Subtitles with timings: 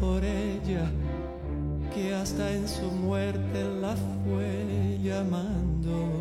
[0.00, 0.90] Por ella,
[1.94, 3.94] que hasta en su muerte la
[4.24, 6.15] fue llamando.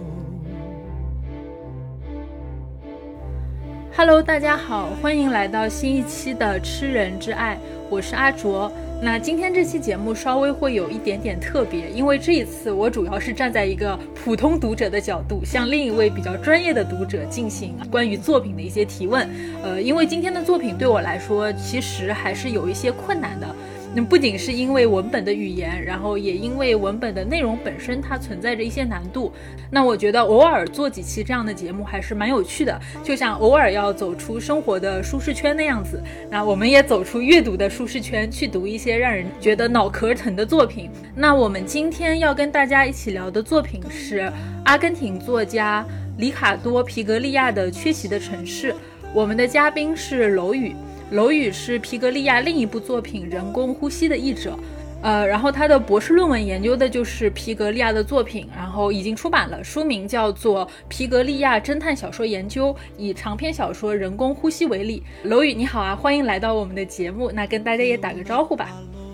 [3.97, 7.55] Hello，大家好，欢迎来到新一期的《吃人之爱》，
[7.89, 8.69] 我是阿卓。
[9.01, 19.29] 那今天这期节目稍微会有一点点特别，因为这一次我主要是站在一个普通读者的角度，向另一位比较专业的读者进行关于作品的一些提问。
[19.63, 23.47] 呃，因为今天的作品对我来说其实还是有一些困难的。
[23.95, 29.31] 那不仅是因为文本的语言，然后也因为文本的内容本身它存在着一些难度。
[29.71, 36.03] 那我觉得偶尔做几期这样的节目还是蛮有趣的，就像偶尔要走出生活的舒适圈那样子。
[36.29, 40.89] 那我们也走出阅读的舒适圈，去读一些让人觉得脑壳疼的作品。
[41.15, 44.29] 那我们今天要跟大家一起聊的作品是
[44.65, 45.85] 阿根廷作家
[46.17, 48.73] 里卡多·皮格利亚的《缺席的城市》。
[49.13, 50.75] 我们的嘉宾是楼宇。
[51.15, 54.59] 楼宇是皮格利亚另一部作品《人工呼吸》的译者，
[55.01, 65.01] 呃，然后他的博士论文研究的就是皮格利亚的作品，然后已经出版了，书名叫做《皮格利亚侦探小说研究》，以长篇小说《人工呼吸》为例。
[65.23, 68.69] 楼宇你好啊，欢迎来到我们的节目，那跟大家也打个招呼吧。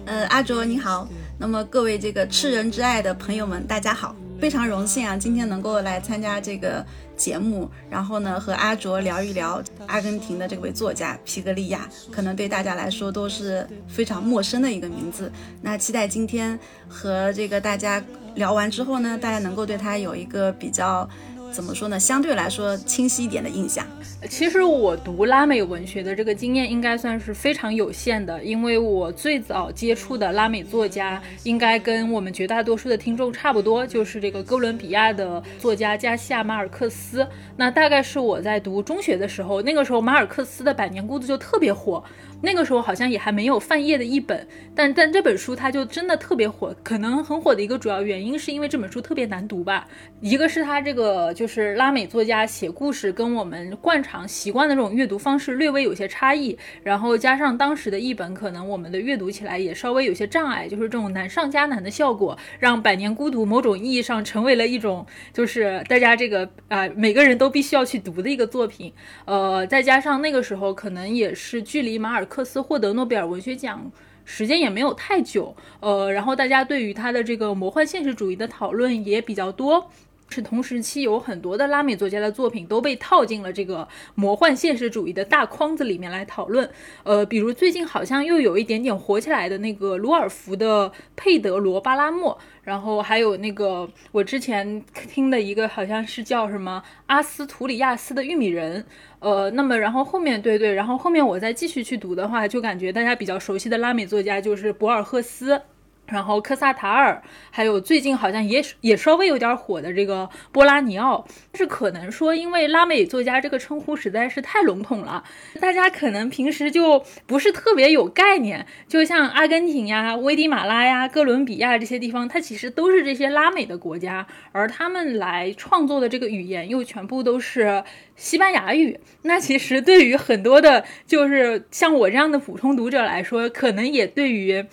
[0.05, 6.83] 呃，阿卓你好，那么各位这个吃人之爱的朋友们，大家好，非常荣幸啊，今天能够来参加这个。
[7.21, 15.31] 节目，然后呢，和阿卓聊一聊阿根廷的这位作家皮格利亚，可能对大家来说都是非常陌生的一个名字。
[15.61, 21.07] 那期待今天和这个大家聊完之后呢，大家能够对他有一个比较。
[21.51, 21.99] 怎么说呢？
[21.99, 23.85] 相对来说清晰一点的印象。
[24.29, 37.27] 其实我读拉美文学的这个经验应该算是非常有限的，因为我最早接触的拉美作家应该跟我们绝大多数的听众差不多，就是这个哥伦比亚的作家加西亚马尔克斯。
[37.57, 42.03] 那大概是我在读中学的时候，那个时候马尔克斯的《百年孤独》就特别火。
[42.41, 46.75] 那个时候好像也还没有范晔的一本，但但这本书它就真的特别火。
[46.83, 49.87] 可能很火的一个主要原因是因为这本书特别难读吧。
[50.21, 68.91] 一个是它这个就是拉美作家写故事跟我们惯常习惯的这种阅读方式略微有些差异，然后加上当时的译本可能我们的阅读起来也稍微有些障碍，就是这种难上加难的效果，让《百年孤独》某种意义上成为了一种就是大家这个啊每个人都必须要去读的一个作品。
[69.25, 72.25] 呃，再加上那个时候可能也是距离马尔。
[72.31, 73.91] 克斯获得诺贝尔文学奖
[74.23, 79.91] 时间也没有太久，呃，然后大家对于他的这个魔幻现实主义的讨论也比较多。
[80.31, 86.69] 是同时期有很多的拉美作家的作品都被套进了这个魔幻现实主义的大框子里面来讨论。
[87.03, 92.33] 呃，比如最近好像又有一点点火起来的那个鲁尔福的《佩德罗巴拉莫》。
[92.63, 98.85] 然后还有那个，我之前听的一个好像是叫什么阿斯图里亚斯的玉米人，
[99.17, 105.59] 呃，那么然后后面对对，然后后面我再继续去读的话，就感觉大家比较熟悉的拉美作家就是博尔赫斯。
[106.07, 115.23] 然后科萨塔尔，还有最近好像也也稍微有点火的这个波拉尼奥，是可能说因为拉美作家这个称呼实在是太笼统了，
[115.61, 118.67] 大家可能平时就不是特别有概念。
[118.89, 127.85] 就像阿根廷呀、危地马拉呀、哥伦比亚这些地方，它其实都是这些拉美的国家，而他们来创作的这个语言又全部都是
[128.17, 128.99] 西班牙语。
[129.21, 134.65] 那其实对于很多的，就是像我这样的普通读者来说，可能也对于。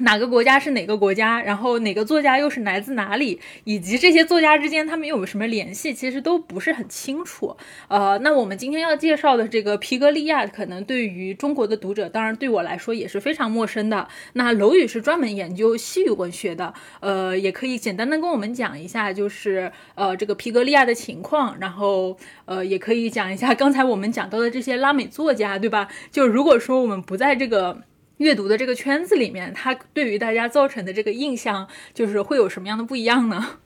[0.00, 1.40] 哪个国家是哪个国家？
[1.42, 3.40] 然后哪个作家又是来自哪里？
[3.64, 5.92] 以及这些作家之间他们有什么联系？
[5.92, 7.56] 其实都不是很清楚。
[7.88, 14.06] 呃，那我们今天要介绍的这个皮格利亚，可能对于中国的读者，当然对我来说也是非常陌生的。
[14.34, 25.88] 那楼宇是专门研究西语文学的，呃，也可以简单的跟我们讲一下，就是呃这个皮格利亚的情况，然后呃也可以讲一下刚才我们讲到的这些拉美作家，对吧？
[26.12, 27.82] 就如果说我们不在这个。
[28.18, 33.58] 阅读的这个圈子里面，它对于大家造成的这个印象，就是会有什么样的不一样呢？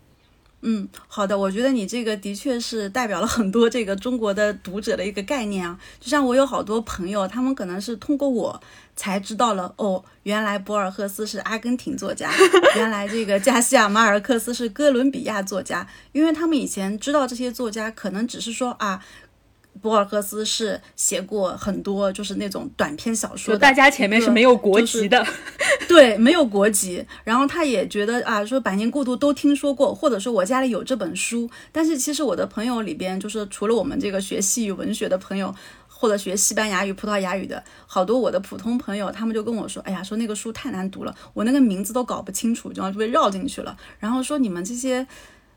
[0.64, 5.76] 嗯，好的，我觉得你这个的确是代表了很多这个中国的读者的一个概念啊。
[5.99, 8.62] 就像我有好多朋友，他们可能是通过我
[8.94, 12.31] 才知道了，哦，原来博尔赫斯是阿根廷作家，
[12.76, 19.05] 原来这个加西亚马尔克斯是哥伦比亚作家，因为他们以前知道这些作家，可能只是说啊。
[19.80, 25.26] 博尔赫斯是写过很多就是那种短篇小说的，大家前面是没有国籍的，
[25.88, 27.04] 对，没有国籍。
[27.24, 31.50] 然后他也觉得啊，说《百年孤独》都听说过，或者说我家里有这本书。
[31.72, 35.52] 但是其实我的朋友里边，就是除了我们这个学西语文学的朋友，
[35.88, 43.76] 或者学西班牙语、葡萄牙语的好多我的普通朋友，他们就跟我说，哎呀，说那个书太难读了，我那个名字都搞不清楚，就要被绕进去了。
[43.98, 45.06] 然后说你们这些，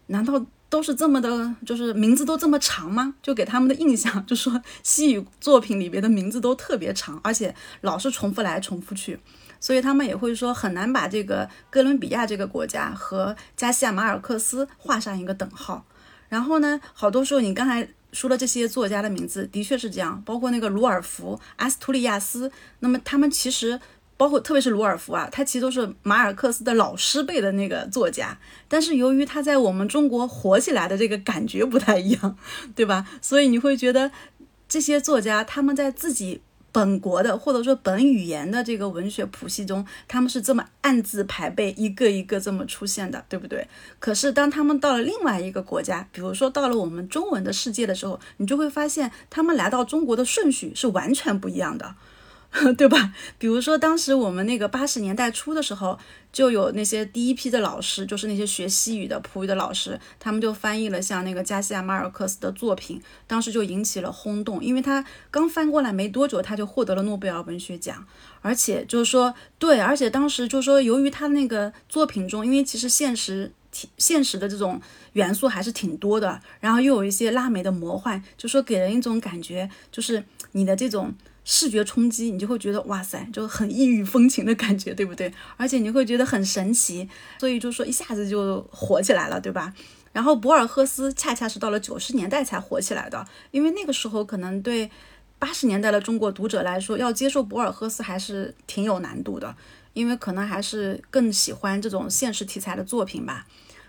[0.07, 0.44] 难道？
[0.75, 3.13] 都是这么的，就是名字都这么长吗？
[3.24, 9.18] 就给他们的印象， 就说西语作品里边的名字都特别长，而且老是重复来重复去，
[9.57, 15.86] 所以他们也会说很难把这个哥伦比亚这个国家和加西亚马尔克斯画上一个等号。
[16.27, 23.80] 然后呢，好多时候你刚才说的这些作家的名字的确是这样，包括那个鲁尔福、阿斯图利亚斯，那么他们其实。
[24.17, 32.38] 包括特别是鲁尔夫啊，他其实都是马尔克斯的老师辈的那个作家，但是由于他在我们中国火起来的这个感觉不太一样，
[32.75, 33.06] 对吧？
[33.21, 34.12] 所以你会觉得
[34.69, 36.41] 这些作家他们在自己
[36.71, 43.67] 本国的或者说本语言的这个文学谱系中，他们是这么暗自排辈，一个一个这么出现的，对不对？
[44.00, 51.95] 可是当他们到了另外一个国家，比如说到了我们中文的世界的时候，你就会发现他们来到中国的顺序是完全不一样的。
[52.77, 53.13] 对吧？
[53.37, 55.99] 比如说，当时我们那个八十年代初的时候，
[56.31, 68.07] 就有那些第一批的老师，就是那些学西语的葡语的老师，他们就翻译了像那个加西亚马尔克斯的作品，当时就引起了轰动，因为他刚翻过来没多久，他就获得了诺贝尔文学奖，
[68.41, 73.51] 而且就是说，对，而且当时就是说，由于他那个作品中，因为其实现实、
[73.97, 74.79] 现实的这种
[75.11, 80.23] 元素还是挺多的，然后又有一些拉美的魔幻，就说给人一种感觉，就是
[80.53, 81.13] 你的这种。
[81.45, 85.31] 视觉冲击，你就会觉得哇塞，就很异域风情的感觉，对不对？
[85.56, 87.07] 而且你会觉得很神奇，
[87.39, 89.71] 所以就说一下子就火起来了，对吧？
[90.12, 94.89] 然后博尔赫斯恰恰是到了九十年代才火起来的，因为那个时候可能对
[95.38, 99.56] 八十年代的中国读者来说，要接受博尔赫斯还是挺有难度的，
[99.94, 103.45] 因为可能还是更喜欢这种现实题材的作品吧。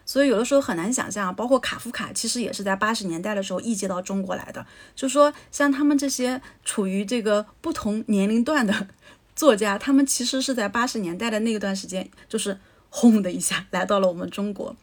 [0.06, 4.64] 所以有的时候很难想象，包括卡夫卡，其实也是在八十年代的时候译介到中国来的。
[4.94, 8.86] 就说像他们这些处于这个不同年龄段的
[9.34, 12.56] 作家，他们其实是在八十年代的那一段时间，就是
[12.88, 14.74] 轰的一下来到了我们中国。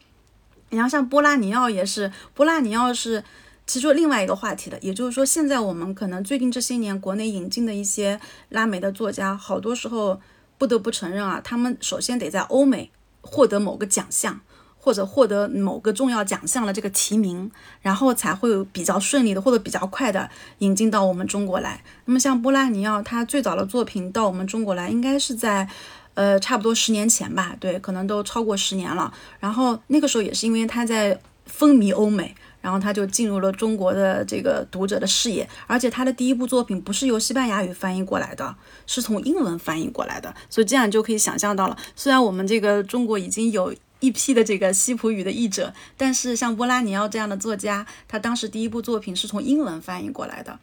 [0.68, 3.24] 然后像波拉尼奥也是，波拉尼奥是
[3.66, 8.20] 其实另外一个话题的，也就是说，现在我们可能最近这些年国内引进的一些
[8.50, 10.20] 拉美的作家，好多时候
[10.58, 12.90] 不得不承认啊，他们首先得在欧美
[13.22, 14.40] 获得某个奖项。
[14.84, 17.50] 或者获得某个重要奖项的这个提名，
[17.80, 20.28] 然后才会比较顺利的或者比较快的
[20.58, 21.82] 引进到我们中国来。
[22.04, 25.66] 那么像波拉尼奥，他最早的作品到我们中国来，应该是在，
[26.12, 29.10] 呃，差不多十年前吧，对，可能都超过十年了。
[29.40, 35.48] 然后那个时候也是因为他在风靡欧美，然后他就进入了中国的这个读者的视野。
[35.66, 38.54] 而且他的第一部作品不是由西班牙语翻译过来的，
[38.86, 41.76] 是从英文翻译过来的，所以这样就可以想象到了。
[41.96, 43.74] 虽然我们这个中国已经有。
[44.00, 50.58] 一批的这个西普语的译者，但是像波拉尼奥这样的作家，他当时第一部作品是从英文翻译过来的。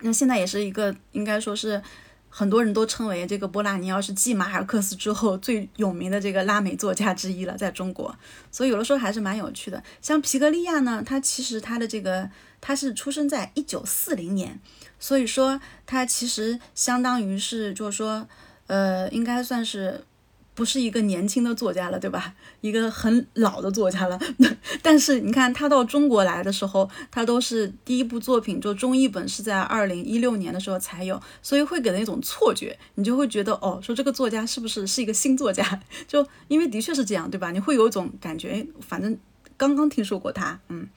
[0.00, 1.82] 那现在也是一个，应该说是
[2.28, 8.14] 很多人都称为这个波拉尼奥是继马尔克斯之后最有名的这个拉美作家之一了，在中国。
[8.50, 9.82] 所以有的时候还是蛮有趣的。
[10.02, 12.28] 像皮格利亚呢，他其实他的这个
[12.60, 14.60] 他是出生在一九四零年，
[14.98, 18.28] 所以说他其实相当于是就是说，
[18.66, 20.04] 呃，应该算是。
[20.54, 22.34] 不是一个年轻的作家了，对吧？
[22.60, 24.18] 一个很老的作家了。
[24.82, 35.80] 但是你看他到中国来的时候，他都是第一部作品就中译本是在二零一六年的时候才有，所以会给人一种错觉，你就会觉得哦，说这个作家是不是是一个新作家？
[36.06, 37.50] 就因为的确是这样，对吧？
[37.52, 39.18] 你会有一种感觉，反正
[39.56, 40.88] 刚刚听说过他，嗯。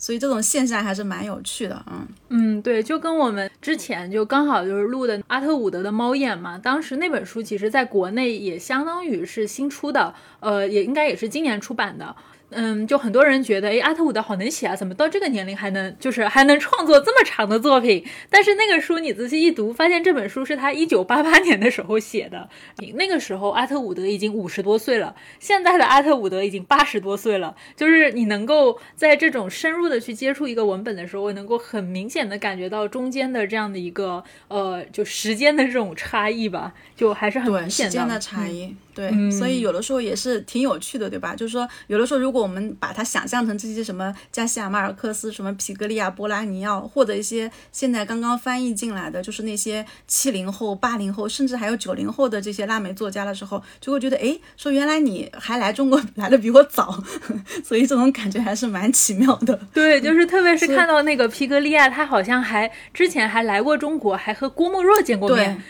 [0.00, 12.16] 所以这种现象还是蛮有趣的，嗯嗯，对，就跟我们之前就刚好就是录的阿特伍德的《猫眼》嘛，当时那本书其实在国内也相当于是新出的，呃，也应该也是今年出版的。
[12.50, 18.04] 嗯，就很多人觉得，哎，阿特伍德好能写啊，怎么到这个年龄还能，就是还能创作这么长的作品？
[18.28, 22.48] 但是那个书你仔细一读，发现这本书是他一九八八年的时候写的，
[22.94, 27.54] 那个时候阿特伍德已经五十多岁了，现在的阿特伍德已经八十多岁了。
[27.76, 37.92] 就是你能够在这种深入的去接触一个文本的时候，能够很明显的感觉到中间的这样的一个呃，就时间的这种差异吧，就还是很明显的。
[37.92, 38.74] 时间的差异。
[39.00, 41.34] 对，所以有的时候也是挺有趣的，对吧？
[41.34, 57.02] 就是说，有的时候如果我们把它想象成这些什么加西亚马尔克斯、什么皮格利亚、波拉尼奥，或者一些现在刚刚翻译进来的，就是那些七零后、八零后，甚至还有九零后的这些拉美作家的时候，就会觉得，哎，说原来你还来中国 来的比我早，
[57.64, 59.58] 所以这种感觉还是蛮奇妙的。
[59.72, 65.62] 对， 就是特别是看到那个皮格利亚，他好像还之前还来过中国，还和郭沫若见过面。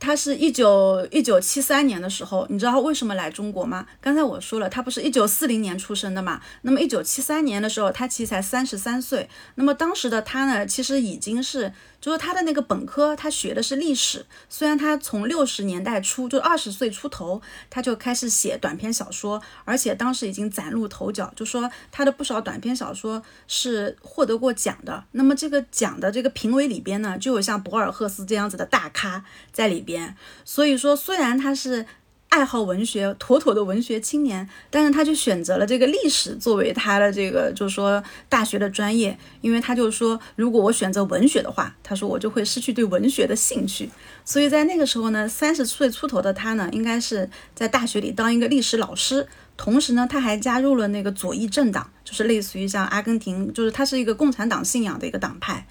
[0.00, 3.86] 他是一九一九七三年的时候，你知道为什么来中国吗？
[4.00, 6.40] 刚才我说了，他不是一九四零年出生的嘛。
[6.62, 9.28] 那么一九七三年的时候，他其实才三十三岁。
[9.56, 11.72] 那么当时的他呢，其实已经是。
[12.00, 14.24] 就是他的那个本科，他学的是历史。
[14.48, 21.32] 虽然他从六十年代初就二十岁出头，他就开始写短篇小说，而且当时已经崭露头角。
[21.34, 25.04] 就说他的不少短篇小说是获得过奖的。
[25.12, 30.16] 那么这个奖的这个评委里边呢，就有像博尔赫斯这样子的大咖在里边。
[30.44, 31.86] 所以说，虽然他是。
[32.28, 43.90] 爱好文学，妥妥的文学青年，但是他就选择了这个历史作为他的这个，就是说大学的专业，因为他就说，如果我选择文学的话，他说我就会失去对文学的兴趣。
[44.24, 55.66] 所以在那个时候呢，三十岁出头的他呢，应该是在大学里当一个历史老师，同时呢，他还加入了那个左翼政党，就是类似于像阿根廷，就是他是一个共产党信仰的一个党派。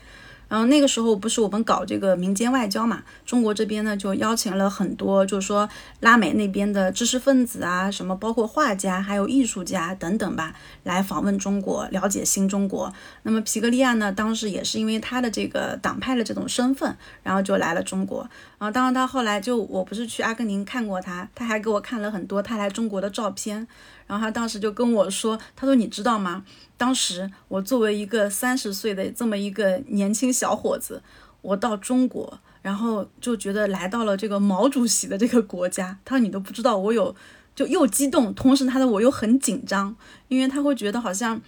[0.48, 3.04] 然后那个时候不是我们搞这个民间外交嘛？
[3.26, 5.68] 中国这边呢就邀请了很多，就是说
[6.00, 12.94] 拉美那边的知识分子啊，什么包括画家、还有艺术家等等吧，来访问中国，了解新中国。
[13.24, 18.22] 那么皮格利亚呢，当时也是因为他的这个党派的这种身份，然后就来了中国。
[18.58, 23.68] 然后当然他后来就我不是去阿根廷看过他，他还给我看了很多他来中国的照片。
[24.08, 26.46] 然后他当时就跟我说：“他说你知道吗？
[26.78, 31.02] 当时我作为一个三十岁的这么一个年轻小伙子，
[31.42, 35.98] 我到中国，然后就觉得来到了这个毛主席的这个国家。
[36.06, 37.16] 他说你都不知道我有，
[37.56, 39.96] 就又激动，同时他的我又很紧张，
[40.28, 41.42] 因为他会觉得好像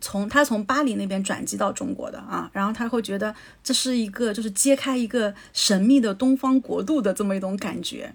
[0.00, 8.14] 从他从巴黎那边转机到中国的啊，然后他会觉得这是一个就是揭开一个神秘的东方国度的这么一种感觉。”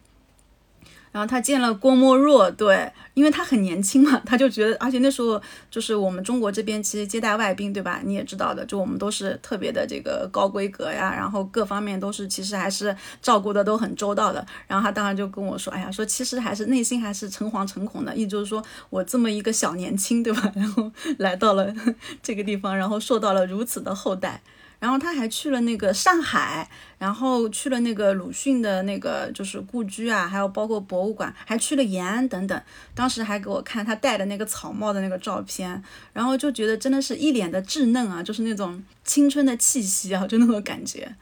[1.17, 7.99] 然后他见了郭沫若，对，因为他很年轻嘛，他就觉得，而且那时候就是我们中国这边其实接待外宾，对吧？
[8.03, 14.45] 你也知道的，就我们都是特别的这个高规格呀，然后各方面都是其实还是照顾的都很周到的。
[14.67, 20.51] 然后他当然就跟我说，哎呀，说其实还是内心还是诚惶诚恐的，意思就是说我这么一个小年轻，对吧？
[20.53, 21.73] 然后来到了
[22.21, 24.39] 这个地方，然后受到了如此的厚待。
[24.79, 26.69] 然后他还去了那个上海，
[26.99, 32.61] 然后去了那个鲁迅的那个就是故居啊，还有包括博物馆，还去了延安等等。
[32.93, 41.15] 当时还给我看他戴的那个草帽的那个照片，然后就觉得真的是一脸的稚嫩啊，就是那种青春的气息啊，就那种感觉。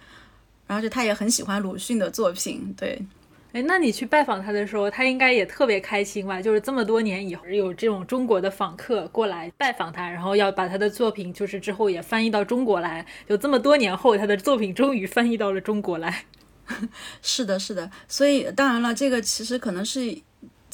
[0.67, 3.01] 然后就他也很喜欢鲁迅的作品，对。
[3.55, 6.41] 哎，那你去拜访他的时候，他应该也特别开心吧？
[6.41, 13.05] 就是这么多年以后，有这种中国的访客过来拜访他，然后要把他的作品，就是之后也翻译到中国来。
[13.29, 16.25] 就这么多年后，他的作品终于翻译到了中国来。
[17.23, 17.89] 是的，是的。
[18.09, 20.17] 所以当然了，这个其实可能是。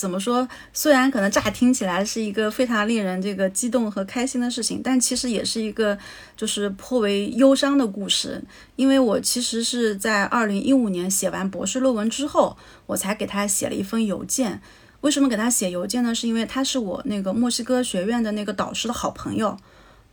[0.01, 0.47] 怎么说？
[0.73, 5.95] 虽然可能乍听起来是一个非常令人这个激动和开心的事情，但其实也是一个
[6.35, 8.43] 就是颇为忧伤的故事。
[8.75, 14.59] 因为我其实是在二零一五年写完博士论文之后，我才给他写了一封邮件。
[15.01, 16.15] 为什么给他写邮件呢？
[16.15, 19.55] 是因为他是我那个墨西哥学院的那个导师的好朋友。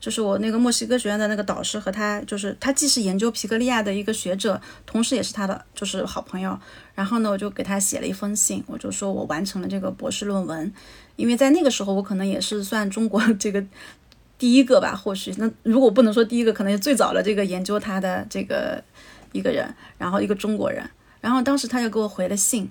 [0.01, 6.59] 就是我那个墨西哥学院的那个导师和他，就是他既是研究皮格利亚的一个学者，同时也是他的就是好朋友。
[6.95, 10.73] 然后呢，我就给他写了一封信，我就说我完成了这个博士论文，
[11.17, 13.65] 因为在那个时候我可能也是算中国 这个
[14.39, 18.83] 第一个吧，或许那如果不能说第一个，可能最早的这个研究他的这个
[19.33, 20.89] 一个人，然后一个中国人。
[21.21, 22.71] 然后当时他就给我回了信。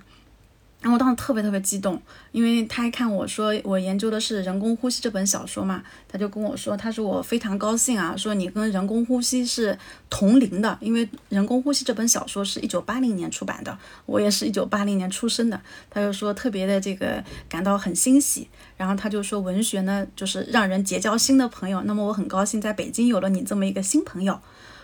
[0.79, 2.00] 然后我当时特别特别激动，
[2.31, 24.39] 因为他一看我说我研究的是人工呼吸这本小说嘛，他就跟我说，他说我非常高兴啊，说你跟人工呼吸是同龄的，因为人工呼吸这本小说是一九八零年出版的，我也是一九八零年出生的，他就说特别的这个感到很欣喜，然后他就说文学呢就是让人结交新的朋友，那么我很高兴在北京有了你这么一个新朋友，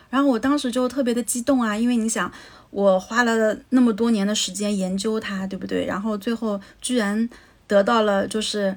[0.09, 2.31] 然后我当时就特别的激动啊，因为你想。
[2.74, 5.86] 我花了那么多年的时间研究它，对不对？
[5.86, 7.30] 然后最后居然
[7.68, 8.75] 得到了，就是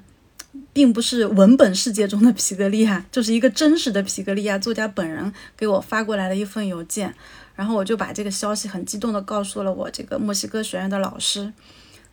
[0.75, 7.15] 并不是文本世界中的皮格利亚，就是一个真实的皮格利亚作家本人给我发过来的一份邮件。
[7.55, 11.51] 然后我就把这个消息很激动地告诉了我这个墨西哥学院的老师。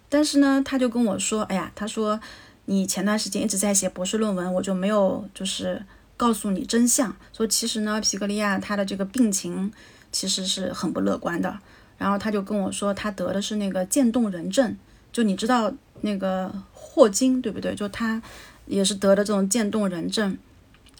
[0.07, 2.17] 但是呢，他就跟我说：“哎呀，他说
[2.63, 5.83] 你前段时间一直在写博士论文，我就没有就是
[6.15, 7.13] 告诉你真相。
[7.33, 9.69] 说其实呢，皮格利亚他的这个病情
[10.13, 11.59] 其实是很不乐观的。”
[11.99, 14.75] 然后他就跟我说，他得的是那个渐冻人症，
[15.11, 17.73] 就你知道那个霍金，对不对？
[17.75, 18.21] 就他
[18.65, 20.37] 也是得了这种渐冻人症，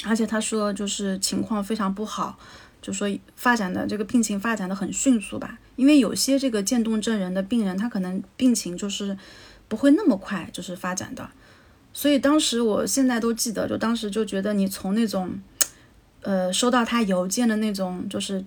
[0.05, 2.37] 而且他说就是情况非常不好，
[2.81, 5.57] 就说发展的这个病情发展的很迅速吧。
[5.75, 9.17] 因为有些这个渐冻症人的病人，他可能病情就是
[9.67, 11.29] 不会那么快就是发展的。
[11.91, 15.37] 所以当时我现在都记得，就当时就觉得你从那种
[16.21, 18.45] 呃收到他邮件的那种就是。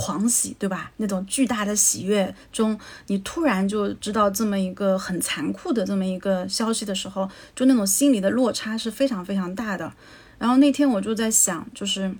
[0.00, 0.92] 狂喜，对吧？
[0.98, 2.78] 那种巨大的喜悦中，
[3.08, 9.92] 你突然就知道这么一个很残酷的这么一个消息的时候，就那种心理的落差是非常非常大的。
[10.38, 12.14] 然后那天我就在想，就是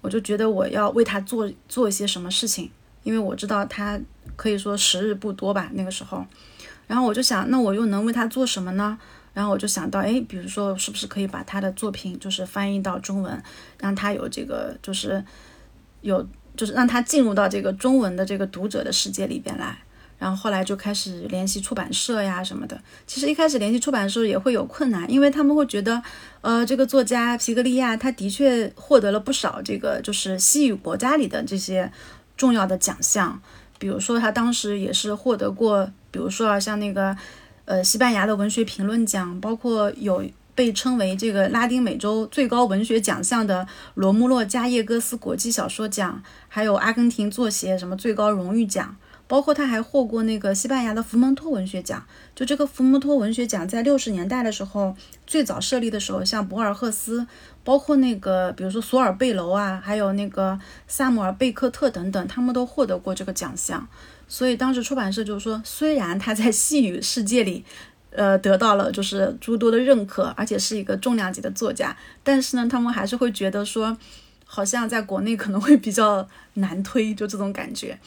[0.00, 2.70] 我就觉得我要为他做做一些什么事情，
[3.02, 3.98] 因为我知道他
[4.36, 6.24] 可以说时日不多吧，那个时候。
[6.86, 8.96] 然后我就想，那我又能为他做什么呢？
[9.32, 13.42] 然后我就想到，哎，比如说是不是可以把他的作品就是翻译到中文，
[13.80, 15.24] 让他有这个就是
[16.02, 16.24] 有。
[16.56, 19.76] 就是让他进入到这个中文的这个读者的世界里边来，
[20.18, 22.80] 然后后来就开始联系出版社呀什么的。
[23.06, 26.02] 其实一开始联系出版社也会有困难，因为他们会觉得，
[26.40, 31.90] 呃，这个作家皮格利亚他的确获得了不少这个就是西语国家里的这些
[32.36, 33.40] 重要的奖项，
[33.78, 37.16] 比如说他当时也是获得过，比如说啊像那个
[37.64, 40.24] 呃西班牙的文学评论奖，包括有。
[40.54, 48.96] 被称为这个拉丁美洲最高文学奖项的罗穆洛加耶戈斯国际小说奖，还有阿根廷作协什么最高荣誉奖，
[49.26, 52.06] 包括他还获过那个西班牙的福蒙托文学奖。
[52.36, 54.96] 就这个福蒙托文学奖，在六十年代的时候
[55.26, 57.26] 最早设立的时候，像博尔赫斯，
[57.64, 63.88] 包括那个比如说索尔贝楼啊，还有那个萨姆尔贝克特等等，他们都获得过这个奖项。
[64.28, 67.64] 所以当时出版社就说，虽然他在西语世界里。
[68.14, 73.96] 呃，得到了就是诸多的认可，而且是一个重量级的作家，但是呢，他们还是会觉得说，
[74.46, 77.98] 好像在国内可能会比较难推，就这种感觉。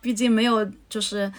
[0.00, 1.32] 毕竟没有就是，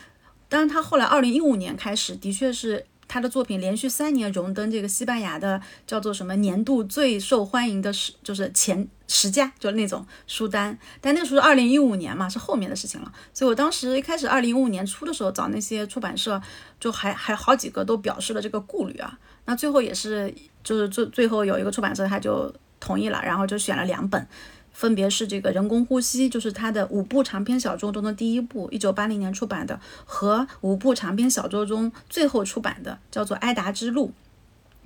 [0.50, 2.86] 但是他后来二零一五年开始，的确是。
[3.08, 10.78] 他的作品连续三年荣登这个西班牙的叫做什么年度最受欢迎的十就是前十佳，就那种书单。
[11.00, 13.12] 但那个时候是二零一五年嘛，是后面的事情了。
[13.34, 16.42] 所以我当时一开始二零一五年初的时候找那些出版社，
[16.80, 19.18] 就还还好几个都表示了这个顾虑啊。
[19.46, 20.34] 那最后也是
[20.64, 24.28] 就是最最后有一个出版社他就同意了，然后就选了两本。
[24.78, 34.14] 分别是这个人工呼吸，就是他的五部长篇小说中的第一部，一九八零年出版的，和五部长篇小说中最后出版的，叫做《埃达之路》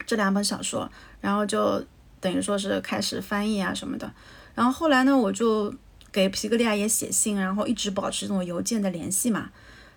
[0.06, 1.84] 这两本小说，然后就
[2.21, 4.10] 等于说是开始翻译啊什么的。
[4.56, 5.75] 然后后来呢，我就
[6.10, 9.49] 给皮格利亚也写信，然后一直保持这种邮件的联系嘛。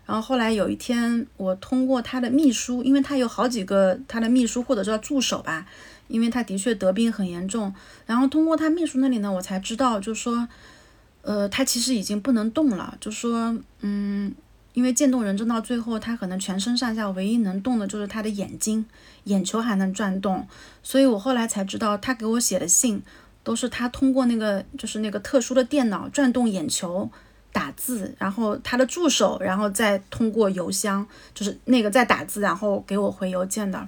[0.07, 5.64] 然后后来有一天，我通过他的秘书，因为他有好几个他的秘书或者叫助手吧。
[6.09, 7.75] 因为他的确得病很严重，
[8.07, 10.47] 然后通过他秘书那里呢，我才知道，就说，
[11.23, 14.35] 呃，他其实已经不能动了，就说，嗯，
[14.75, 18.85] 因为渐冻人症到最后，他可能全身上下唯一能动的就是他的眼睛，
[19.25, 20.47] 眼球还能转动，
[20.83, 23.03] 所以我后来才知道，他给我写的信
[23.43, 27.11] 都是他通过那个就是那个特殊的电脑转动眼球
[27.53, 33.87] 打字，然后他的助手，然后再通过邮箱，就是那个再打字，然后给我回邮件的。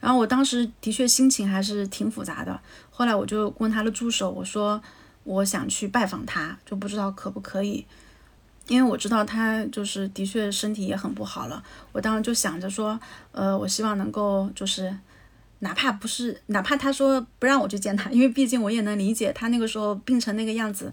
[0.00, 2.60] 然后我当时的确心情还是挺复杂的。
[2.90, 4.80] 后来我就问他的助手，我说
[5.24, 7.84] 我想去拜访他，就不知道可不可以，
[8.66, 11.62] 因为我知道他就是的确身体也很不好了。
[11.92, 12.98] 我当时就想着说，
[13.32, 14.96] 呃，我希望能够就是，
[15.60, 20.92] 哪怕不是，哪怕他说不让我去见他，因为毕竟我也能理解他那个时候病成那个样子，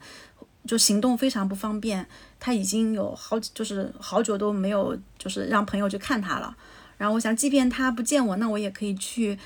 [0.65, 2.05] 就行动非常不方便。
[2.39, 6.55] 他已经有好就是好久都没有就是让朋友去看他了。
[6.97, 9.37] 然后我想，即便他不见我，那我也可以去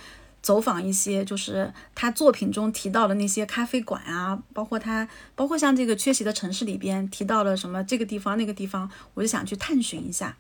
[0.42, 10.38] 走访一些，就是他作品中提到的那些咖啡馆啊，包括他，包括像这个缺席的城市里边提到了什么这个地方那个地方，我就想去探寻一下。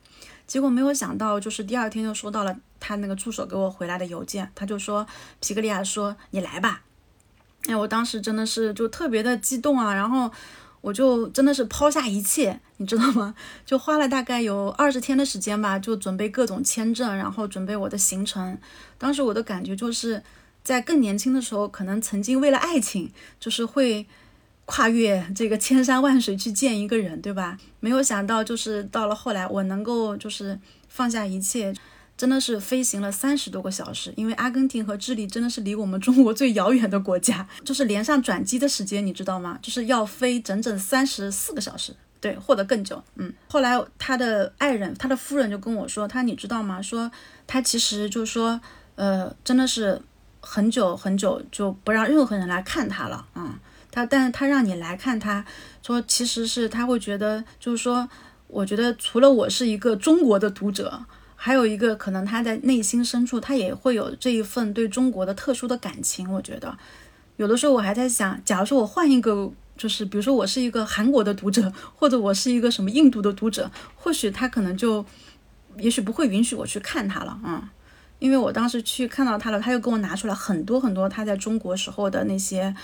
[0.48, 5.06] 结果没有想到，就是第二天就收到了他那个助手给我回来的邮件，他就说
[5.40, 6.84] 皮格利亚说你来吧。
[7.68, 10.32] 哎，我当时真的是就特别的激动啊，然后。
[10.82, 13.36] 我就真的是抛下一切，你知道吗？
[13.66, 18.58] 就花了大概有二十天的时间吧，就准备各种签证，然后准备我的行程。
[18.98, 20.24] 当时我的感觉就是
[20.64, 24.06] 在更年轻的时候，可能曾经为了爱情，就是会
[24.66, 27.58] 跨越这个千山万水去见一个人，对吧？
[27.80, 31.74] 没有想到，就是到了后来，我能够就是放下一切。
[32.20, 39.58] 真的是飞行了三十多个小时，因为阿根廷和智利真的是离我们中国最遥远的国家，就是连上转机的时间，你知道吗？
[39.64, 43.02] 就是要飞整整三十四个小时，对，或者更久。
[43.16, 46.82] 嗯，后来他的爱人，他的夫人就跟我说，他你知道吗？
[46.82, 47.10] 说
[47.48, 48.60] 他其实就是说，
[48.96, 50.02] 呃，真的是
[50.42, 53.58] 很久很久就不让任何人来看他了啊。
[53.92, 55.46] 他，但是他让你来看他，
[55.82, 58.10] 说其实是他会觉得，就是说，
[58.48, 61.06] 我觉得除了我是一个中国的读者。
[61.42, 66.30] 还有一个可能他在内心深处，他也会有这一份对中国的特殊的感情。
[66.30, 66.78] 我觉得，
[67.38, 75.06] 有的时候我还在想，假如说我换一个，就是比如说我是一个韩国的读者，或者我是一个什么印度的读者，或许他可能就，
[75.78, 77.72] 也许不会允许我去看他了啊，
[78.20, 82.76] 因为我当时去看到他了，他又给我拿出来很多很多他在中国时候的那些。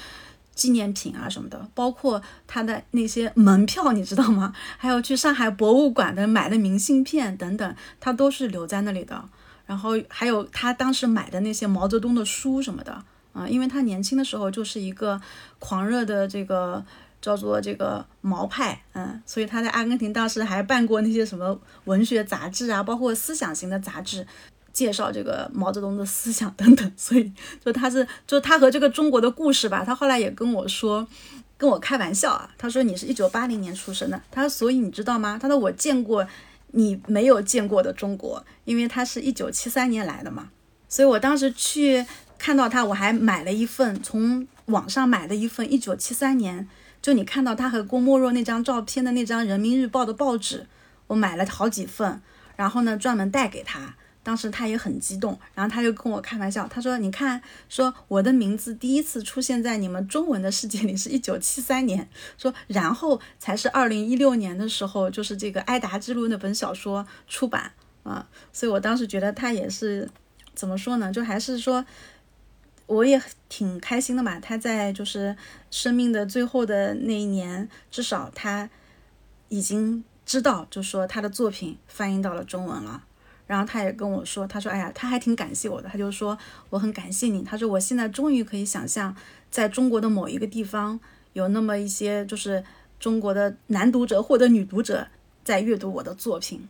[0.56, 4.54] 纪念品啊什么的，包括他的那些门票，你知道吗？
[4.78, 9.24] 还有去上海博物馆的买的明信片等等，他都是留在那里的。
[9.66, 15.20] 然后还有他当时买的那些毛泽东的书什么的啊，因为他年轻的时候就是一个
[15.60, 16.86] 狂热的这个
[17.20, 24.26] 叫做这个毛派，嗯，所以他在阿根廷当时还办过那些什么文学杂志啊，包括思想型的杂志。
[24.76, 27.32] 介绍这个毛泽东的思想等等，所以
[27.64, 31.08] 就他是就他和这个中国的故事吧，他后来也跟我说，
[31.58, 35.40] 跟我开玩笑啊，他说你是一九八零年出生的，他说所以你知道吗？
[35.42, 36.28] 他说我见过
[36.72, 40.50] 你没有见过的中国，因为他是一九七三年来的嘛，
[40.90, 42.06] 所以我当时去
[42.38, 46.68] 看到他，我还买了一份从网上买了一份一九七三年，
[47.02, 50.68] 就你看到他和郭沫若那张照片的那张人民日报的报纸，
[51.08, 52.22] 我买了好几份，
[52.58, 53.96] 然后呢专门带给他。
[54.26, 68.28] 当时他也很激动，然后他就跟我开玩笑，他说：“你看，说我的名字第一次出现在你们中文的世界里是一九七三年，说然后才是二零一六年的时候，就是这个《埃达之路》那本小说出版啊。
[68.52, 70.10] 所以我当时觉得他也是
[70.56, 71.14] 怎么说呢？
[71.14, 71.86] 就还是说
[72.88, 74.40] 我也挺开心的嘛。
[74.40, 75.38] 他在就是
[75.70, 78.68] 生命的最后的那一年，至少他
[79.50, 83.04] 已经知道，就说他的作品翻译到了中文了。”
[83.48, 85.88] 然后他也跟我说，他说：“哎呀，他还挺感谢我的。
[85.88, 86.38] 他就说
[86.70, 87.44] 我很感谢你。
[87.44, 89.16] 他说我现在终于可以想象，
[89.50, 91.00] 在中国的某一个地方，
[91.34, 92.64] 有那么一些就是
[93.00, 95.08] 中国的男读者或者女读者
[95.44, 96.68] 在阅读我的作品。”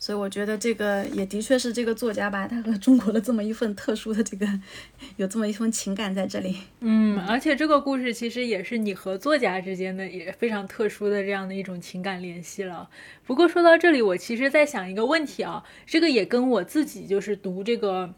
[0.00, 4.46] 所以我觉得这个也的确是这个作家吧，他和中国的这么一份特殊的这个，
[5.18, 6.56] 有这么一份情感在这里。
[6.80, 12.88] 嗯，而且这个故事其实也是你和作家之间的也非常特殊的这样的一种情感联系了。
[13.26, 18.14] 不过说到这里，我其实在想一个问题啊，这个也跟我自己就是读这个。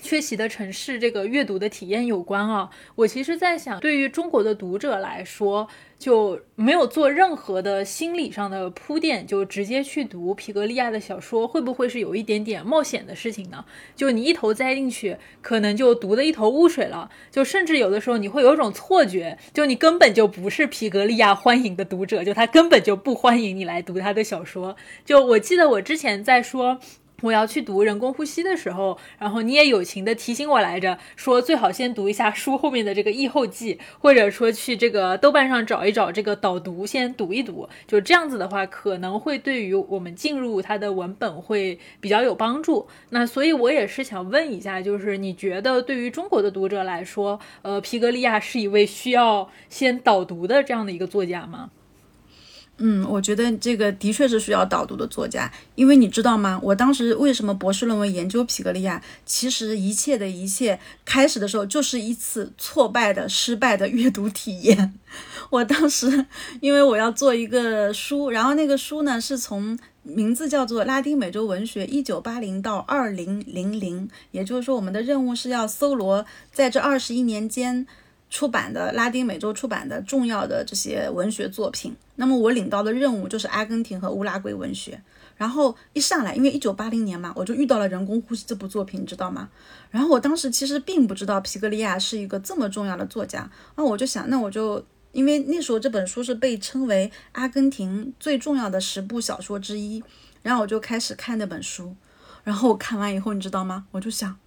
[0.00, 2.70] 缺席的城市，这个阅读的体验有关啊。
[2.94, 5.66] 我其实，在想，对于中国的读者来说，
[5.98, 13.64] 就没有做任何的心理上的铺垫，就直接去读皮格利亚的小说，会不会是有一点点冒险的事情呢？
[13.94, 17.10] 就你一头栽进去，可能就读得一头雾水了。
[17.30, 24.76] 就甚至有的时候，你会有一种错觉，就你根本就不是皮格利亚欢迎的读者，就他根本就不欢迎你来读他的小说。
[25.04, 26.78] 就我记得我之前在说。
[27.22, 37.68] 我要去读人工呼吸的时候，然后你也友情的提醒我来着，说最好先读一下书后面的这个译后记，或者说去这个豆瓣上找一找这个导读，先读一读。
[37.86, 42.86] 就这样子的话，可能会对于我们进入它的文本会比较有帮助。
[43.10, 51.70] 那所以，我也是想问一下，就是你觉得对于中国的读者来说，呃，皮格利亚是一位需要先导读的这样的一个作家吗？
[52.78, 56.60] 嗯，我觉得这个的确是需要导读的作家，因为你知道吗？
[56.62, 59.02] 我当时为什么博士论文研究皮格利亚？
[59.24, 64.92] 其实一切的一切开始的时候就是一次挫败的、失败的阅读体验。
[65.48, 66.26] 我当时
[66.60, 77.86] 因为我要做一个书，然后那个书呢是从名字叫做《拉丁美洲文学一九八零到二零零零》，也就是说我们的任务是要搜罗在这二十一年间。
[78.28, 85.00] 出版的拉丁美洲出版的重要的这些文学作品，那么我领到的任务就是阿根廷和乌拉圭文学。
[85.36, 89.50] 然后一上来，因为一九八零年嘛，我就遇到了《人工呼吸》这部作品，你知道吗？
[89.90, 100.02] 然后我当时其实并不知道皮格利亚是一个这么重要的作家，那我就想，那我就因为那时候这本书是被称为阿根廷最重要的十部小说之一，
[100.42, 101.94] 然后我就开始看那本书。
[102.42, 103.86] 然后我看完以后，你知道吗？
[103.90, 104.38] 我就想，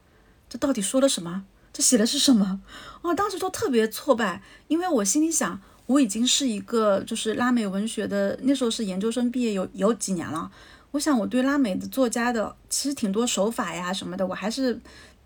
[0.50, 1.46] 这到底说了什么？
[1.82, 2.62] 写的是什么？
[3.02, 10.52] 哦，当时都特别挫败，因为我心里想，我已经是一个就是拉美文学的，那时候是研究生毕业有有几年了。
[10.92, 14.80] 我想我对拉美的作家的其实挺多手法呀什么的，我还是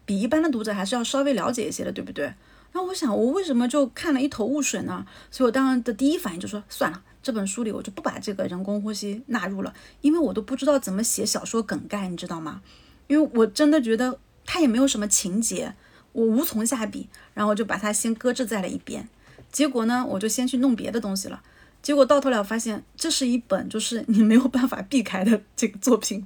[0.06, 2.34] 比一般的读者还是要稍微了解一些的，对不对？
[2.74, 5.06] 那我想我为什么就看了一头雾水呢？
[5.32, 12.62] 所以我当时的第一反应就说算了，这本书里我就不把这个人工呼吸纳入了，因为我都不知道怎么写小说梗概，你知道吗？
[13.08, 15.74] 因为我真的觉得它也没有什么情节。
[16.13, 19.08] 我无从下笔，然后我就把它先搁置在了一边。
[19.52, 21.41] 结果呢，我就先去弄别的东西了。
[21.82, 26.26] 结果到头来发现，这是一本就是你没有办法避开的这个作品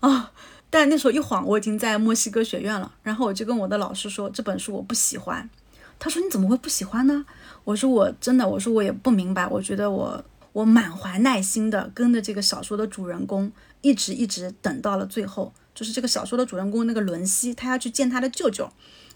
[0.00, 0.32] 啊。
[0.68, 2.92] 但那时候一晃，我已经在墨西哥学院了。
[3.02, 5.48] 然后我就跟我的老师说，这本书我不喜欢。
[5.98, 7.24] 他说你怎么会不喜欢呢？
[7.64, 9.46] 我说我真的，我说我也不明白。
[9.46, 18.70] 我觉得我我满怀耐心的跟着这个小说的主人公一直一直等到了最后，就是这个小说的主人公那个伦西，他要去见他的舅舅。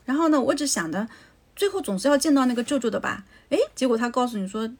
[0.04, 1.08] 然后呢，我只想着
[1.54, 3.24] 最后总是要见到那个舅舅的吧？
[3.50, 4.70] 诶，结果他告诉你说，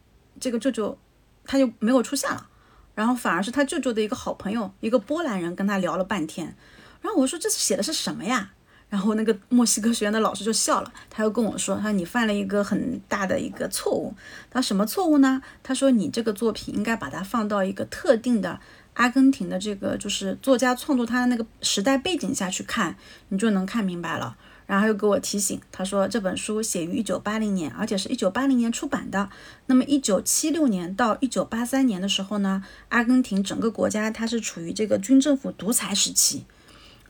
[0.41, 0.99] 这个舅舅
[1.45, 2.49] 他就没有出现了，
[2.95, 6.57] 然后反而是他舅舅的一个好朋友，一个波兰人跟他聊了半天。
[7.01, 8.53] 然后我说这写的是什么呀？
[8.89, 14.15] 然后那个墨西哥学院的老师就笑了，他又跟我说：“他说你犯了一个很大的一个错误。
[14.51, 15.41] 他什么错误呢？
[15.63, 18.61] 他说你这个作品应该把它放到一个特定的
[18.93, 22.95] 阿根廷的这个就是作家创作他的那个时代背景下去看，
[23.31, 24.37] 你就能看明白了。
[24.67, 29.29] 然后又给我提醒，他说这本书写于一九八零年，而且是一九八零年出版的。
[29.67, 36.45] 那么一九七六年到一九八三年的时候呢，阿根廷整个国家它是处于这个军政府独裁时期，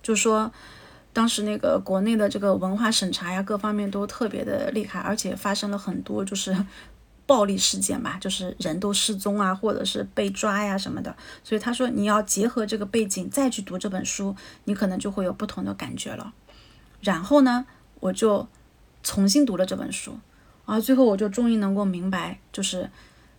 [0.03, 0.53] 就说。”
[1.15, 6.57] 当时那个国内的这个文化审查呀，各方面都特别的厉害，而且发生了很多就是
[7.27, 11.15] 暴力事件吧， 就是人都失踪啊，或者是被抓呀什么的。
[11.45, 14.35] 所以他说你要结合这个背景再去读这本书，
[14.65, 16.33] 你可能就会有不同的感觉了。
[17.03, 17.67] 然后呢，
[18.01, 18.49] 我就
[19.03, 20.19] 重新读了这本书，
[20.65, 22.91] 啊，最后我就终于能够明白，就是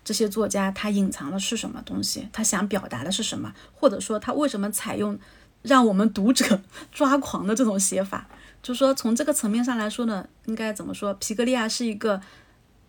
[0.03, 5.19] 这些作家他隐藏的是什么东西，他想表达的是什么，或者说他为什么采用。
[5.63, 6.59] 让我们读者
[6.91, 8.27] 抓狂的这种写法，
[8.61, 11.13] 就说从这个层面上来说呢，应该怎么说？
[11.13, 12.19] 皮格利亚是一个，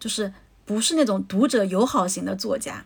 [0.01, 0.35] 就是
[0.65, 2.85] 不是那种读者友好型的作家。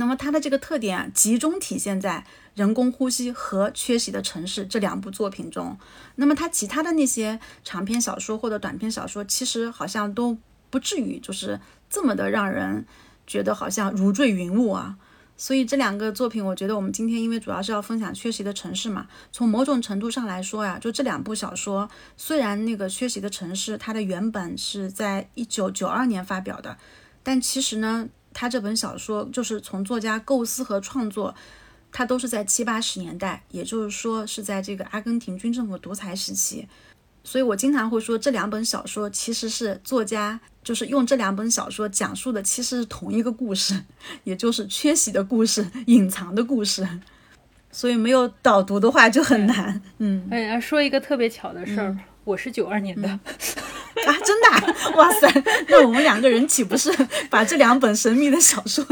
[0.00, 5.76] 那么它的这个特点啊，集中体现在《人工呼吸》和《缺席的城市》这两部作品中。
[6.14, 10.38] 那么它其他的那些长篇小说或者短篇小说，其实好像都
[10.70, 11.60] 不至于就是
[11.90, 12.86] 这么的让人
[13.26, 14.96] 觉得好像如坠云雾啊。
[15.36, 26.78] 所以这两个作品，我觉得我们今天因为主要是要分享《缺席的城市》嘛，从某种程度上来说呀，就这两部小说，虽然那个《缺席的城市》它的原本是在一九九二年发表的，
[27.22, 31.34] 但其实呢，它这本小说就是从作家构思和创作，
[31.90, 36.68] 他都是在七八十年代，也就是说是在这个阿根廷军政府独裁时期。
[37.22, 43.82] 所以我经常会说，这两本小说其实是作家就是用这两本小说讲述的，其实是同一个故事，
[44.24, 46.88] 也就是缺席的故事、隐藏的故事。
[47.72, 49.82] 所以没有导读的话就很难。
[49.98, 53.20] 嗯，哎，说一个特别巧的事儿，我是九二年的。
[54.06, 54.74] 啊，真的！
[54.96, 55.28] 哇塞，
[55.68, 56.90] 那我们两个人岂不是
[57.28, 58.84] 把这两本神秘的小说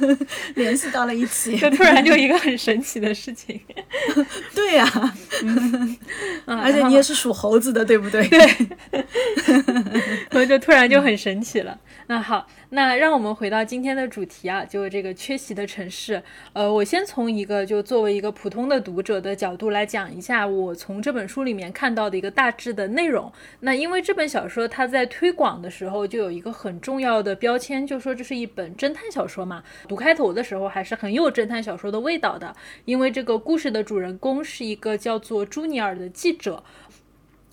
[0.54, 1.56] 联系到了一起？
[1.58, 3.60] 就突然就一个很神奇的事情。
[4.54, 5.14] 对呀，
[6.46, 8.26] 而且你也是属猴子的，对不对？
[8.28, 9.04] 对。
[10.30, 11.76] 我就突然就很神奇了。
[12.06, 16.22] 那好，那让我们回到今天的主题啊，就这个缺席的城市。
[16.54, 23.30] 呃，我先从一个就作为一个普通的读者的角度来讲一下，我从这本书里面看到的一个大致的内容。
[23.60, 29.62] 那因为这本小说它在推广的时候就有一个很重要的标签，就说这是一本侦探小说嘛。
[29.86, 32.56] 读开头的时候还是很有侦探小说的味道的，
[32.86, 36.64] 因为这个故事的主人公是一个叫做朱尼尔的记者。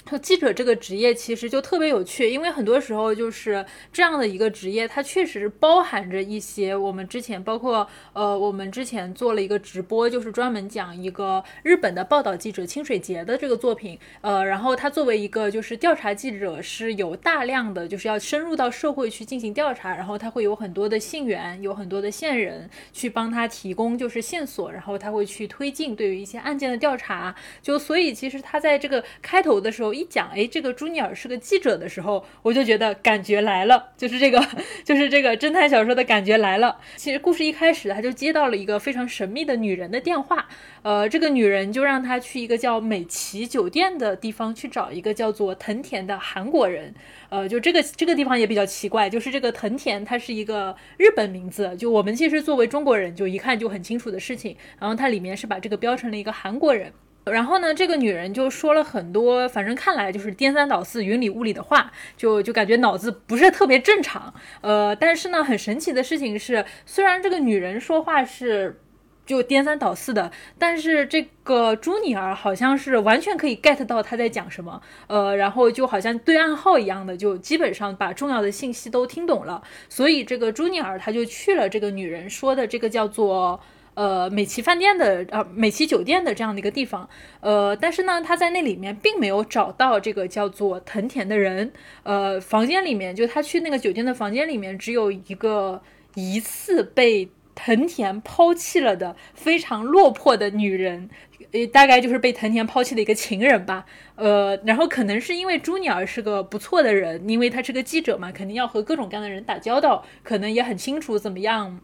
[0.10, 29.98] 就记者这个职业其实就特别有趣，因为很多时候就是这样的一个职业，它确实包含着一些我们之前包括呃，我们之前做了一个直播，就是专门讲一个日本的报道记者清水节的这个作品，呃，然后他作为一个就是调查记者，是有大量的就是要深入到社会去进行调查，然后他会有很多的信源，有很多的线人去帮他提供就是线索，然后他会去推进对于一些案件的调查，就所以其实他在这个开头的时候。
[29.99, 34.41] 一讲，哎，这个朱尼尔是个记者的时候，我就觉得感觉来了，就是这个，
[34.85, 36.77] 就是这个侦探小说的感觉来了。
[36.95, 40.47] 其实故事一开始，他就接到了一个非常神秘的女人的电话，
[40.83, 46.93] 呃，这个女人就让他去一个叫美琪酒店的地方去找一个叫做藤田的韩国人，
[47.29, 56.93] 呃，就这个这个地方也比较奇怪，就是这个藤田他是一个日本名字，就我们其实作为中国人就一看就很清楚的事情，然后它里面是把这个标成了一个韩国人。
[57.31, 64.33] 然后呢，这个女人就说了很多，反正看来就是颠三倒四、云里雾里的话，就就感觉脑子不是特别正常。
[64.61, 68.81] 呃，但是呢，很神奇的事情是，虽然这个女人说话是
[69.25, 74.81] 就颠三倒四的，但是这个朱尼尔好像是完全可以 get 到她在讲什么。
[75.07, 79.61] 呃，然后就好像对暗号一样的，就基本上把重要的信息都听懂了。
[79.87, 83.59] 所以这个朱尼尔他就去了这个女人说的这个叫做。
[83.99, 87.09] 呃，美琪饭店的呃，美琪酒店的这样的一个地方，
[87.41, 95.81] 呃，但是呢，他在那里面并没有找到这个叫做藤田的人，呃，房间里面就他去那个酒店的房间里面，只有一个
[96.15, 101.09] 疑似被藤田抛弃了的非常落魄的女人，
[101.51, 103.85] 呃，大概就是被藤田抛弃的一个情人吧，
[104.15, 111.81] 呃，然后可能是因为朱尼尔是个不错的人，因为他是个记者嘛，肯定要和各种各样的人打交道，可能也很清楚怎么样。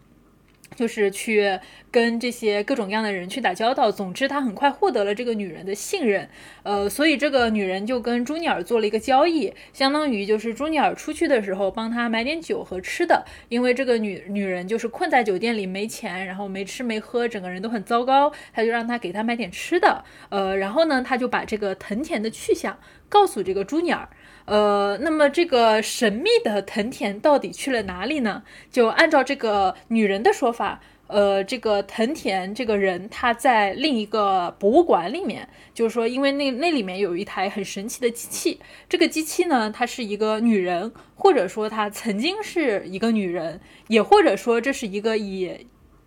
[0.74, 1.58] 就是去
[1.90, 3.90] 跟这些各种各样的人去打交道。
[3.90, 6.28] 总之，他很快获得了这个女人的信任。
[6.62, 20.04] 呃，所以这个女人就跟朱尼尔做了一个交易，相当于就是朱尼尔出去的时候帮他买点酒和吃的，因为这个女女人就是困在酒店里没钱，然后没吃没喝，整个人都很糟糕，他就让他给他买点吃的。
[20.30, 24.08] 呃，然后呢，他就把这个藤田的去向告诉这个朱尼尔。
[24.46, 28.42] 呃，那么这个神秘的藤田到底去了哪里呢？
[28.70, 45.66] 就按照这个女人的说法，呃，这个藤田这个人他在另一个博物馆里面，就是说，因为那那里面有一台很神奇的机器，这个机器呢，它是一个女人，或者说她曾经是一个女人，也或者说这是一个以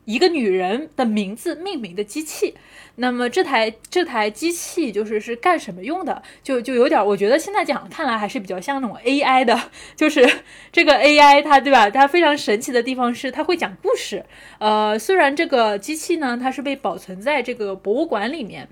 [0.09, 2.55] 一个女人的名字命名的机器。
[2.95, 6.21] 那么这台这台机器就是是干什么用的？
[6.43, 10.27] 就就有点，我觉得现在讲看来还是比较像那种 AI 的， 就是
[10.71, 11.89] 这个 AI 它对吧？
[11.91, 14.25] 它非常神奇的地方是它会讲故事。
[14.57, 18.67] 呃，虽然这个机器呢，它是被保存在这个博物馆里面。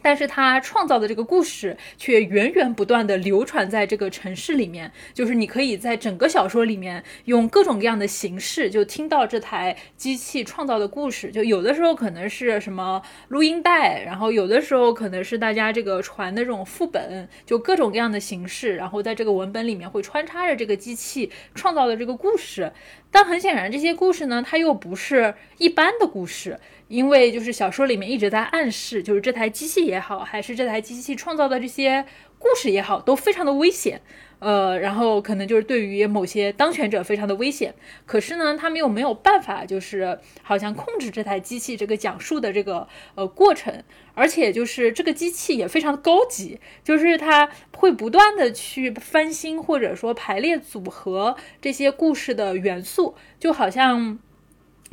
[0.00, 22.72] 但是他创造的这个故事却源源不断的流传在这个城市里面，就是你可以在整个小说里面用各种各样的形式就听到这台机器创造的故事，就有的时候可能是什么录音带，然后有的时候可能是大家这个传的这种副本，就各种各样的形式，然后在这个文本里面会穿插着这个机器创造的这个故事。
[23.10, 26.60] 但很显然，这些故事呢，它又不是一般的故事。
[26.88, 32.04] 因为就是小说里面一直在暗示，就是这台机器也好，还是这台机器创造的这些
[32.38, 34.00] 故事也好，都非常的危险。
[34.40, 37.74] 呃，然后可能就是对于某些当权者非常的危险。
[38.06, 43.82] 可是呢，他们又没有办法，就是好像控制这台机器这个讲述的这个呃过程。
[44.14, 54.18] 而且就是这个机器也非常的高级，就是它会不断的去翻新或者说排列组合这些故事的元素，就好像。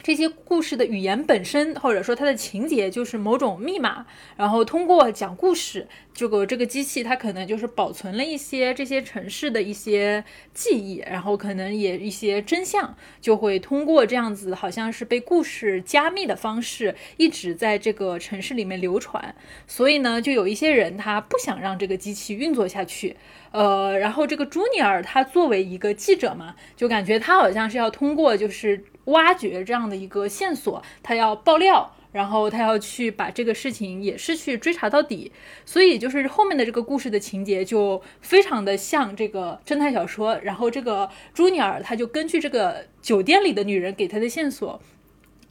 [0.06, 4.06] 这些故事的语言本身，或者说它的情节，就是某种密码。
[4.38, 19.34] 然后通过讲故事，这个这个机器它可能就是保存了一些这些城市的一些记忆，然后可能也一些真相，就会通过这样子，好像是被故事加密的方式，一直在这个城市里面流传。
[19.66, 23.16] 所以呢，就有一些人他不想让这个机器运作下去。
[23.50, 28.86] 呃，然后这个朱尼尔他作为一个记者嘛，就感觉他好像是要通过就是。
[29.06, 35.32] 挖掘这样的一个线索，他要爆料，然后他要去把这个事情也是去追查到底，
[35.66, 44.82] 所以就是后面的这个故事的情节就非常的像这个侦探小说，然后这个朱尼尔他就根据这个酒店里的女人给他的线索，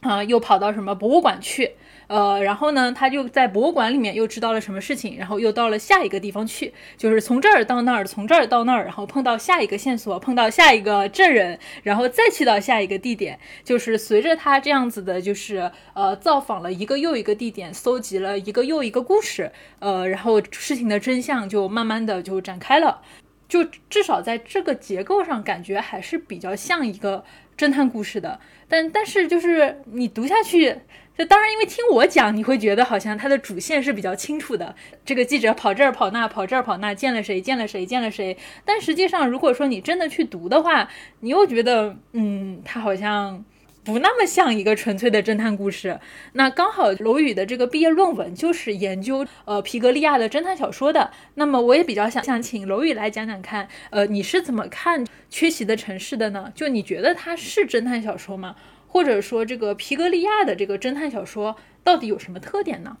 [0.01, 1.71] 啊，又跑到什么博物馆去。
[2.07, 23.01] 呃，然后呢，他就在博物馆里面又知道了什么事情，然后又到了下一个地方去，就是从这儿到那儿，从这儿到那儿，然后碰到下一个线索，碰到下一个证人，然后再去到下一个地点，就是随着他这样子的，就是呃，造访了一个又一个地点，搜集了一个又一个故事，呃，然后事情的真相就慢慢的就展开了，
[23.49, 27.23] 就至少在这个结构上，感觉还是比较像一个
[27.57, 30.81] 侦探故事的，但但是就是你读下去。
[31.17, 34.75] 就当然，因为听我讲，你会觉得好像它的主线是比较清楚的。
[35.05, 38.37] 这个记者跑这儿跑那，跑这儿跑那，见了谁，见了谁，见了谁。
[38.65, 40.89] 但实际上，如果说你真的去读的话，
[41.21, 43.45] 你又觉得，嗯，它好像
[43.85, 45.97] 不那么像一个纯粹的侦探故事。
[46.33, 51.11] 那刚好，楼宇的这个毕业论文就是研究呃皮格利亚的侦探小说的。
[51.35, 56.51] 那么我也比较想想请楼宇来讲讲看，呃，你是怎么看《缺席的城市》的呢？
[56.53, 58.57] 就你觉得它是侦探小说吗？
[58.95, 62.95] 或者说，这个皮格利亚的这个侦探小说到底有什么特点呢？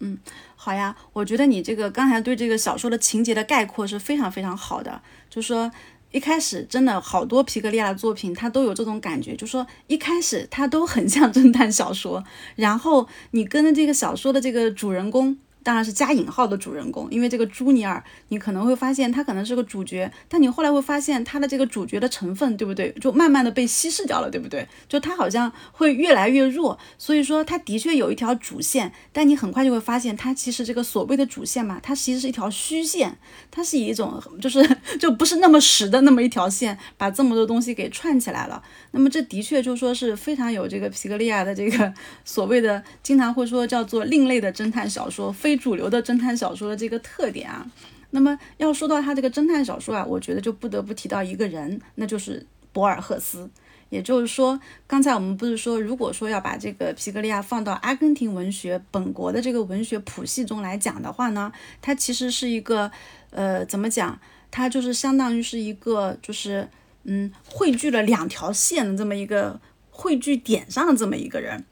[0.00, 0.18] 嗯，
[0.56, 5.00] 好呀，我觉得你这个刚才对这个小说的情节的概括是非常非常好的。
[5.30, 5.70] 就说
[6.10, 12.24] 一开始真的好多皮格利亚的作品，它都有这种感觉，就说一开始它都很像侦探小说，
[12.56, 15.38] 然后你跟着这个小说的这个主人公。
[15.66, 22.92] 当然是加引号的主人公，因为这个朱尼尔，你可能会发现他可能是个主角，但你后来会发现他的这个主角的成分，对不对？
[23.00, 24.64] 就慢慢的被稀释掉了，对不对？
[24.88, 33.18] 就他好像会越来越弱，所以说他的确有一条主线，但你很快就会发现，他其实这个所谓的主线嘛，它其实是一条虚线，
[33.50, 34.64] 它是以一种就是
[35.00, 38.62] 就不是那么实的那么一条线，把这么多东西给串起来了。
[38.92, 41.92] 那么这的确就说是非常有这个皮格利亚的这个
[42.24, 45.55] 所谓的经常会说叫做另类的侦探小说，非。
[45.56, 47.66] 主流的侦探小说的这个特点啊，
[48.10, 53.48] 那么要说到他这个侦探小说啊，我觉得就不得不提到一个人，那就是博尔赫斯。
[53.88, 62.90] 也就是说，刚才我们不是说，如果说要把这个皮格利亚放到阿根廷文学本国的这个文学谱系中来讲的话呢，它其实是一个，
[63.30, 64.18] 呃，怎么讲？
[64.50, 66.68] 它就是相当于是一个，就是
[67.04, 69.60] 嗯，汇聚了两条线的这么一个。
[69.98, 71.64] 汇聚点上的这么一个人。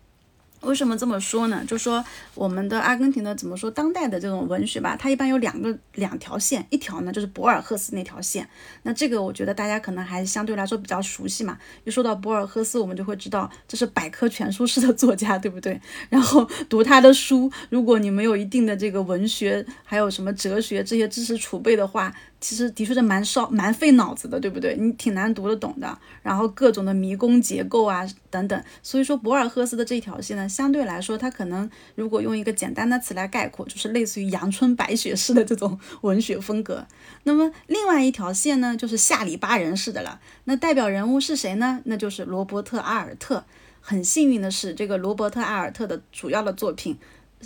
[0.65, 1.65] 为什么这么说呢？
[1.67, 2.05] 就说
[2.35, 8.49] 我们的阿根廷的怎么说当代的这种文学吧，它一般有两个两条线，一条呢就是博尔赫斯那条线。
[8.83, 11.59] 那这个我觉得大家可能还相对来说比较熟悉嘛。
[11.85, 15.81] 一说到博尔赫斯，我们就会知道这是百科全书式的作家，对不对？
[16.09, 24.77] 然后读他的书，如果你没有一定的这个文学，还有什么哲学这些知识储备的话，其实的确是蛮烧、蛮费脑子的，对不对？
[24.77, 25.99] 你挺难读得懂的。
[26.23, 36.87] 然后各种的迷宫结构啊等等，所以说博尔赫斯的这条线呢，相对来说，它可能如果用一个简单的词来概括，就是类似于阳春白雪式的这种文学风格。
[37.23, 40.21] 那么另外一条线呢，就是下里巴人式的了。
[40.45, 41.81] 那代表人物是谁呢？
[41.87, 43.43] 那就是罗伯特阿尔特。
[43.81, 46.99] 很幸运的是，这个罗伯特阿尔特的主要的作品。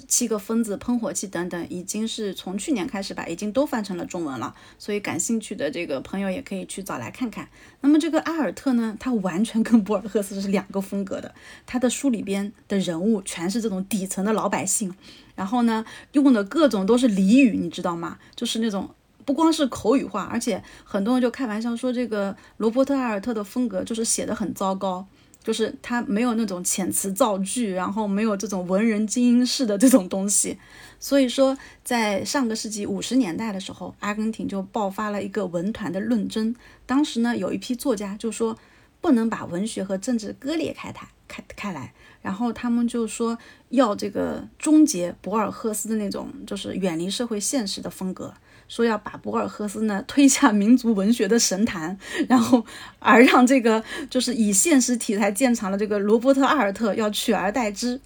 [0.07, 4.55] 七个疯子、喷火器等等，已经是从去年开始吧，已经都翻成了中文了。
[4.79, 7.49] 所以感兴趣的这个朋友也可以去找来看看。
[7.81, 11.35] 那么这个阿尔特呢，他完全跟博尔赫斯是两个风格的。
[11.67, 14.95] 他的书里边的人物全是这种底层的老百姓，
[15.35, 18.19] 然后呢，用的各种都是俚语，你知道吗？
[18.37, 18.91] 就是那种
[19.25, 25.07] 不光是口语化，而且很多人就开玩笑说，这个罗伯特阿尔特的风格就是写的很糟糕。
[25.49, 30.59] 就是他没有那种遣词造句，然后没有这种文人精英式的这种东西，
[31.01, 36.55] 所以说在上个世纪五十年代的时候，阿根廷就爆发了一个文团的论争。
[36.85, 38.59] 当时呢，有一批作家就说
[39.01, 43.39] 不能把文学和政治割裂开台开开来，然后他们就说
[43.71, 48.35] 要这个终结博尔赫斯的那种就是远离社会现实的风格。
[48.69, 51.99] 说要把博尔赫斯呢推下民族文学的神坛，
[52.29, 52.65] 然后
[52.99, 58.01] 而让这个就是以现实题材见长的这个罗伯特阿尔特要取而代之。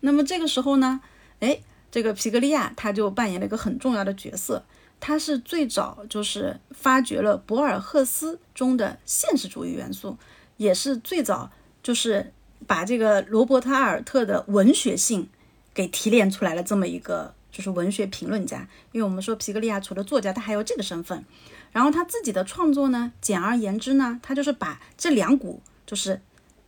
[0.00, 1.00] 那么这个时候呢，
[1.40, 1.60] 哎，
[1.90, 4.64] 这个皮格利亚他就扮演了一个很重要的角色，
[4.98, 10.16] 他是最早就是发掘了博尔赫斯中的现实主义元素，
[10.56, 11.50] 也是最早
[11.82, 12.32] 就是
[12.66, 15.28] 把这个罗伯特阿尔特的文学性
[15.72, 17.34] 给提炼出来了这么一个。
[17.58, 21.24] 就是文学评论家，因为我们说皮格利亚除了作家，他还有这个身份。
[21.72, 26.20] 然后他自己的创作呢，简而言之呢，他就是把这两股，就是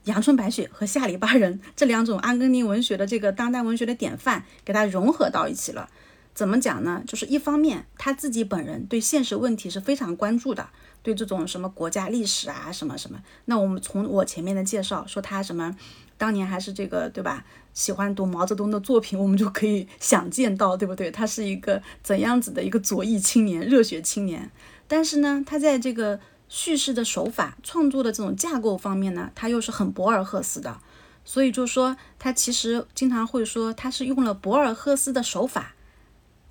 [0.06, 5.88] 阳春白雪和下里巴人这两种阿根廷文学的这个当代文学的典范，给它融合到一起了。
[6.34, 7.04] 怎么讲呢？
[7.06, 10.70] 就是一方面他自己本人对现实问题是非常关注的，
[11.04, 13.22] 对这种什么国家历史啊什么什么。
[13.44, 15.76] 那我们从我前面的介绍说他什么。
[16.18, 17.46] 当年还是这个对吧？
[17.72, 21.10] 喜欢读毛泽东的作品，我们就可以想见到，对不对？
[21.10, 24.50] 他是一个怎样子的一个左翼青年、热血青年。
[24.88, 26.18] 但是呢，他在这个
[26.48, 30.80] 叙事的手法、创作的这种架构方面呢，他又是很博尔赫斯的。
[31.24, 35.74] 所以就说他其实经常会说，他是用了博尔赫斯的手法，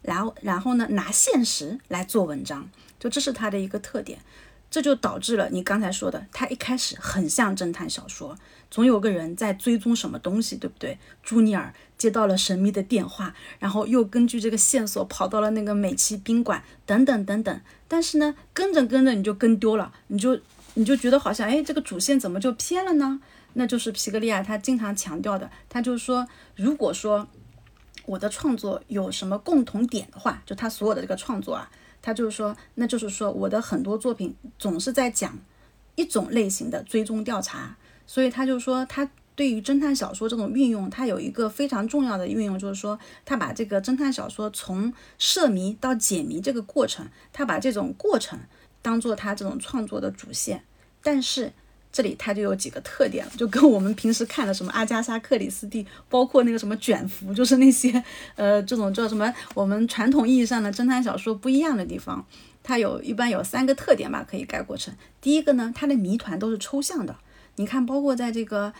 [0.02, 4.20] 然后然后呢，拿现实来做文章，就这是他的一个特点。
[4.72, 8.38] 这就导致了你刚才说的，他一开始很像侦探小说。
[8.72, 10.98] 总有个人在追踪什么东西，对不对？
[11.24, 17.62] 朱尼尔接到了神秘的电话，然后又根据这个线索跑到了那个美琪宾馆，等等等等。
[17.88, 20.40] 但是呢，跟着跟着你就跟丢了，你就
[20.76, 23.20] 你就觉得好像，哎，这个主线怎么就偏了呢？
[23.54, 27.28] 那就是皮格利亚他经常强调的，他就说，如果说
[28.06, 31.70] 我的创作有什么共同点的话，就他所有的这个创作啊，
[32.04, 35.38] 他就是说，那就是说我的很多作品总是在讲
[35.96, 37.76] 一种类型的追踪调查。
[38.10, 48.40] 所以他就说，他对于侦探小说这种运用，他有一个非常重要的运用，就是说，他把这个侦探小说从设谜到解谜这个过程，他把这种过程
[48.82, 50.64] 当做他这种创作的主线。
[51.04, 51.54] 但是
[51.92, 58.04] 这里他就有几个特点了，就跟我们平时看的什么阿加莎·克里斯蒂，包括那个什么卷福，就是那些
[58.36, 62.26] 呃这种叫什么我们传统意义上的侦探小说不一样的地方。
[62.64, 64.92] 它有一般有三个特点吧，可以概括成：
[65.22, 67.16] 第一个呢，它的谜团都是抽象的。
[67.60, 68.74] 你看，包括在这个，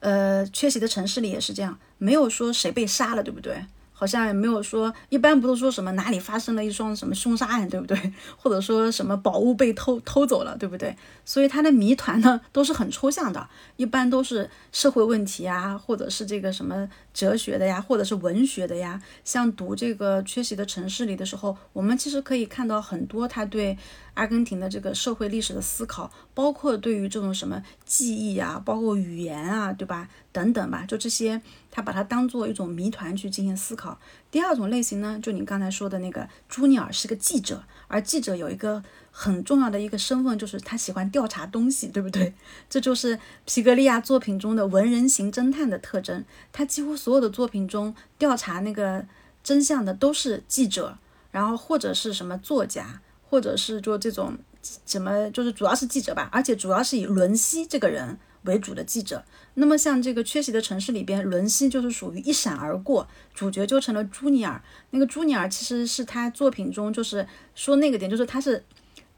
[0.00, 3.64] 呃，缺席的城市里也是这样，没有说谁被杀了，对不对？
[3.96, 7.96] 好像也没有说，一般不都说什么哪里发生了一桩什么凶杀案，对不对？
[8.36, 10.94] 或者说什么宝物被偷偷走了，对不对？
[11.24, 19.00] 所以它的谜团呢都是很抽象的，一般都是社会问题啊，或者是这个什么哲学的呀，或者是文学的呀。
[19.24, 23.78] 像读这个缺席的城市里的时候，我们其实可以看到很多他对
[24.14, 30.08] 阿根廷的这个社会历史的思考，包括对于这种什么记忆啊，包括语言啊，对吧？
[30.34, 31.40] 等等吧，就这些。
[31.70, 33.98] 他把它当做一种谜团去进行思考。
[34.30, 38.80] 第二种类型呢，就你刚才说的那个朱尼尔是个记者，而记者有一个
[39.10, 42.32] 很重要的一个身份，就是他喜欢调查东西，对不对？
[42.70, 46.24] 这就是皮格利亚作品中的文人型侦探的特征。
[46.52, 49.04] 他几乎所有的作品中调查那个
[49.42, 50.96] 真相的都是记者，
[51.32, 54.38] 然后或者是什么作家，或者是就这种
[54.86, 59.24] 什么，就是主要是记者吧，而且主要是以伦西这个人为主的记者。
[59.54, 64.60] 那么像这个缺席的城市里边，伦西就是属于一闪而过，主角就成了朱尼尔。
[64.90, 68.64] 那个朱尼尔其实是他作品中就是说那个点，就是他是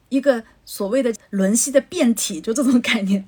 [0.08, 3.26] 一个所谓的伦西的变体，就这种概念。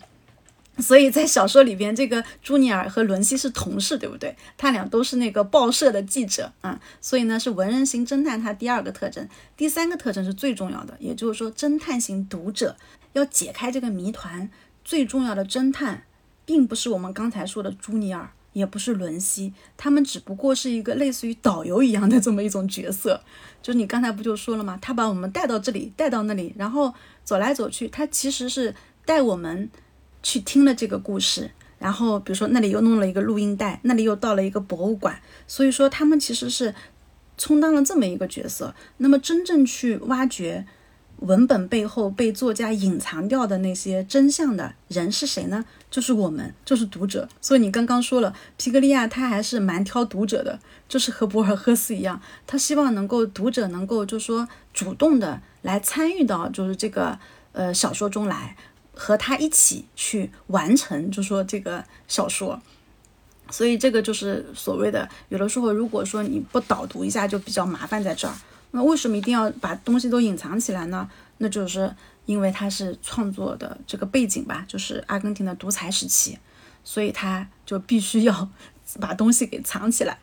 [0.80, 4.36] 所以在小说里边，这个朱尼尔和伦西是同事，对不对？
[4.56, 8.40] 他俩都是那个报社的记者啊，所以呢是文人型侦探。
[8.40, 12.76] 他第二个特征，第三个特征是最重要的，也就是说，侦探型读者
[13.14, 14.48] 要解开这个谜团，
[14.84, 16.04] 最重要的侦探，
[16.49, 23.20] 并不是我们刚才说的朱尼尔，也不是伦西，他们只不过是一个类似于导游一样的这么一种角色。
[23.61, 24.78] 就是你刚才不就说了吗？
[24.80, 28.74] 他把我们带到这里，带到那里，然后走来走去，他其实是
[29.05, 29.70] 带我们。
[30.20, 36.74] 去听了这个故事，然后比如说那里又弄了一个录音带，那里又到了一个博物馆，所以说他们其实是
[37.38, 38.74] 充当了这么一个角色。
[38.96, 40.66] 那么真正去挖掘
[41.21, 45.64] 文本背后被作家隐藏掉的那些真相的人是谁呢？
[45.91, 47.29] 就是我们，就是读者。
[47.41, 50.59] 所以你刚刚说了，皮格利亚他还是蛮挑读者的，
[50.89, 57.19] 就是和博尔赫斯一样，他希望能够读者能够就说主动的来参与到就是这个
[57.53, 58.57] 呃小说中来。
[59.01, 62.61] 和他一起去完成，就说这个小说，
[63.49, 68.35] 所以这个就是所谓的，有的时候如果说你不导读一下，就比较麻烦在这儿。
[68.71, 71.09] 那为什么一定要把东西都隐藏起来呢？
[71.39, 71.95] 那就是
[72.27, 76.39] 因为他是创作的这个背景吧，就是阿根廷的独裁时期，
[76.85, 78.49] 所以他就必须要
[79.01, 80.19] 把东西给藏起来。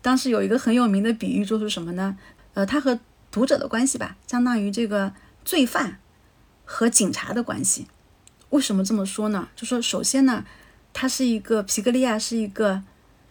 [0.00, 2.16] 当时有一个很有名的比喻，就是什么呢？
[2.54, 2.98] 呃，他和
[3.30, 5.12] 读者的关系吧，相当于这个
[5.44, 5.98] 罪犯
[6.64, 7.86] 和警察的关系。
[8.48, 9.48] 为什么这么说呢？
[9.54, 10.44] 就说首先呢，
[10.92, 12.82] 他是一个皮格利亚是一个，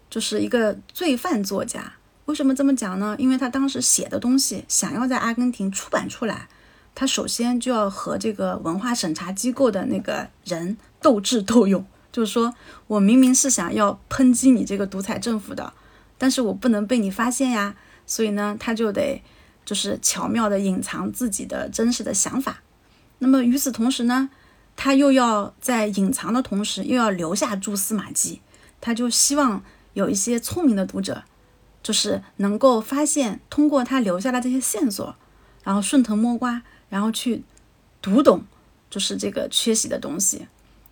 [0.10, 1.94] 就是一个罪犯作家。
[2.30, 3.16] 为什么这么讲呢？
[3.18, 6.48] 因为他当时写的东西想要在阿根廷出版出来，
[6.94, 11.84] 他首先就要和这个文化审查机构的那个人斗智斗勇。
[12.12, 12.54] 就是说
[12.86, 15.74] 我明明是想要抨击你这个独裁政府的，
[16.20, 17.76] 但是我不能被你发现呀。
[18.06, 19.24] 所以呢，他就得
[19.66, 22.62] 就是巧妙的隐藏自己的真实的想法。
[23.18, 24.30] 那么与此同时呢？
[24.76, 28.40] 他又要在隐藏的同时，又要留下蛛丝马迹，
[28.80, 29.64] 他就希望
[29.94, 31.24] 有一些聪明的读者，
[31.82, 35.16] 就是能够发现通过他留下的这些线索，
[35.64, 37.44] 然后顺藤摸瓜，然后去
[38.02, 38.44] 读懂，
[38.90, 40.48] 就是这个缺席的东西。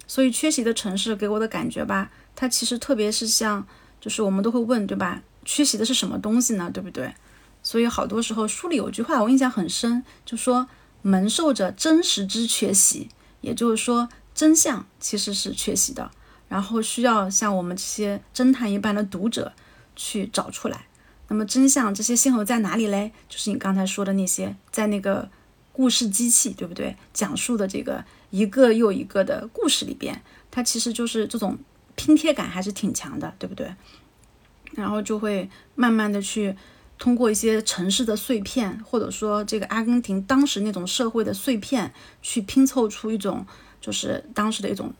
[0.07, 3.67] 所以，缺席的城市给我的感觉吧，它其实特别是像，
[3.99, 5.21] 就是我们都会问，对吧？
[5.43, 6.71] 缺席的是什么东西呢？
[6.73, 7.13] 对不对？
[7.61, 10.69] 所以好多时候书里有句话我印象很深，就说
[11.01, 13.09] 蒙受着真实之缺席。
[13.41, 16.09] 也就是说，真相其实是缺席的，
[16.47, 19.51] 然后需要像我们这些侦探一般的读者
[19.97, 20.85] 去找出来。
[21.27, 23.11] 那么，真相这些线索在哪里嘞？
[23.27, 25.29] 就是你刚才说的那些，在那个
[25.73, 26.95] 故事机器，对不对？
[27.13, 31.57] 讲述的这个一个又一个的故事里边，它其实就是这种
[31.95, 33.73] 拼贴感还是挺强的，对不对？
[34.71, 36.55] 然后就会慢慢的去。
[36.99, 41.93] 通过一些城市的碎片，或者说这个阿根廷当时那种社会的碎片，
[42.23, 43.45] 去拼凑出一种
[43.79, 44.91] 就是当时的一种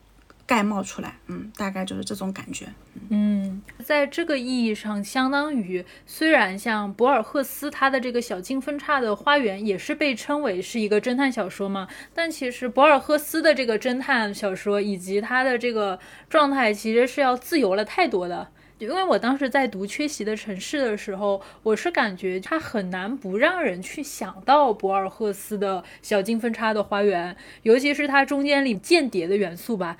[0.48, 1.20] 概冒出来。
[1.28, 2.66] 嗯，大概就是这种感觉。
[3.10, 18.48] 嗯，在这个意义上，相当于虽然像博尔赫斯他的这个小径分叉的花园也是被称为是一个侦探小说嘛，但其实博尔赫斯的这个侦探小说以及他的这个状态其实是要自由了太多的。
[18.80, 29.98] 因为我当时在读《缺席的城市》的时候，我是感觉它很难不让人去想到博尔赫斯的小径分叉的花园，尤其是它中间里间谍的元素吧。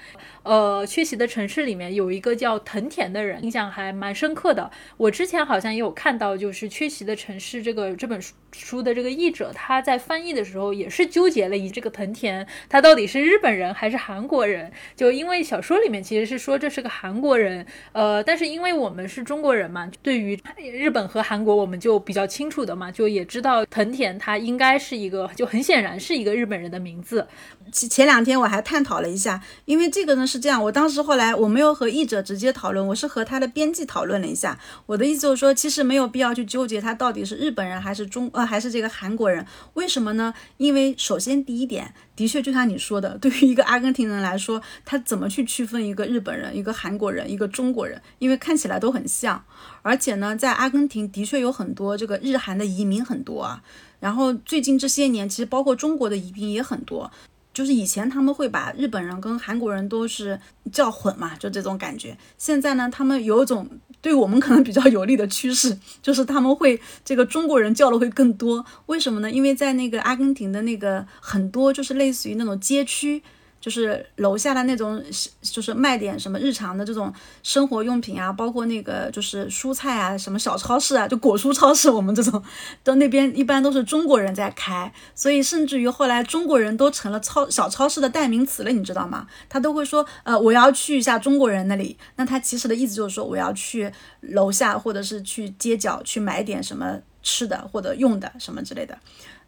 [0.48, 4.70] 呃，《缺席的城市》里面有一个叫藤田的人，印象还蛮深刻的。
[4.96, 8.22] 我之前好像也有看到，就是《缺席的城市》这个这本
[8.52, 14.72] 书的这个译者，他在翻译的时候也是纠结了，以这个藤田他到底是日本人还是韩国人？
[14.96, 20.38] 就因为小说里面其实是说这是个韩国人，呃，但是因为因为我们是中国人嘛，对于
[20.74, 27.26] 日本和韩国我们就比较清楚的嘛，就也知道藤田他应该是一个，就很显然是一个日本人的名字。
[27.72, 34.60] 前前两天我还探讨了一下，因为这个呢是是这样，我当时后来我没有和译者直接讨论，我是和他的编辑讨论了一下。
[34.86, 40.32] 我的意思就是说，其实没有必要去纠结他到底是日本人还是中呃还是这个韩国人，为什么呢？
[40.58, 41.92] 因为首先第一点。
[42.16, 48.02] 的确，就像你说的，对于一个阿根廷人来说，他怎么去区分一个日本人、一个韩国人、一个中国人？
[48.18, 49.44] 因为看起来都很像。
[49.84, 53.62] 而且呢，在阿根廷的确有很多这个日韩的移民很多啊。
[54.00, 57.12] 然后最近这些年，其实包括中国的移民也很多。
[57.58, 60.40] 就是以前他们会把日本人跟韩国人都是
[60.72, 62.16] 叫混嘛，就这种感觉。
[62.38, 63.68] 现在呢，他们有一种
[64.00, 68.64] 对我们可能比较有利的趋势，就是他们会这个中国人叫的会更多。
[68.86, 69.32] 为什么呢？
[69.32, 73.24] 因为在那个阿根廷的那个很多就是类似于那种街区，
[73.68, 75.04] 就是楼下的那种，
[75.42, 77.14] 就是卖点什么日常的这种
[77.44, 82.42] 生活用品啊，包括那个就是蔬菜啊，什么小超市啊，就果蔬超市，我们这种
[82.82, 89.28] 都那边一般都是中国人在开，所以甚至于后来中国人都成了超小超市的代名词了，你知道吗？
[89.50, 93.92] 他都会说，呃，我要去一下中国人那里，那他其实的意思就是说我要去
[94.22, 98.98] 楼下或者是去街角去买点什么吃的或者用的什么之类的。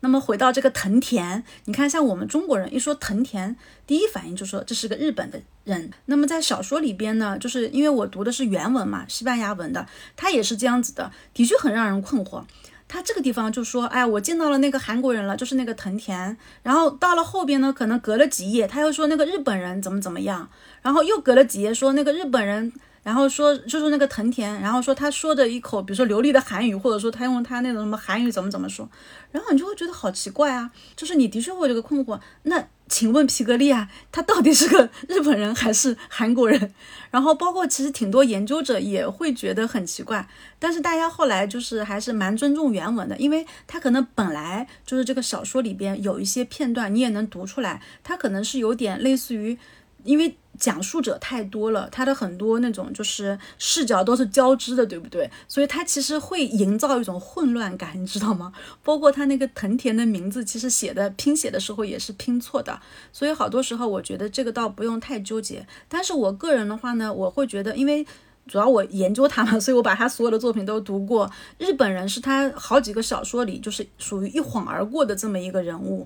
[0.01, 5.91] 那么回到这个藤田，你看，像我们中国人一说藤田，第一反应就说这是个日本的人。
[6.05, 9.85] 那么在小说里边呢，就是因为我读的是原文嘛，西班牙文的，
[10.15, 12.43] 他也是这样子的，的确很让人困惑。
[12.87, 16.37] 他这个地方就说，哎，我见到了那个韩国人了，就是那个藤田。
[16.63, 20.49] 然后到了后边呢，可能隔了几页，他又说那个日本人怎么怎么样，
[20.81, 22.71] 然后又隔了几页说那个日本人。
[23.09, 28.87] 然后说就是那个藤田，然后说他说的一口，比如说流利的韩语，或者说他用他那种什么韩语怎么怎么说，
[29.31, 32.19] 然后你就会觉得好奇怪啊，就是你的确会有这个困惑。
[32.43, 36.71] 那请问皮格利亚他到底是个日本人还是韩国人？
[37.09, 40.27] 然后包括其实挺多研究者也会觉得很奇怪，
[40.59, 49.57] 但是大家后来就是还是蛮尊重原文的，因为他可能本来就是这个小说里边有一些片段你也能读出来，他可能是有点类似于，
[50.03, 50.35] 因为。
[50.59, 55.31] 讲述者太多了，他的很多那种就是视角都是交织的，对不对？
[55.47, 58.51] 所以他其实会营造一种混乱感，你知道吗？
[58.83, 62.77] 包括他那个藤田的名字，其实写的拼写的时候也是拼错的，
[63.13, 65.65] 所以好多时候我觉得这个倒不用太纠结。
[65.87, 68.05] 但是我个人的话呢，我会觉得，因为
[68.45, 71.31] 主要我研究他嘛，所以我把他所有的作品都读过。
[71.57, 76.05] 日本人是他好几个小说里就是属于一晃而过的这么一个人物。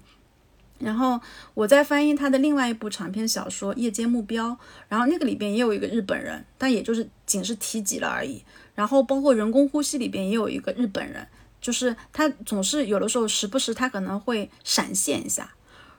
[0.79, 1.19] 然后
[1.53, 4.49] 我在翻译他的另外一部长篇小说《夜间目标》，
[4.89, 8.43] 然后那个里边也有一个日本人，但也就是仅是提及了而已。
[8.75, 11.25] 然后包括人工呼吸里边也有一个日本人，
[11.61, 15.49] 就是他总是有的时候时不时他可能会闪现一下。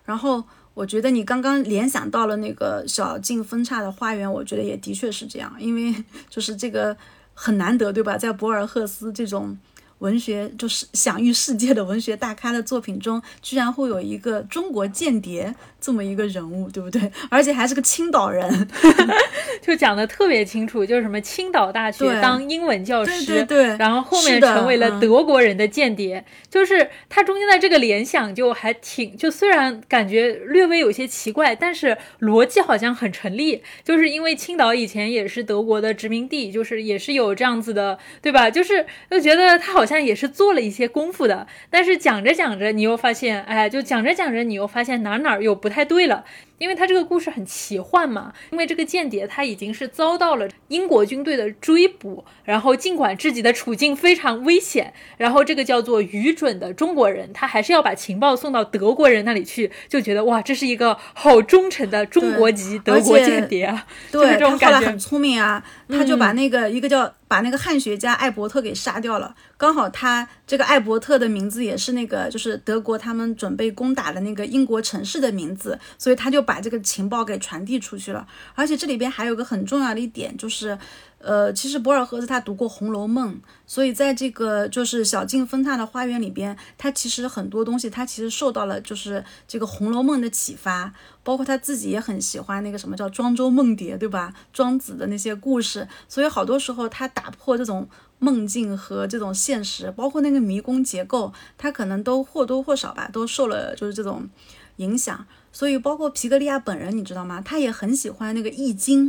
[0.04, 0.44] 然后
[0.74, 5.94] 我觉得你刚刚联想到了那个小径分叉的花园，我觉得也的确是这样，因为
[6.28, 6.94] 就是这个
[7.32, 8.18] 很难得，对吧？
[8.18, 9.56] 在博尔赫斯这种。
[10.04, 15.54] 文学就是享誉世界的文学大咖的作品中，居然会有一个中国间谍
[15.84, 17.10] 这么一个人物，对不对？
[17.28, 18.68] 而且还是个青岛人，
[19.60, 38.50] 就讲的特别清楚，就是什么青岛大学当英文教师，对对对，然后后面成为了德国人的间谍，就是他中间的这个联想就还挺，就虽然感觉略微有些奇怪，但是逻辑好像很成立，就是因为青岛以前也是德国的殖民地，就是也是有这样子的，对吧？
[38.50, 40.04] 就是就觉得他好像。
[40.04, 46.24] 也是做了一些功夫的，但是讲着讲着，你又发现，哎，就讲着讲着，你又发现哪哪又不太对了。
[46.58, 76.43] 因为他这个故事很奇幻嘛，因为这个间谍他已经是遭到了英国军队的追捕，然后尽管自己的处境非常危险，然后这个叫做愚准的中国人，他还是要把情报送到德国人那里去，就觉得哇，这是一个好忠诚的中国籍德国间谍啊，对，这种感觉很聪明啊，他就把那个一个叫把那个汉学家艾伯特给杀掉了，刚好他这个艾伯特的名字也是那个就是德国他们准备攻打的那个英国城市的名字，所以他就。
[76.44, 80.78] 把这个情报给传递出去了，而且这里边还有个很重要的一点，就是，
[81.18, 83.34] 呃，其实博尔赫斯他读过《红楼梦》，
[83.66, 90.92] 所以在这个就是小径分叉的花园里边，他其实很多东西他其实受到了就是这个《红楼梦》的启发，
[91.22, 94.32] 包括他自己也很喜欢那个什么叫庄周梦蝶，对吧？
[94.52, 97.88] 庄子的那些故事，所以好多时候他打破这种
[98.18, 104.28] 梦境和这种现实，包括那个迷宫结构，他可能都或多或少吧，都受了就是这种
[104.76, 105.26] 影响。
[105.54, 107.40] 所以，包括皮格利亚本人，你知道吗？
[107.42, 109.06] 他也很喜欢那个《易经》，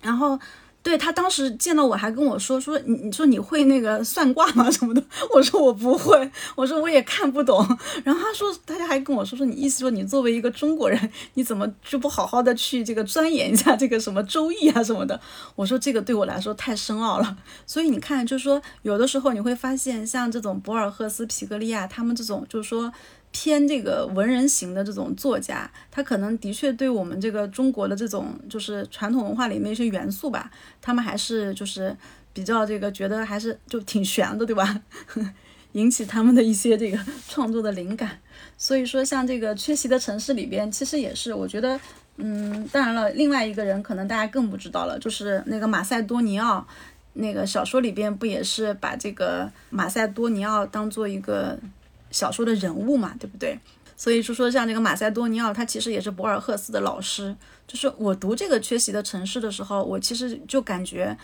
[0.00, 0.40] 然后，
[0.82, 4.70] 对他当时见到我还跟我说说，你你说你会那个算卦吗？
[4.70, 5.04] 什么的？
[5.34, 7.58] 我说我不会，我说我也看不懂。
[8.02, 10.98] 然后他说，他家还跟我说说，你意思说你作为一个中国人，
[11.34, 15.20] 你怎么就不好好的去这个钻研一下这个什么《周易》啊什么的？
[15.54, 17.36] 我说这个对我来说太深奥了。
[17.66, 22.90] 所以你看，就是说有的时候你会发现，像这种博尔赫斯、皮格利亚他们这种，就是说。
[23.32, 30.50] 偏这个文人型的这种作家，他可能的确对我们这个中国的这种就是传统文化里面一些元素吧，
[30.82, 31.96] 他们还是就是
[32.32, 34.80] 比较这个觉得还是就挺玄的，对吧？
[35.72, 38.18] 引起他们的一些这个创作的灵感。
[38.58, 41.78] 所以说，像这个缺席的城市里边，其实也是我觉得，
[42.16, 46.66] 嗯，当然了，另外一个人可能大家更不知道了，就是那个马塞多尼奥，
[47.12, 51.56] 那个小说里边不也是把这个马塞多尼奥当做一个。
[52.10, 53.58] 小说的人物嘛，对不对？
[53.96, 57.36] 所以就说像这个马塞多尼奥，他其实也是博尔赫斯的老师。
[57.66, 61.16] 就是我读这个缺席的城市的时候，我其实就感觉，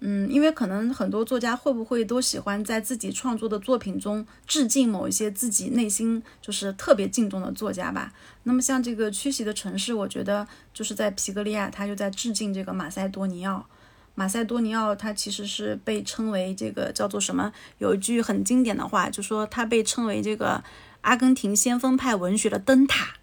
[0.00, 8.12] 嗯，因为可能很多作家会不会都喜欢在自己创作的作品中致敬某一些自己内心就是特别敬重的作家吧？
[8.44, 13.66] 那么像这个《缺席的城市》，我觉得就是在皮格利亚，他就在致敬这个马塞多尼奥。
[14.14, 17.52] 马塞多尼奥他其实是被称为这个叫做什么？
[17.78, 20.62] 有一句很经典的话，就说他被称为这个
[21.00, 23.14] 阿根廷先锋派文学的灯塔。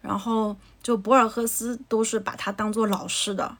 [0.00, 3.56] 然后就博尔赫斯都是把他当做老师的。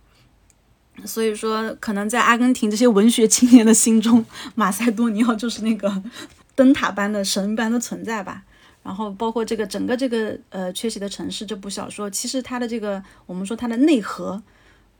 [1.04, 6.02] 所以说，可能在阿根廷这些文学青年的心中，马塞多尼奥就是那个
[6.56, 8.42] 灯塔般的神般的存在吧。
[8.82, 14.42] 然后，包括这个整个这个呃《缺席的城市》这部小说，其实它的这个我们说它的内核，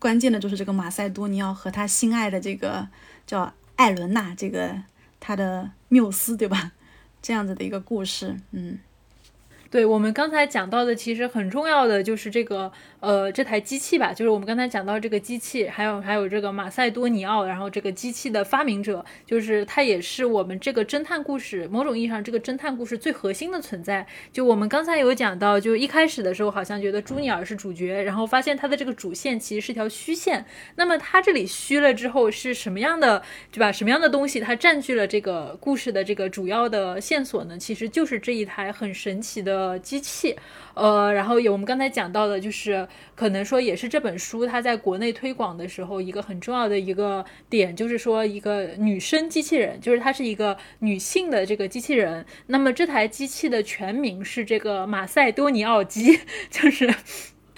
[0.02, 2.88] 关键的就是这个马塞多尼奥和他心爱的这个
[3.24, 4.74] 叫艾伦娜，这个
[5.20, 6.72] 他的缪斯，对吧？
[7.22, 8.80] 这样子的一个故事，嗯。
[9.70, 12.72] 对我们刚才讲到的，其实很重要的就是这个。
[13.02, 24.06] 呃，这台机器吧，就是我们刚才讲到这个机器，还有还有这个马塞多尼奥，然后这个机器的发明者，就是他也是我们这个侦探故事某种意义上这个侦探故事最核心的存在。
[24.32, 30.46] 就我们刚才有讲到，就一开始的时候好像觉得朱尼尔是主角，然后发现他的这个主线其实是条虚线。
[30.76, 33.72] 那么他这里虚了之后是什么样的，对吧？
[33.72, 37.58] 什么样的东西它占据了这个故事的这个主要的线索呢？
[37.58, 40.36] 其实就是这一台很神奇的机器。
[40.74, 52.24] 呃，然后有我们刚才讲到的，就是可能说也是这本书它在国内推广的时候一个很重要的一个点，就是说一个女生机器人，就是它是一个女性的这个机器人。
[52.46, 56.20] 那么这台机器的全名是这个马赛多尼奥机，
[56.50, 56.92] 就是。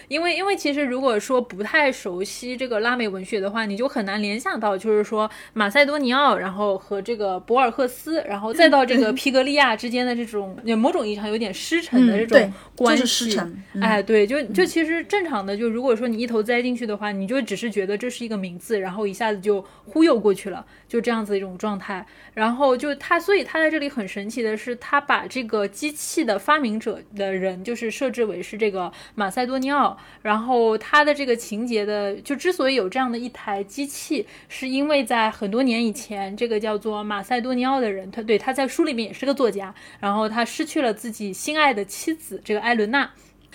[0.08, 13.38] 因为，因为其实如果说不太熟悉这个拉美文学的话，你就很难联想到，就是说马塞多尼奥，然后和这个博尔赫斯，然后再到这个皮格利亚之间的这种，某种意义上有点师承的这种关系。
[13.80, 20.64] 哎，对，就就其实正常的，就如果说你一头栽进去的话，你就只是觉得这是一个名字，然后一下子就忽悠过去了，
[20.94, 22.06] 就这样子一种状态。
[22.34, 29.98] 然后就他，所以他在这里很神奇的是，他把这个机器的发明者的人，就是设置为是这个马塞多尼奥。
[30.22, 43.10] 然后他的这个情节的，就之所以有这样的一台机器，是因为在很多年以前，这个叫做马塞多尼奥的人，他对他在书里面也是个作家，然后他失去了自己心爱的妻子，这个艾伦娜。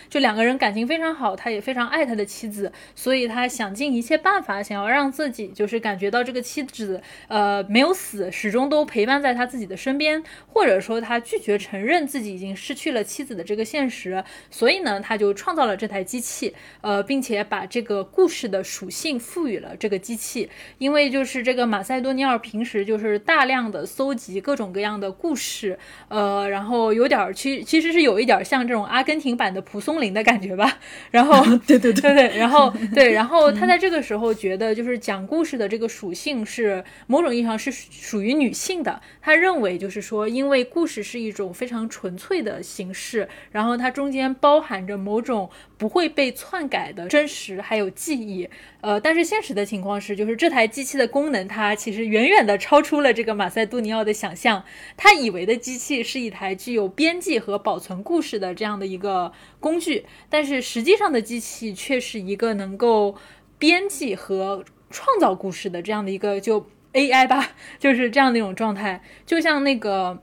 [0.09, 20.49] 就两个人感情非常好，他也非常爱他的妻子，所以他想尽一切办法，想要让自己就是感觉到这个妻子，呃，没有死，始终都陪伴在他自己的身边，或者说他拒绝承认自己已经失去了妻子的这个现实，所以呢，他就创造了这台机器，呃，并且把这个故事的属性赋予了这个机器，
[20.79, 29.98] 因为就是这个马塞多尼奥平时就是大量的搜集各种各样的故事，呃，然后有点，其其实是有一点像这种阿根廷版的蒲松。
[29.99, 30.79] 灵的感觉吧，
[31.11, 39.01] 然后对对对对，然后对，然后他在这个时候觉得，就是讲故事的这个属性是某种意义上是属于女性的。
[39.21, 48.49] 他认为就是说，因为故事是一种非常纯粹的形式，然后它中间包含着某种不会被篡改的真实，还有记忆。
[48.81, 54.63] 呃，但是现实的情况是，就是这台机器的功能，它其实远远的超出了这个马塞杜尼奥的想象。
[54.95, 59.88] 他以为的机器是一台具有编辑和保存故事的这样的一个工具，
[60.29, 63.15] 但是实际上的机器却是一个能够
[63.57, 70.21] 编辑和创造故事的这样的一个就 AI 吧，就是这样的一种状态，就像那个。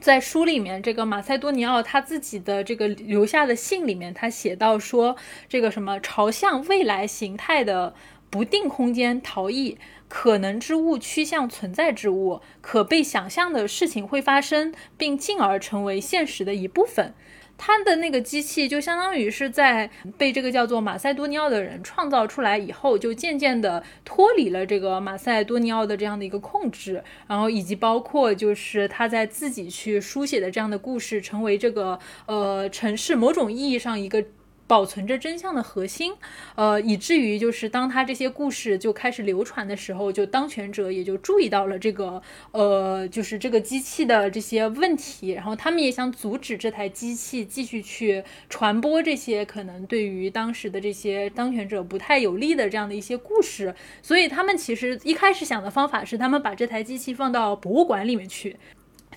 [0.00, 5.16] 在书里面，这个马塞多尼奥他自己的这个留下的信里面，他写到说，
[5.48, 7.94] 这个什么朝向未来形态的
[8.28, 9.78] 不定空间逃逸，
[10.08, 17.14] 可能之物趋向存在之物，可被想象的事情会发生，并进而成为现实的一部分。
[17.56, 19.88] 他的那个机器就相当于是在
[20.18, 34.24] 被这个叫做马塞多尼奥的人创造出来以后，就渐渐的脱离了这个马塞多尼奥的这样的一个控制，然后以及包括就是他在自己去书写的这样的故事，成为这个呃城市某种意义上一个。
[34.66, 36.14] 保存着真相的核心，
[36.54, 58.56] 呃，以至于就是当他这些故事就开始流传的时候，就当权者也就注意到了这个，呃，就是这个机器的这些问题，然后他们也想阻止这台机器继续去传播这些可能对于当时的这些当权者不太有利的这样的一些故事，所以他们其实一开始想的方法是，他们把这台机器放到博物馆里面去。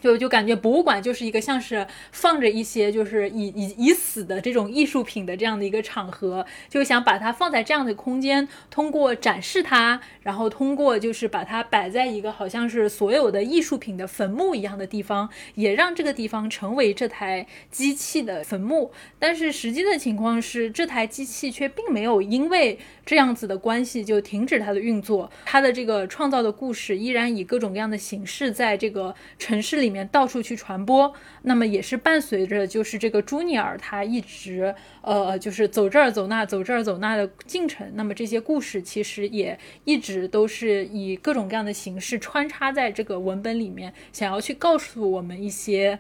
[0.02, 18.92] 就就感觉博物馆就是一个像是放着一些就是已已已死的这种艺术品的这样的一个场合，就想把它放在这样的空间，通过展示它，然后通过就是把它摆在一个好像是所有的艺术品的坟墓一样的地方，也让这个地方成为这台机器的坟墓。
[19.18, 29.87] 但是实际的情况是，这台机器却并没有因为这样子的关系就停止它的运作，它的这个创造的故事依然以各种各样的形式在这个城市里。
[29.88, 31.14] 里面到处去传播，
[31.44, 37.90] 那么也是伴随着就是这个朱尼尔他一直呃就是走这儿走那走这儿走那的进程。
[37.96, 45.98] 那么这些故事其实也一直都是以各种各样的形式穿插在这个文本里面，想要去告诉我们一些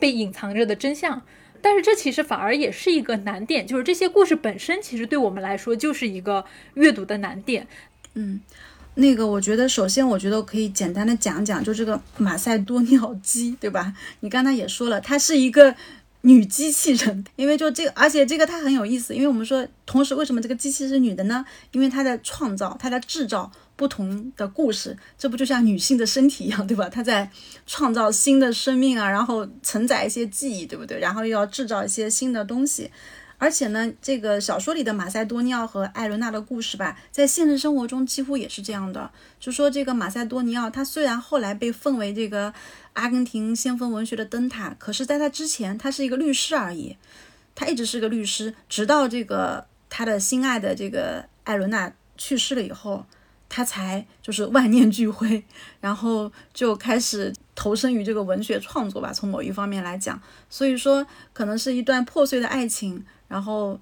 [0.00, 1.20] 被隐藏着的真相。
[1.60, 7.66] 但是这其实反而也是一个难点，就是这些故事本身其实对我们来说就是一个阅读的难点。
[8.14, 8.40] 嗯。
[9.00, 13.94] 那个，我觉得首先，我觉得可以简单的讲讲，就这个马赛多鸟机，对吧？
[14.20, 15.72] 你刚才也说了，它是一个
[16.22, 21.44] 女机器人，因为就这个，而且这个它很有意思，因为我们说，同时为什么这个机器是女的呢？
[21.70, 26.88] 因为她在创造，她在制造不同的故事，这不就像女性的身体一样，对吧？
[26.88, 27.30] 她在
[27.68, 30.98] 创造新的生命啊，然后承载一些记忆，对不对？
[30.98, 32.90] 然后又要制造一些新的东西。
[33.38, 39.10] 而且呢，这个小说里的马塞多尼奥和艾伦娜的故事吧，在现实生活中几乎也是这样的。
[39.38, 42.52] 就说这个马塞多尼奥，他虽然后来被奉为这个
[42.94, 46.96] 阿根廷先锋文学的灯塔，可是在他之前，他是一个律师而已。
[47.54, 53.06] 他一直是个律师，直到这个他的心爱的这个艾伦娜去世了以后，
[53.48, 55.44] 他才就是万念俱灰，
[55.80, 57.32] 然后就开始。
[57.58, 63.78] 投身于这个文学创作吧，从某一方面来讲，所以说可能是一段破碎的爱情，然后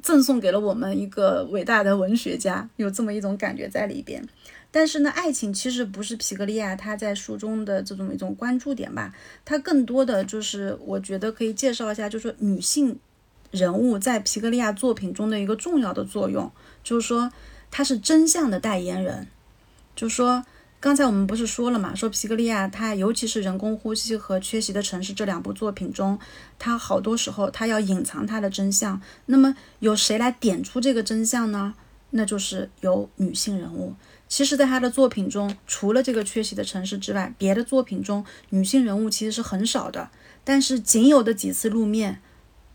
[0.00, 4.22] 赠送给了我们一个伟大的文学家，有这么一种感觉在里边。
[4.70, 9.12] 但是呢，爱情其实不是皮格利亚他在书中的这种一种关注点吧，
[9.44, 12.96] 他更多的就是我觉得可以介绍一下，就是说女性
[13.50, 16.52] 人物在皮格利亚作品中的一个重要的作用，
[16.84, 17.32] 就是说
[17.70, 19.26] 她是真相的代言人，
[19.96, 20.44] 就说。
[20.80, 21.94] 刚才我们不是说了嘛？
[21.94, 26.18] 说皮格利亚他，尤其是《人工呼吸》和《缺席的城市》这两部作品中，
[26.58, 28.98] 他好多时候他要隐藏他的真相。
[29.26, 31.74] 那么由谁来点出这个真相呢？
[32.12, 33.94] 那就是由女性人物。
[34.26, 40.08] 其实，在他的作品中，除了这个《缺席的城市》之外，别的作品中女性人物其实是很少的。
[40.44, 42.22] 但是仅有的几次露面，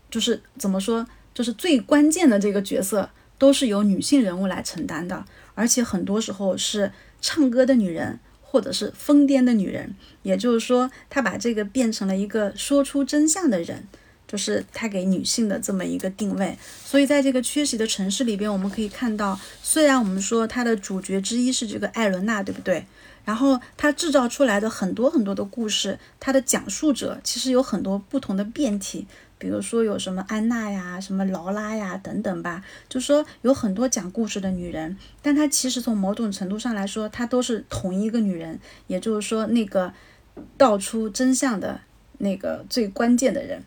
[0.08, 1.04] 就是怎么说，
[1.34, 5.24] 就是最关键的这个角色，都是由女性人物来承担的，
[5.56, 6.92] 而且很多时候是。
[7.26, 13.88] 唱歌的女人，或者是疯癫的女人，也就是说，她把这个变成了一个说出真相的人，
[14.28, 16.56] 就是她给女性的这么一个定位。
[16.84, 22.86] 所以，在这个缺席的城市里边，我们可以看到，虽然我们说它的主角之一是这个艾伦娜，对不对？
[23.24, 29.04] 然后他制造出来的很多很多的故事，他的讲述者其实有很多不同的变体。
[29.38, 39.92] 比如说有什么安娜呀，什么劳拉呀等等吧，就说有很多讲故事的女人，但她其实从某种程度上来说，她都是同一个女人，也就是说那个
[40.56, 41.80] 道出真相的
[42.18, 43.62] 那个最关键的人。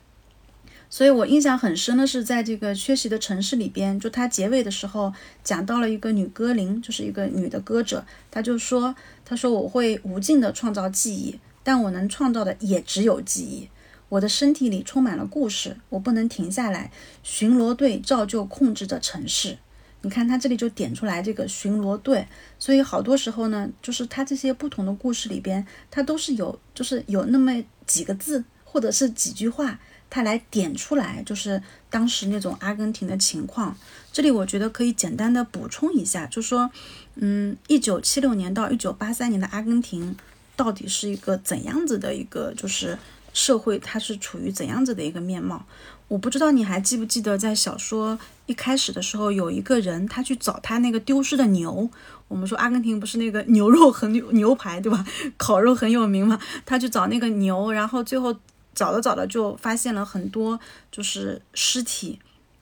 [0.92, 5.14] 所以我印象很深的是，在这个缺席的城市里边，就她结尾的时候
[5.44, 13.70] 讲到了一个女歌灵，就是一个女的歌者，她就说，她说我会无尽的创造记忆，但我能创造的也只有记忆。
[14.10, 16.92] 我的身体里充满了故事，我不能停下来。
[17.24, 19.58] 巡逻队照旧控制着城市。
[20.02, 22.28] 你看，他这里就点出来这个巡逻队。
[22.58, 29.80] 所以好多时候呢，就是他这些不同的故事里边，他都是有，就是有那么几个字或者是几句话，
[30.10, 33.78] 他来点出来，就是当时那种阿根廷的情况。
[34.12, 36.72] 这里我觉得可以简单的补充一下，就说，
[37.16, 40.16] 嗯，一九七六年到一九八三年的阿根廷
[40.56, 42.98] 到底是一个怎样子的一个，就是。
[43.34, 45.66] 社会它是处于怎样子的一个面貌？
[46.08, 48.18] 我不知道你还记不记得，在小说
[48.48, 51.90] 一开始的时候，有一个人他去找他那个丢失的牛。
[52.28, 55.06] 我们说阿根廷不是那个牛肉很牛牛排对吧？
[55.38, 56.40] 烤肉很有名嘛。
[56.66, 58.36] 他去找那个牛，然后最后
[58.74, 60.60] 找着找着就发现了很多
[60.92, 62.20] 就是尸体。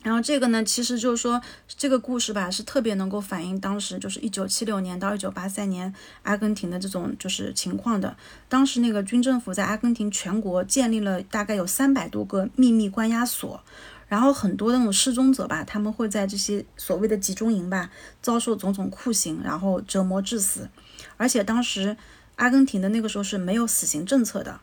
[0.08, 5.94] 然后这个呢，其实就是说这个故事吧，是特别能够反映当时就是一九七六年到一九八三年
[6.24, 8.16] 阿根廷的这种就是情况的。
[8.48, 13.62] 当时那个军政府在阿根廷全国建立了大概有三百多个秘密关押所，
[14.08, 17.90] 然后很多那种失踪者吧，他们会在这些所谓的集中营吧
[18.22, 20.70] 遭受种种酷刑，然后折磨致死。
[21.18, 21.98] 而且当时
[22.38, 24.62] 阿根廷的那个时候是没有死刑政策的，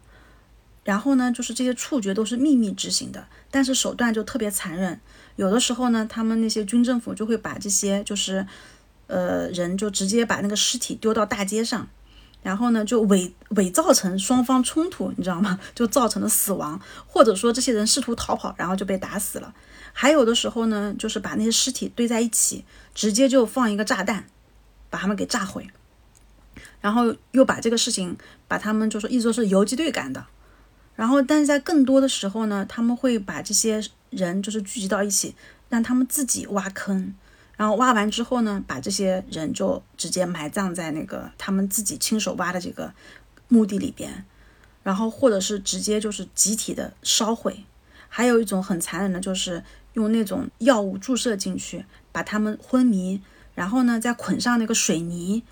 [0.84, 5.00] 然后呢，就是这些处决都是秘密执行的，但是手段就特别残忍。
[5.36, 8.46] 有的时候呢，他们那些军政府就会把这些就是，
[9.06, 11.88] 呃，人就直接把那个尸体丢到大街上，
[12.42, 15.58] 然后呢就伪伪造成双方冲突，你知道吗？
[15.74, 19.54] 就造成了死亡，或者说这些人试图逃跑，然后就被打死了。
[19.94, 22.64] 还有的时候呢，就是把那些尸体堆在一起，
[22.94, 24.26] 直接就放一个炸弹，
[24.90, 25.66] 把他们给炸毁，
[26.80, 28.16] 然后又把这个事情
[28.46, 30.26] 把他们就说一直说是游击队干的。
[30.96, 35.34] 然后，但是在更多的时候呢，他们会把这些人就是聚集到一起，
[35.68, 37.12] 让他们自己挖坑，
[37.56, 42.94] 然后挖完之后呢，把这些人就直接埋葬在那个他们自己亲手挖的这个
[43.48, 44.24] 墓地里边，
[44.84, 47.64] 然后或者是直接就是集体的烧毁。
[48.08, 49.64] 还有一种很残忍的，就是
[49.94, 53.20] 用那种药物注射进去，把他们昏迷，
[53.56, 55.42] 然后呢再捆上那个水泥，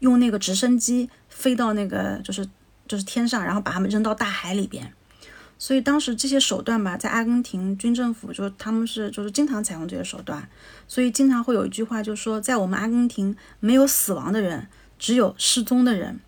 [0.00, 2.46] 用那个直升机飞到那个就是。
[2.90, 4.92] 就是天上，然后把他们扔到大海里边，
[5.56, 10.48] 所以当时这些手段吧，在阿根廷军政府就他们是就是经常采用这些手段，
[10.88, 14.66] 所以经常会有一句话，就是说在我们阿根廷没有死亡的人，
[14.98, 16.18] 只有失踪的人。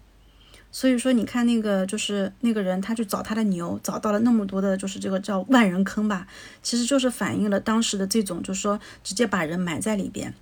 [0.70, 6.28] 所以说你看那个就是那个人他去找他的牛，找到了那么多的，就是这个叫万人坑吧，
[6.62, 10.32] 其实就是反映了当时的这种，就是说直接把人埋在里边。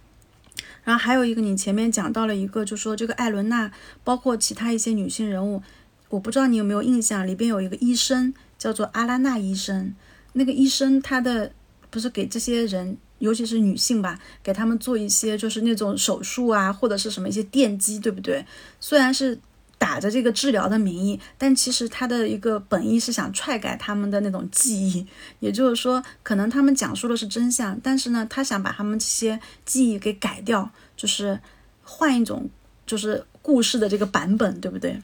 [0.85, 3.71] 然后还有一个你前面讲到了一个，就是说这个艾伦娜，
[4.05, 5.63] 包括其他一些女性人物。
[6.11, 9.95] 我不知道你有没有印象，里边有一个医生叫做阿拉纳医生。
[10.35, 11.51] 那个医生他的
[11.89, 18.45] 不是给这些人，尤其是女性吧，给他们做一些就是那种手术啊，或者是什么一些电击，对不对？
[18.79, 19.39] 虽然是
[19.79, 25.07] 打着这个治疗的名义，但其实他的一个本意是想篡改他们的那种记忆。
[25.39, 31.41] 也就是说，可能他们讲述的是真相，但是呢，他想把他们这些记忆给改掉，就是
[31.83, 32.49] 换一种
[32.87, 35.01] 就是故事的这个版本，对不对？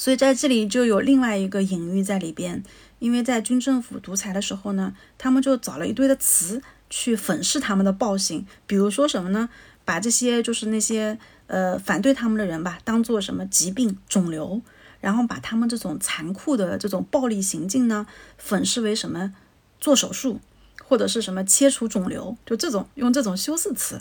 [0.00, 2.64] 所以在这里就有另外一个隐喻在里边，
[3.00, 9.50] 因为在军政府独裁的时候呢，他们就找了一堆的词去粉饰他们的暴行，比如说什么呢？
[9.84, 14.62] 把这些就是那些呃反对他们的人吧，当做什么疾病、肿瘤，
[15.02, 18.06] 然后把他们这种残酷的这种暴力行径呢，
[18.38, 19.34] 粉饰为什么
[19.78, 20.40] 做手术，
[20.82, 24.00] 或者是什么切除肿瘤，就这种用这种修饰词。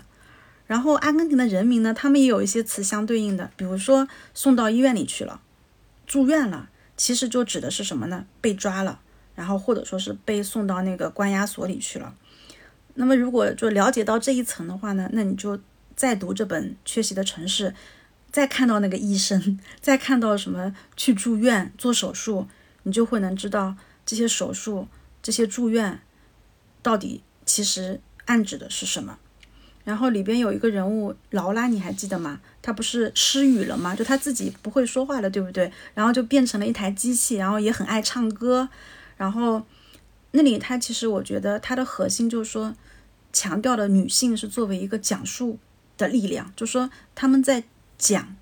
[0.65, 5.41] 然后阿根廷的人民呢，他们也有一些词相对应的，比如说送到医院里去了。
[6.09, 8.25] 住院了，其实就指的是什么呢？
[8.41, 8.99] 被抓了，
[9.35, 12.15] 然后或者说是被送到那个关押所里去了。
[12.95, 15.61] 那么如果就了解到这一层的话呢，那你就
[15.95, 17.69] 再读这本《缺席的城市》，
[18.31, 22.47] 再看到那个医生， 再看到什么去住院做手术，
[22.81, 24.87] 你就会能知道这些手术、
[25.21, 26.01] 这些住院
[26.81, 29.19] 到底其实暗指的是什么。
[29.85, 32.39] 然后里边有一个人物劳拉，你还记得吗？
[32.61, 33.95] 他不是失语了吗？
[33.95, 35.71] 就他自己不会说话了，对不对？
[35.95, 38.69] 然后就变成了一台机器，然后也很爱唱歌。
[39.17, 39.65] 然后
[40.31, 42.75] 那里他其实我觉得他的核心就是说，
[43.33, 45.57] 强调的女性是作为一个讲述
[45.97, 47.63] 的力量，就是说他们在
[47.97, 48.35] 讲，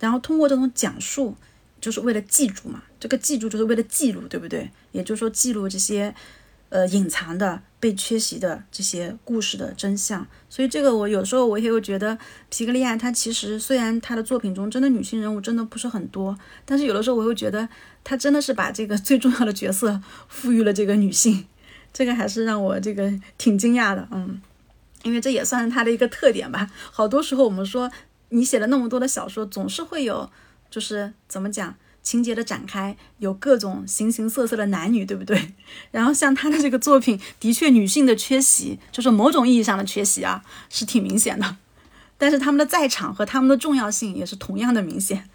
[0.00, 1.36] 然后通过这种讲述，
[1.80, 2.84] 就是为了记住嘛。
[2.98, 4.70] 这个记住就是为了记录，对不对？
[4.92, 6.14] 也就是说记录这些。
[6.68, 12.18] 呃，隐藏的被缺席的这些故事的真相，所以这个我有时候我也会觉得，
[12.50, 17.68] 皮格利亚他其实虽然他的作品中真的女性人物真的不是很多，但是有的时候我会觉得
[18.02, 21.46] 他真的是把这个最重要的角色赋予了这个女性，
[21.92, 24.40] 这个还是让我这个挺惊讶的，嗯，
[25.04, 26.68] 因为这也算是他的一个特点吧。
[26.90, 27.90] 好多时候我们说
[28.30, 30.28] 你写了那么多的小说，总是会有，
[30.68, 31.76] 就是怎么讲？
[32.06, 35.54] 情节的展开有各种形形色色的男女，对不对？
[35.90, 41.56] 然后像他的这个作品，的确女性的缺席，就是某种意义上的缺席啊，是挺明显的。
[42.16, 45.28] 但是他们的在场和他们的重要性也是同样的明显。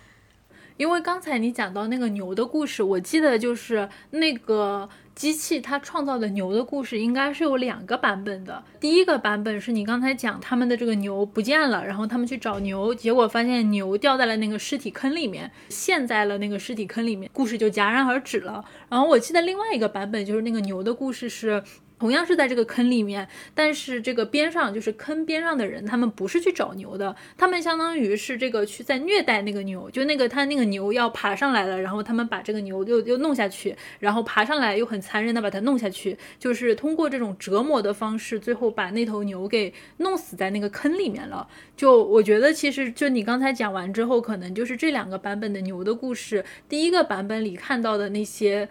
[0.77, 4.89] 因为刚才你讲到那个牛的故事，我记得就是那个。
[5.21, 8.63] 机器它创造的牛的故事应该是有两个版本的。
[8.79, 18.65] 第一个版本是你刚才讲他们的这个牛不见了，然后他们去找牛，结果发现牛掉在了那个尸体坑里面，陷在了那个尸体坑里面，故事就戛然而止了。
[18.89, 21.61] 然后我记得另外一个版本就是那个牛的故事是。
[22.01, 41.47] 同样是在这个坑里面，但是这个边上就是坑边上的人，他们不是去找牛的，他们相当于是这个去在虐待那个牛，就那个他那个牛要爬上来了，然后他们把这个牛又又弄下去，然后爬上来又很残忍的把它弄下去，就是通过这种折磨的方式，最后把那头牛给弄死在那个坑里面了。
[41.77, 48.67] 就我觉得其实就你刚才讲完之后，可能就是这两个版本的牛的故事，第一个版本里看到的那些。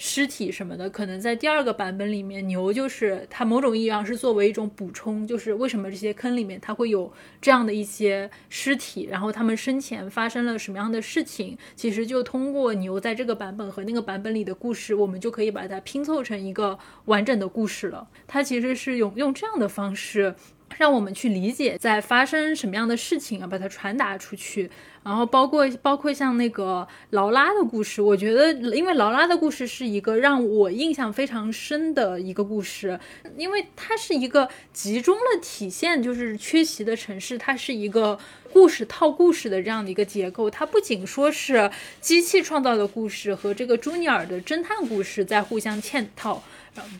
[0.00, 18.08] 尸体什么的，可能在第二个版本里面，牛就是它某种意义上是作为一种补充，就是为什么这些坑里面它会有这样的一些尸体，然后他们生前发生了什么样的事情，其实就通过牛在这个版本和那个版本里的故事，我们就可以把它拼凑成一个完整的故事了。
[18.28, 20.36] 它其实是用用这样的方式。
[20.76, 24.70] 让我们去理解在发生什么样的事情啊，把它传达出去。
[25.04, 32.98] 然后包括包括像那个劳拉的故事，我觉得因为劳拉的故事是一个让我印象非常深的一个故事，
[33.38, 38.18] 因为它是一个集中了体现就是缺席的城市，它是一个
[38.52, 40.50] 故事套故事的这样的一个结构。
[40.50, 41.70] 它不仅说是
[42.02, 46.42] 机器创造的故事和这个朱尼尔的侦探故事在互相嵌套。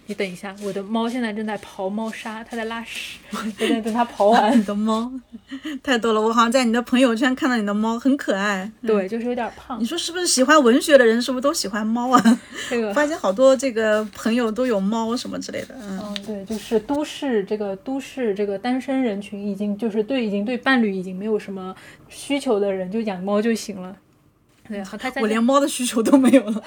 [0.06, 4.56] 你等一下，我的猫现在正在刨猫砂，它在拉屎， 我在等它刨完。
[4.58, 5.10] 你的猫
[5.82, 8.70] 太多了，我好像在你的朋友圈看到你的猫，很可爱。
[8.86, 9.80] 对，就是有点胖。
[9.80, 12.40] 你说是不是喜欢文学的人是不是都喜欢猫啊？
[12.68, 15.74] 这个发现好多这个朋友都有猫什么之类的。
[15.80, 21.74] 嗯，对，就是都市这个都市这个单身人群已经就是对已经对伴侣已经没有什么
[22.08, 23.96] 需求的人就养猫就行了。
[24.68, 24.82] 对，
[25.22, 26.62] 我连猫的需求都没有了。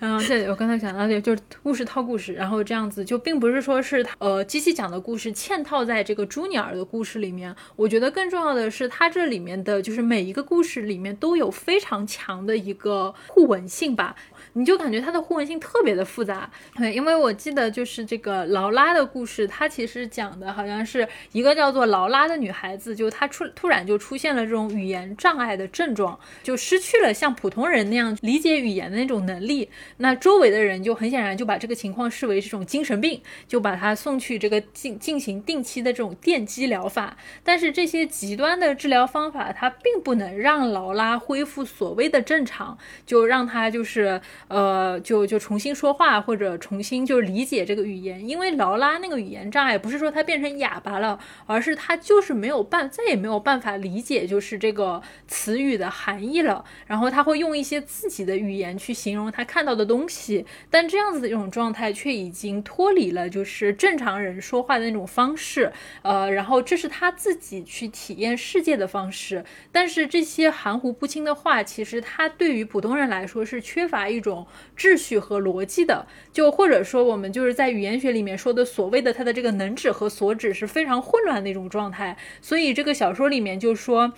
[0.00, 7.54] 对，然后这我刚才讲到的，就是故事套故事，然后这样子就并不是说是呃机器讲的故事嵌套在这个朱尼尔的故事里面。
[7.76, 14.14] 我觉得更重要的是，它这里面的就是每一个故事里面都有非常强的一个互文性吧。
[14.58, 29.70] 你就感觉它的互文性特别的复杂，对，因为我记得就是这个劳拉的故事，它其实讲的好像是一个叫做劳拉的女孩子，就她出突然就出现了这种语言障碍的症状，就失去了像普通人那样理解语言的那种能力。
[29.98, 37.16] 那周围的人就很显然就把这个情况视为这种精神病，就把她送去这个进进行定期的这种电击疗法。
[37.44, 44.20] 但是这些极端的治疗方法，它并不能让劳拉恢复所谓的正常，就让她就是。
[44.48, 56.64] 呃，就就重新说话，或者重新就理解这个语言，因为劳拉那个语言障碍不是说他变成哑巴了，而是他就是没有办，再也没有办法理解就是这个词语的含义了。
[56.86, 65.70] 然后他会用一些自己的语言去形容他看到的东西，但这样子的一种状态却已经脱离了就是正常人说话的那种方式。
[66.02, 74.37] 呃，然后这是他自己去体验世界的方式，但是这些含糊不清的话，其实他对于普通人来说是缺乏一种。
[74.76, 82.16] 秩序和逻辑的，就或者说我们就是在语言学里面说的所谓的它的这个能指和所指是非常混乱的一种状态。
[82.40, 84.12] 所以这个小说里面就说。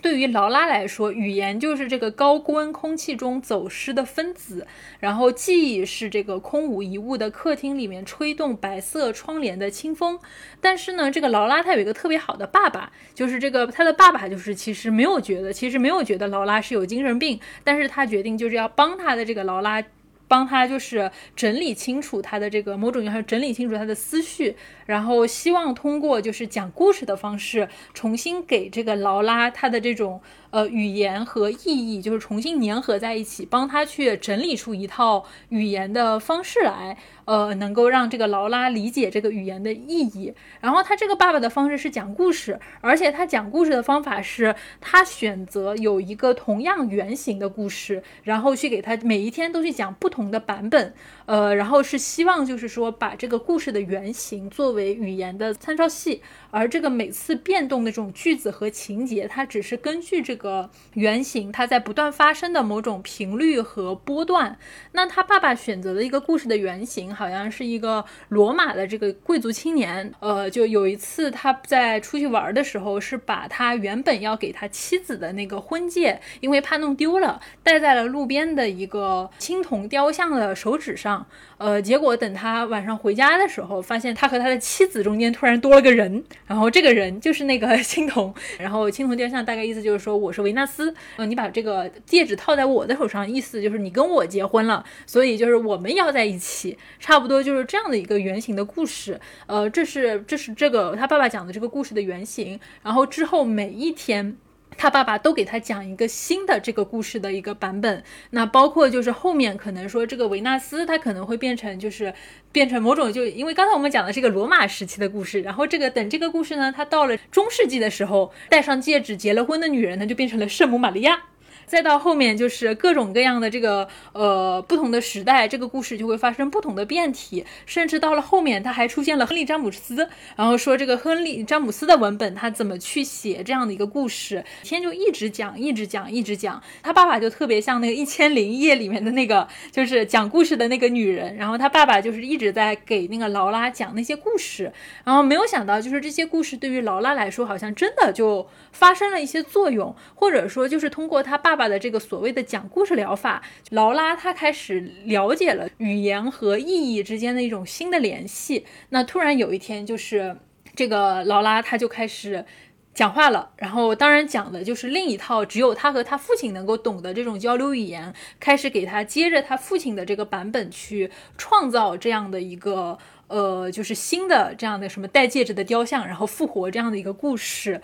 [0.00, 4.66] 对于劳拉来说，语言就是这个高温空气中走失的分子，
[5.00, 10.18] 然后记忆是这个空无一物的客厅里面吹动白色窗帘的清风。
[10.60, 19.82] 但是呢，这个劳拉她有一个特别好的爸爸，就是这个她的爸爸就是其实没有觉得，其实没有觉得劳拉是有精神病，但是他决定就是要帮他的这个劳拉。
[20.28, 24.54] 帮他就是整理清楚他的这个某种意义上整理清楚他的思绪，
[24.86, 30.20] 然后希望通过就是讲故事的方式，重新给这个劳拉他的这种。
[30.50, 36.96] 呃，语言和意义就是重新粘合在一起，帮他去整理出一套语言的方式来，
[37.28, 40.32] 呃，能够让这个劳拉理解这个语言的意义。
[40.62, 50.94] 然后他这个爸爸的方式是讲故事，而且他讲故事的方法是他选择有一个同样原型的故事，然后去给他每一天都去讲不同的版本，
[51.28, 56.22] 呃，然后是希望就是说把这个故事的原型作为语言的参照系。
[56.50, 64.58] 而这个每次变动的这种句子和情节，它只是根据这个原型，它在不断发生的某种频率和波段。
[64.92, 70.10] 那他爸爸选择的一个故事的原型，好像是一个罗马的这个贵族青年。
[70.20, 81.17] 呃，就有一次他在出去玩的时候，是把他原本要给他妻子的那个婚戒，因为怕弄丢了，戴在了路边的一个青铜雕像的手指上。
[81.56, 99.20] 呃，结果等他晚上回家的时候，发现他和他的妻子中间突然多了个人，然后这个人就是那个 青铜，然后青铜雕像大概意思就是说我是维纳斯，呃，你把这个戒指套在我的手上，意思就是你跟我结婚了，所以就是我们要在一起，差不多就是这样的一个原型的故事。
[99.46, 104.36] 呃，这是这是这个他爸爸讲的这个故事的原型，然后之后每一天。
[104.76, 112.12] 他爸爸都给他讲一个新的这个故事的一个版本，那包括就是后面可能说这个维纳斯他可能会变成就是
[112.52, 121.24] 变成某种就因为刚才我们讲的是一个罗马时期的故事，然后这个等这个故事呢，他到了中世纪的时候，戴上戒指结了婚的女人呢就变成了圣母玛利亚。
[121.68, 144.72] 再到后面就是各种各样的这个呃不同的时代，这个故事就会发生不同的变体，甚至到了后面他还出现了亨利詹姆斯，然后说这个亨利詹姆斯的文本他怎么去写这样的一个故事，天就一直讲一直讲一直讲，他爸爸就特别像那个一千零一夜里面的那个就是讲故事的那个女人，然后他爸爸就是一直在给那个劳拉讲那些故事，
[145.04, 151.57] 然后没有想到就是这些故事对于劳拉来说好像真的就发生了一些作用，或者说就是通过他爸。
[151.58, 158.64] 爸的这个所谓的讲故事疗法，劳拉她开始了解了语言和意义之间的一种新的联系。
[158.88, 160.36] 那突然有一天，就是
[160.74, 162.46] 这个劳拉她就开始。
[162.94, 172.98] 讲话了，然后当然讲的就是另一套只有他和他父亲能够懂的这种交流语言，开始给他接着他父亲的这个版本去创造这样的一个
[173.28, 177.80] 呃，就是新的这样的什么戴戒指的雕像，然后复活这样的一个故事。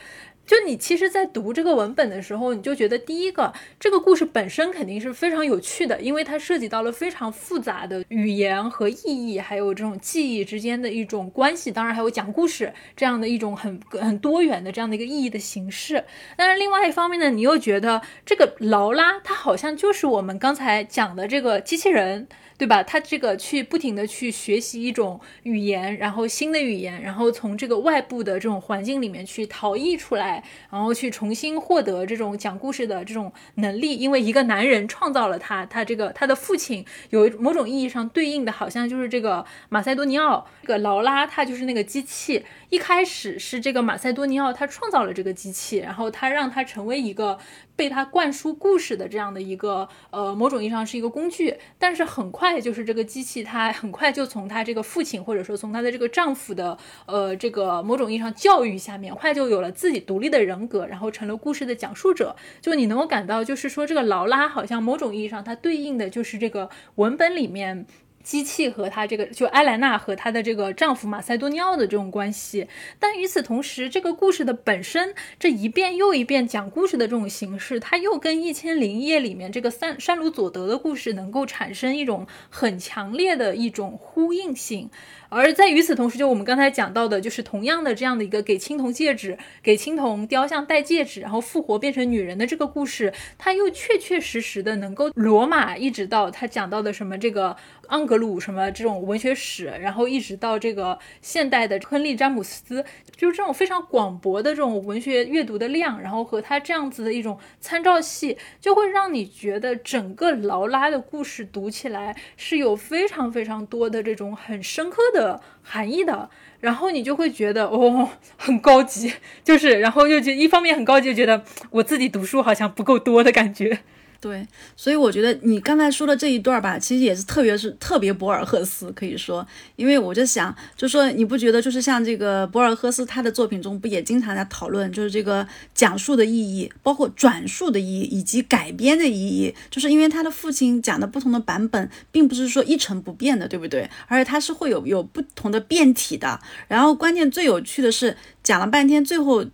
[0.47, 16.05] 就你其实，在读这个文本的时候，你就觉得第一个，这个故事本身肯定是非常有趣的，因为它涉及到了非常复杂的语言和意义，还有这种记忆之间的一种关系，当然还有讲故事这样的一种很很多元的这样的一个意义的形式。
[16.37, 22.29] 但是另外一方面呢，你又觉得这个劳拉，它好像就是我们刚才讲的这个机器人。
[22.56, 22.82] 对吧？
[22.82, 33.97] 他这个去不停的去学习一种语言，然后新的语言，然后从这个外部的这种环境里面去逃逸出来，然后去重新获得这种讲故事的这种能力。
[33.97, 42.44] 因为一个男人创造了他，他这个他的父亲有某种意义上对应的，好像就是这个马塞多尼奥，这个劳拉，他就是那个机器。
[42.70, 47.39] 一开始是这个马塞多尼奥他创造了这个机器，然后他让他成为一个。
[47.77, 56.77] 被他灌输故事的这样的一个呃，某种意义上是一个工具，但是很快就是这个机器，它很快就从他这个父亲或者说从他的这个丈夫的
[57.07, 62.37] 呃这个某种意义上教育下面，快就有了自己独立的人格，然后成了故事的讲述者。
[62.61, 67.87] 就你能够感到，就是说这个劳拉好像某种意义上它对应的就是这个文本里面。
[68.25, 72.67] 机器和她这个就埃莱娜和她的这个丈夫马塞多尼奥的这种关系，
[72.99, 84.91] 但与此同时，这个故事的本身这一遍又一遍讲故事的这种形式，它又跟《一千零一夜》里面这个三山鲁佐德的故事能够产生一种很强烈的一种呼应性。
[85.29, 97.57] 而在与此同时，就我们刚才讲到的，就是同样的这样的一个给青铜戒指、给青铜雕像戴戒指，然后复活变成女人的这个故事，它又确确实实的能够罗马一直到他讲到的什么这个
[97.89, 102.85] 盎格鲁什么这种文学史，然后一直到这个现代的亨利詹姆斯，
[103.16, 115.40] 就是这种非常广博的这种文学阅读的量，然后和他这样子的一种参照系，就会让你觉得整个劳拉的故事读起来是有非常非常多的这种很深刻的。
[115.66, 116.28] 含义的，
[116.61, 119.11] 然后你就会觉得哦，很高级，
[119.43, 123.78] 就是，然后又觉一方面很高级，就觉得我自己读书好像不够多的感觉。
[124.25, 129.47] 对，所以我觉得你刚才说的这一段吧，其实也是特别是特别博尔赫斯，可以说，
[129.77, 143.91] 因为我就想，就说你不觉得就是像这个博尔赫斯他的作品中不也经常在讨论，就是这个讲述的意义，包括转述的意义以及改编的意义，就是因为他的父亲讲的不同的版本，并不是说一成不变的，对不对？
[144.07, 146.41] 而且他是会有有不同的变体的。
[146.67, 149.45] 然后关键最有趣的是，讲了半天，最后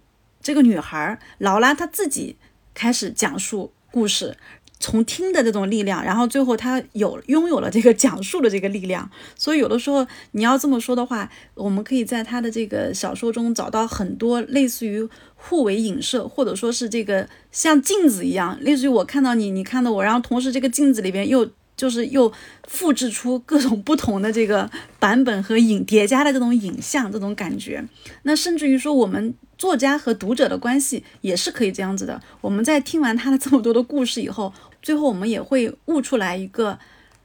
[0.40, 2.36] 这个女孩劳拉她自己
[2.72, 4.36] 开始讲述故事。
[4.80, 22.32] 从听的这种力量，然后最后他有拥有了这个讲述的这个力量，所以有的时候你要这么说的话，我们可以在他的这个小说中找到很多类似于互为影射，或者说是这个像镜子一样，类似于我看到你，你看到我，然后同时这个镜子里边又就是又
[22.66, 27.84] 复制出各种不同的这个版本和影叠加的这种影像，这种感觉。
[28.22, 29.34] 那甚至于说我们。
[29.60, 32.18] 作家和读者的关系也是可以这样子的。
[32.40, 34.50] 我们在听完他的这么多的故事以后，
[34.82, 36.78] 最后我们也会悟出来一个，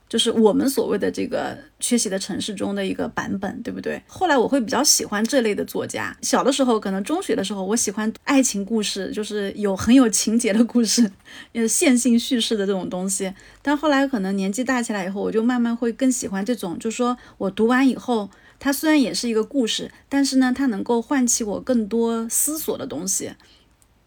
[0.08, 4.02] 就是我们所谓的这个缺席的城市中的一个版本，对不对？
[4.08, 6.16] 后来我会比较喜欢这类的作家。
[6.22, 11.12] 小的时候，可能中学的时候，我喜欢爱情故事，就是有很有情节的故事，
[11.54, 13.34] 呃， 线性叙事的这种东西。
[13.62, 18.30] 但后来可能年纪大起来以后，我就慢慢会更喜欢这种，就是说我读完以后。
[18.58, 23.34] 它虽然也是一个故事，但是呢，它能够唤起我更多思索的东西，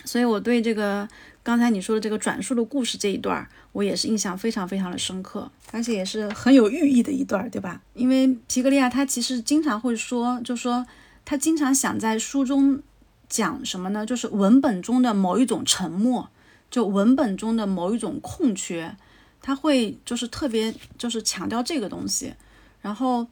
[0.07, 1.07] 所以我对这个
[1.49, 7.81] 刚才你说的这个转述的故事这一段，我也是印象非常非常的深刻，而且也是很有寓意的一段，对吧？
[7.95, 10.87] 因为皮格利亚他其实经常会说，就说
[11.25, 12.83] 他经常想在书中
[13.31, 14.05] 讲什么呢？
[14.05, 16.29] 就是文本中的某一种沉默，
[16.71, 18.95] 就文本中的某一种空缺，
[19.41, 22.35] 他会就是特别就是强调这个东西，
[22.83, 23.27] 然后。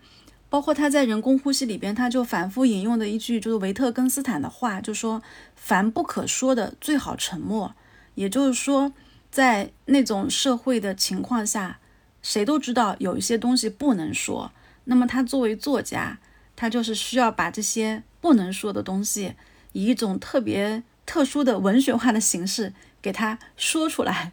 [0.48, 5.20] 包括他在《人工呼吸》里边，他就反复引用的一句，就是维特根斯坦的话，就说
[5.56, 7.74] ：“凡不可说的，最好沉默。”
[8.16, 8.92] 也就是说，
[9.30, 11.78] 在那种社会的情况下，
[12.20, 14.50] 谁都知道有一些东西不能说。
[14.84, 16.18] 那么他作为作家，
[16.56, 19.34] 他就是需要把这些不能说的东西，
[19.72, 24.32] 以一种特别特殊的文学化的形式给他说出来，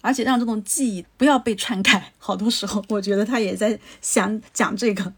[0.00, 2.12] 而且让这种记忆不要被篡改。
[2.18, 5.12] 好多时候，我觉得他也在想讲这个。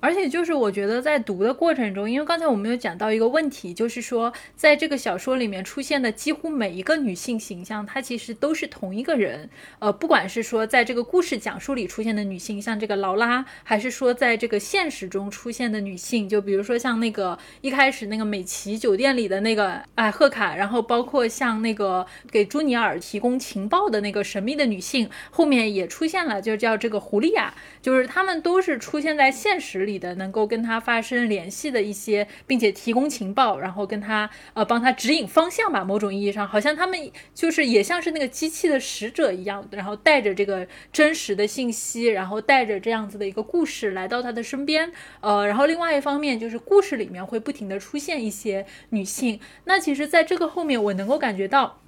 [0.00, 9.50] 而且就是我觉得在读的过程中，因为刚才我们有讲到一个问题，就是说在这个小说里面出现的几乎每一个女性形象，她其实都是同一个人。
[9.80, 27.52] 呃，不管是说在这个故事讲述里出现的女性，像这个劳拉，还是说在这个现实中出现的女性，就比如说像那个一开始那个美琪酒店里的那个哎贺卡，然后包括像那个给朱尼尔提供情报的那个神秘的女性，后面也出现了，就叫这个狐狸亚，
[27.82, 29.87] 就是她们都是出现在现实。
[29.88, 35.82] 里的能够跟他发生联系的一些，并且提供情报，然后跟他呃帮他指引方向吧。
[35.82, 44.92] 某种意义上，好像他们就是也像是那个机器的使者一样，然后带着这个真实的信息，然后带着这样子的一个故事来到他的身边。
[45.20, 49.40] 呃，然后另外一方面就是故事里面会不停的出现一些女性。
[49.64, 51.80] 那其实在这个后面，我能够感觉到。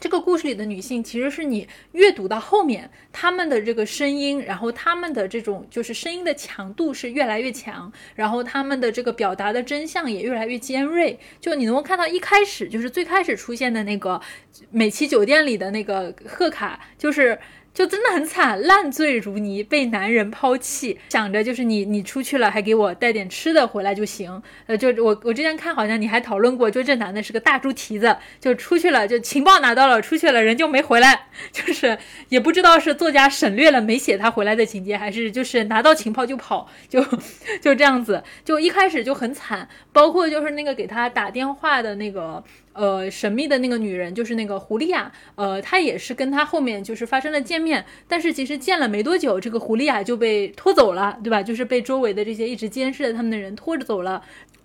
[0.00, 11.18] 这个故事里的女性，其实是你阅读到后面，她们的这个声音，然后她们的这种就是声音的强度是越来越强，然后她们的这个表达的真相也越来越尖锐。
[11.40, 14.20] 就你能够看到一开始就是最开始出现的那个
[14.70, 17.38] 美琪酒店里的那个贺卡，就是。
[17.74, 24.40] 就真的很惨，烂醉如泥，被男人抛弃，想着就是你，你出去了还给我带点吃的回来就行。
[24.66, 31.98] 呃，就我我之前看好像你还讨论过，就这男的是个大猪蹄子，就出去了，就情报拿到了，出去了人就没回来， 就是
[32.28, 37.04] 也不知道是作家省略了没写他回来的情节，还是就是拿到情报就跑，就
[37.60, 42.44] 就这样子，就一开始就很惨，包括就是那个给他打电话的那个。
[42.74, 51.42] 呃，神秘的那个女人就是那个狐狸亚，呃，她也是跟她后面就是发生了见面，但是其实见了没多久，这个狐狸亚就被拖走了，对吧？
[51.42, 54.22] 就是被周围的这些一直监视着他们的人拖着走了。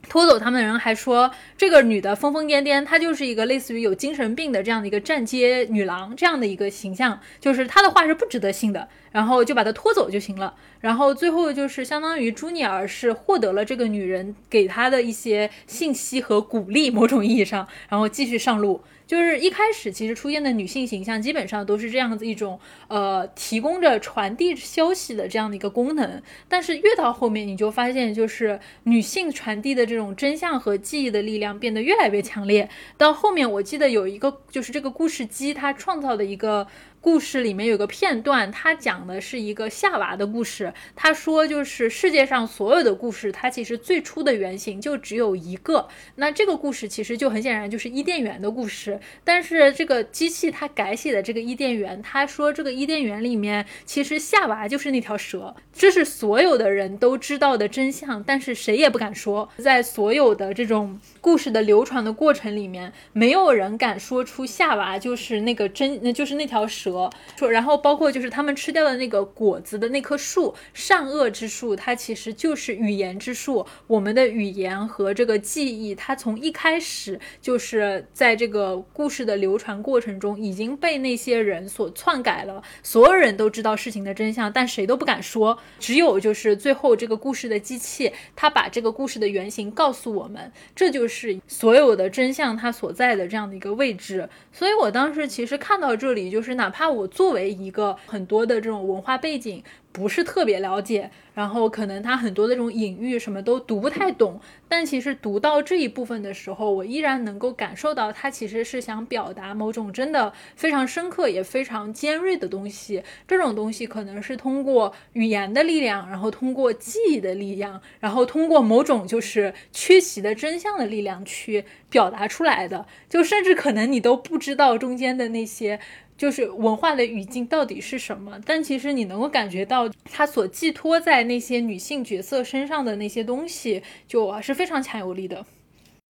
[0.07, 10.55] 拖走他们的人还说，这个女的疯疯癫癫，她就是一个类似于有精神病的这样的一个站街女郎这样的一个形象，就是她的话是不值得信的，然后就把她拖走就行了。
[10.79, 18.81] 然后最后就是相当于朱尼尔是获得了这个女人给他的一些信息和鼓励，某种意义上，然后继续上路。
[19.09, 26.21] 就是一开始其实出现的女性形象基本上都是这样子一种，呃，提供着传递消息的这样的一个功能。
[26.47, 32.69] 但是越到后面，你就发现就是女性传递的这种真相和记忆的力量变得越来越强烈。
[32.99, 36.67] 到后面，我记得有一个就是这个故事机它创造的一个。
[37.01, 40.73] 故事里面有个片段，它讲的是一个夏娃的故事。
[40.95, 45.87] 他说，就是世界上所有的故事，它其实最初的原型就只有一个。
[46.15, 48.99] 那这个故事其实就很显然就是伊甸园的故事。
[49.23, 59.49] 但是这个机器它改写的这个伊甸园，他说这个伊甸园里面其实夏娃就是那条蛇，这是所有的人都知道的真相，但是谁也不敢说。
[59.57, 66.88] 在所有的这种故事的流传的过程里面，没有人敢说出夏娃就是那个真，那就是那条蛇。
[66.89, 67.11] 说，
[67.49, 73.65] 然后包括就是他们吃掉的那个果子的那棵树，善恶之树，它其实就是语言之树。
[73.85, 82.63] 我们的语言和这个记忆，它从一开始就是在这个故事的流传过程中已经被那些人所篡改了。
[82.81, 85.59] 所有人都知道事情的真相，但谁都不敢说。
[85.79, 94.27] 只有就是最后这个故事的机器，它把这个故事的原型告诉我们，这就是所有的真相它所在的这样的一个位置。
[94.51, 96.78] 所以我当时其实看到这里，就是哪怕。
[96.79, 99.61] 怕我作为一个很多的这种文化背景
[99.91, 104.39] 不是特别了解，然后可能他很多的这种隐喻什么都读不太懂，
[104.69, 113.03] 但其实读到这一部分的时候，我依然能够感受到他其实是想表达某种真的非常深刻也非常尖锐的东西。
[113.27, 122.85] 这种东西可能是通过语言的力量，然后通过记忆的力量，然后通过某种就是缺席的真相的力量去表达出来的。
[123.09, 125.81] 就甚至可能你都不知道中间的那些。
[126.19, 128.37] 就是文化的语境到底是什么？
[128.45, 135.45] 但其实你能够感觉到，它所寄托在那些女性角色身上的那些东西，就啊是非常强有力的。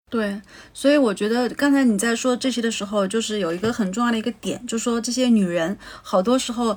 [0.09, 0.41] 对，
[0.73, 6.75] 所以我觉得刚才你在说这些的时候，就是有一个很重要的一个点，就说这些女人好多时候。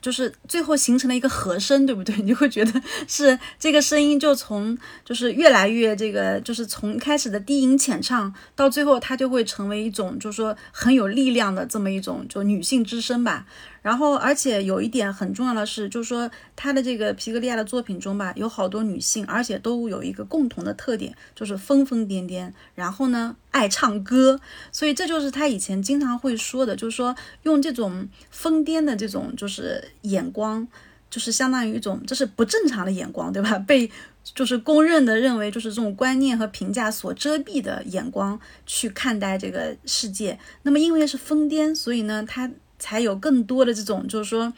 [0.00, 2.14] 就是最后形成了一个和声，对不对？
[2.22, 13.46] 你会觉得是这个声音，就从就是越来越这个，就是从开始的低吟浅唱，到最后它就会成为一种，就是说很有力量的这么一种，就女性之声吧。
[13.82, 24.38] 然后，而且有一点很重要的是，就是说他的这个皮格利亚的作品中吧，有好多女性，而且都有一个共同的特点，就是疯疯癫癫，然后呢爱唱歌。
[24.70, 30.68] 所以这就是他以前经常会说的，就是说用这种疯癫的这种就是眼光，
[31.08, 33.58] 就是相当于一种这是不正常的眼光，对吧？
[33.66, 33.90] 被
[34.22, 40.38] 就是公认的认为就是这种观念和评价所遮蔽的眼光去看待这个世界。
[40.64, 42.50] 那么因为是疯癫，所以呢他。
[42.80, 44.52] 才有更多的这种，就是说，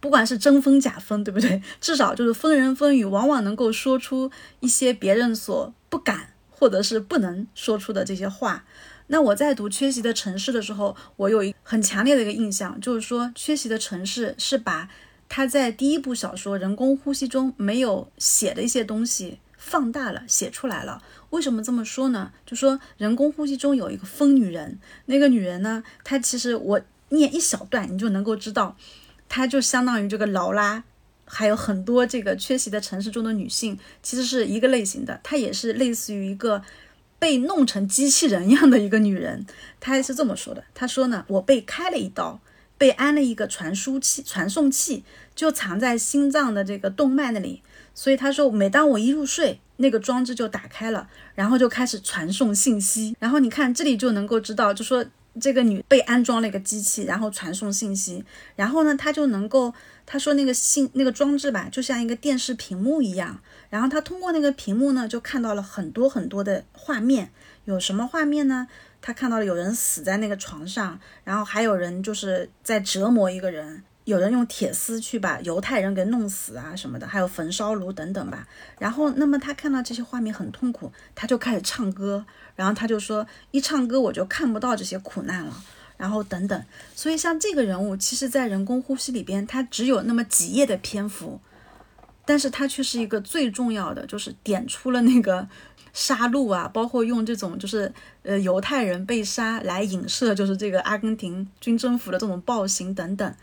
[0.00, 1.62] 不管是真疯假疯，对不对？
[1.82, 4.30] 至少就是疯人疯语，往往能够说出
[4.60, 8.64] 一些别人所不敢或者是不能说出的这些话。
[9.08, 14.88] 那我在读《缺席的城市》的时候，我有一很强烈的一个印象，就是说《缺席的城市》是把
[15.28, 21.02] 他在第一部小说《人工呼吸》中没有写的一些东西放大了，写出来了。
[21.30, 22.32] 为什么这么说呢？
[22.46, 26.80] 就说《人工呼吸》中有一个疯女人，那个女人呢，她其实我
[27.14, 28.76] 念一小段，你就能够知道，
[29.28, 30.84] 她就相当于这个劳拉，
[31.24, 36.62] 还有很多这个《缺席的城市》中的女性，其实是一个类型的，她也是类似于一个。
[37.16, 39.46] 被弄成机器人一样的一个女人，
[39.80, 42.38] 她也是这么说的：“她说呢，我被开了一刀，
[42.76, 45.04] 被安了一个传输器、传送器，
[45.34, 47.62] 就藏在心脏的这个动脉那里。
[47.94, 53.16] 所以她说，每当我一入睡，那个装置就打开了，然后就开始传送信息。
[53.18, 55.06] 然后你看这里就能够知道，就说
[55.40, 58.24] 这个女被安装了一个机器，然后传送信息，
[58.56, 59.72] 然后呢，她就能够，
[60.06, 63.40] 她说那个信那个装置吧，就像一个电视屏幕一样。”
[63.70, 67.30] 然后她通过那个屏幕呢，就看到了很多很多的画面。
[67.64, 68.68] 有什么画面呢？
[69.00, 78.46] 他看到了有人死在那个床上，然后还有人就是在折磨一个人，有人用铁丝去把犹太人给弄死啊什么的，还有焚烧炉等等吧。
[78.78, 82.24] 然后，那么他看到这些画面很痛苦，他就开始唱歌。
[82.54, 85.64] 然后他就说，一唱歌我就看不到这些苦难了。
[85.96, 86.64] 然后等等。
[86.94, 91.40] 所以像这个人物，其实在人工呼吸里边，他只有那么几页的篇幅。
[92.26, 95.46] 但是他却是一个最重要的，就是点出了那个
[95.92, 103.34] 杀戮啊，包括用这种就是呃犹太人被杀来影射，就是这个阿根廷军政府的这种暴行等等。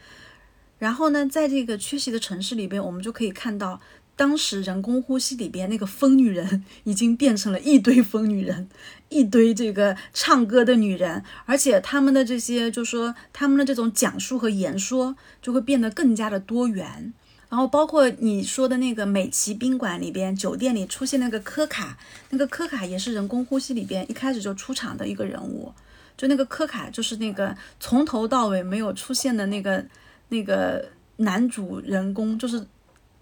[0.81, 3.79] 然后呢，在这个缺席的城市里边，我们就可以看到，
[4.15, 8.67] 当时人工呼吸里边那个疯女人已经变成了一堆疯女人，
[9.09, 17.13] 一堆这个唱歌的女人，而且他们的这些，就说他们的这种讲述和言说就会变得更加的多元。
[17.47, 21.95] 然后包括你说的那个美琪宾馆里边，酒店里出现那个科卡，
[22.31, 25.71] 那个科卡也是人工呼吸里边一开始就出场的一个人物，
[26.17, 29.85] 就那个科卡就是那个从头到尾没有出现的那个
[30.31, 30.83] 那个
[31.17, 32.65] 男主人公就是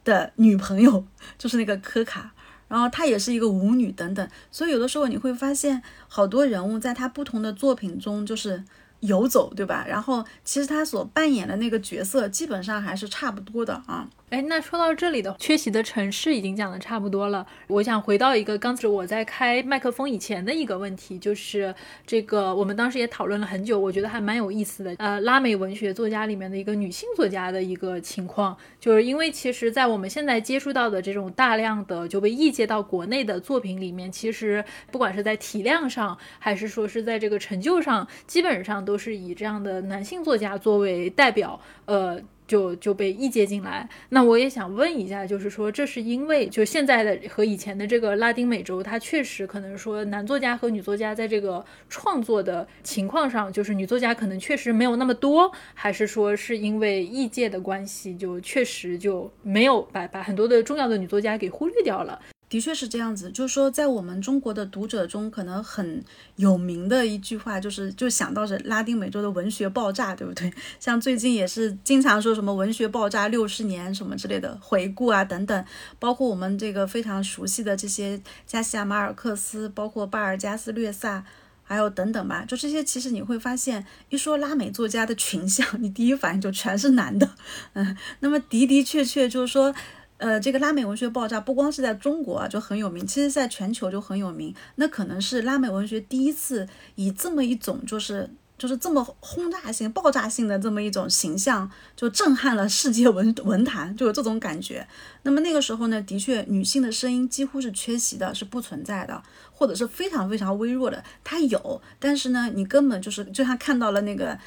[0.05, 1.05] 的女朋友，
[1.37, 2.31] 就是那个科卡，
[2.67, 8.63] 然后她也是一个舞女等等，所以有的时候你会发现好多人物在他不同的作品中就是。
[9.01, 9.85] 游走，对吧？
[9.87, 14.05] 然后其实他所扮演的那个角色基本上还是差不多的啊。
[14.29, 17.45] 哎，那说到这里的缺席的城市已经讲的差不多了。
[17.67, 21.73] 我想回到一个刚才我在开麦克风以前的一个问题，就是
[22.05, 24.93] 这个我们当时也讨论了很久，我觉得还蛮有意思的。
[24.99, 41.59] 呃，拉美文学作家里面的一个女性作家的一个情况，就是因为其实，在我们现在接触到的这种大量的就被译介到国内的作品里面，其实不管是在体量上，还是说是在这个成就上，基本上都是以这样的男性作家作为代表。
[41.85, 42.21] 呃。
[42.49, 62.19] 就就被译介进来，那我也想问一下，就是说，这是因为就现在的和以前的这个拉丁美洲，它确实可能说男作家和女作家在这个创作的情况上，就是女作家可能确实没有那么多，还是说是因为译界的关系，就确实就没有把把很多的重要的女作家给忽略掉了。
[62.49, 66.03] 的确是这样子，就是说，在我们中国的读者中，可能很
[66.37, 70.51] 有名的一句话，就是就想到是拉丁美洲的文学爆炸，对不对？
[70.79, 75.65] 像最近也是经常说什么文学爆炸六十年什么之类的回顾啊等等，
[75.99, 81.23] 包括我们这个非常熟悉的这些加西亚马尔克斯，包括巴尔加斯略萨，
[81.63, 87.29] 还有等等吧，就这些，其实你会发现，一说拉美作家的群像， 你第一反应就全是男的，
[87.73, 89.75] 嗯，那么的的确确就是说。
[90.19, 94.53] 呃，这个拉美文学爆炸不光是在中国啊就很有名，其实在全球就很有名。
[94.75, 104.85] 那可能是拉美文学第一次以这么一种就是就是这么轰炸性、爆炸性的这么一种形象，就震撼了世界文 文坛，就有这种感觉。
[105.23, 109.23] 那么那个时候呢，的确女性的声音几乎是缺席的，是不存在的，
[109.53, 111.01] 或者是非常非常微弱的。
[111.23, 114.37] 它有，但是呢，你根本就是就像看到了那个。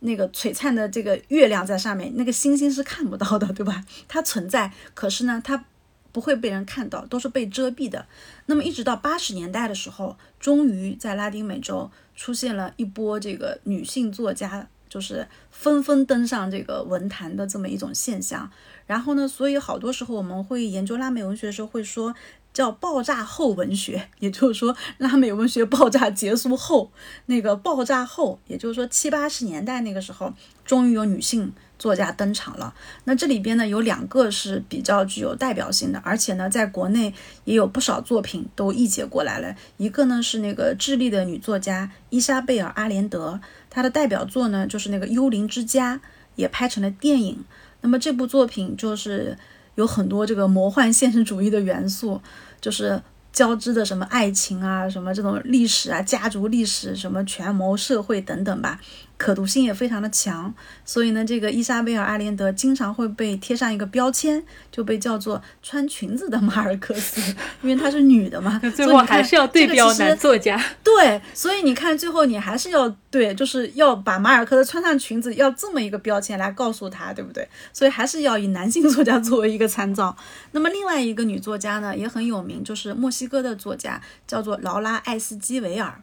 [0.00, 3.84] 那个璀璨的这个月亮在上面，那个星星是看不到的，对吧？
[4.08, 5.64] 它存在，可是呢，它
[6.12, 8.06] 不会被人看到，都是被遮蔽的。
[8.46, 18.50] 那么一直到八十年代的时候，终于在拉丁美洲出现了一波这个女性作家，就是纷纷登上这个文坛的这么一种现象。
[18.86, 22.14] 然后呢，所以好多时候我们会研究拉美文学的时候会说。
[22.52, 26.90] 叫爆炸后文学，也就是说拉美文学爆炸结束后，
[27.26, 30.32] 那个爆炸后，也就是说七八十年代那个时候，
[30.64, 32.74] 终于有女性作家登场了。
[33.04, 37.14] 那这里边呢有两个是比较具有代表性的，而且呢在国内
[37.44, 39.54] 也有不少作品都译解过来了。
[39.76, 43.40] 一个呢是那个智利的女作家伊莎贝尔·阿连德，
[43.70, 45.96] 她的代表作呢就是那个《幽灵之家》，
[46.34, 47.44] 也拍成了电影。
[47.82, 49.38] 那么这部作品就是
[49.80, 52.20] 有很多这个魔幻现实主义的元素，
[52.60, 53.02] 就是
[53.32, 58.78] 交织的什么爱情啊，什么这种历史啊，家族历史，什么权谋社会等等吧。
[59.20, 60.52] 可读性也非常的强，
[60.82, 64.42] 所以呢，这个伊莎贝尔·阿连德经常会被贴上一个标签，
[64.72, 67.20] 就被叫做穿裙子的马尔克斯，
[67.60, 68.58] 因为她是女的嘛。
[68.74, 70.58] 最后还是要对标男作家。
[70.82, 77.46] 对，所以你看，最后你还是要对，就是要把马尔克斯穿上裙子，要这么一个标签来告诉他，对不对？
[77.74, 80.16] 所以还是要以男性作家作为一个参照。
[80.52, 86.02] 那么另外一个女作家呢，也很有名，就是墨西哥的作家，叫做劳拉·艾斯基维尔。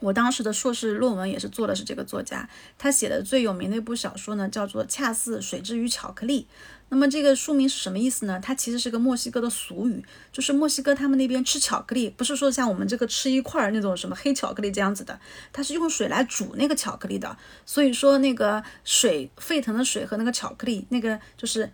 [0.00, 2.48] 我当时的硕士论文也是做的是这个作家，
[2.78, 6.42] 他写的最有名的一部小说呢，叫做《恰似水之于巧克力》。
[6.90, 8.40] 那么这个书名是什么意思呢？
[8.42, 10.02] 它其实是个墨西哥的俗语，
[10.32, 15.18] 就是墨西哥他们那边吃巧克力，不是说像我们这个吃一块儿那种什么黑巧克力这样子的，
[15.52, 17.36] 它是用水来煮那个巧克力的。
[17.66, 21.70] 所以说那个水沸腾的水和那个巧克力，那个就是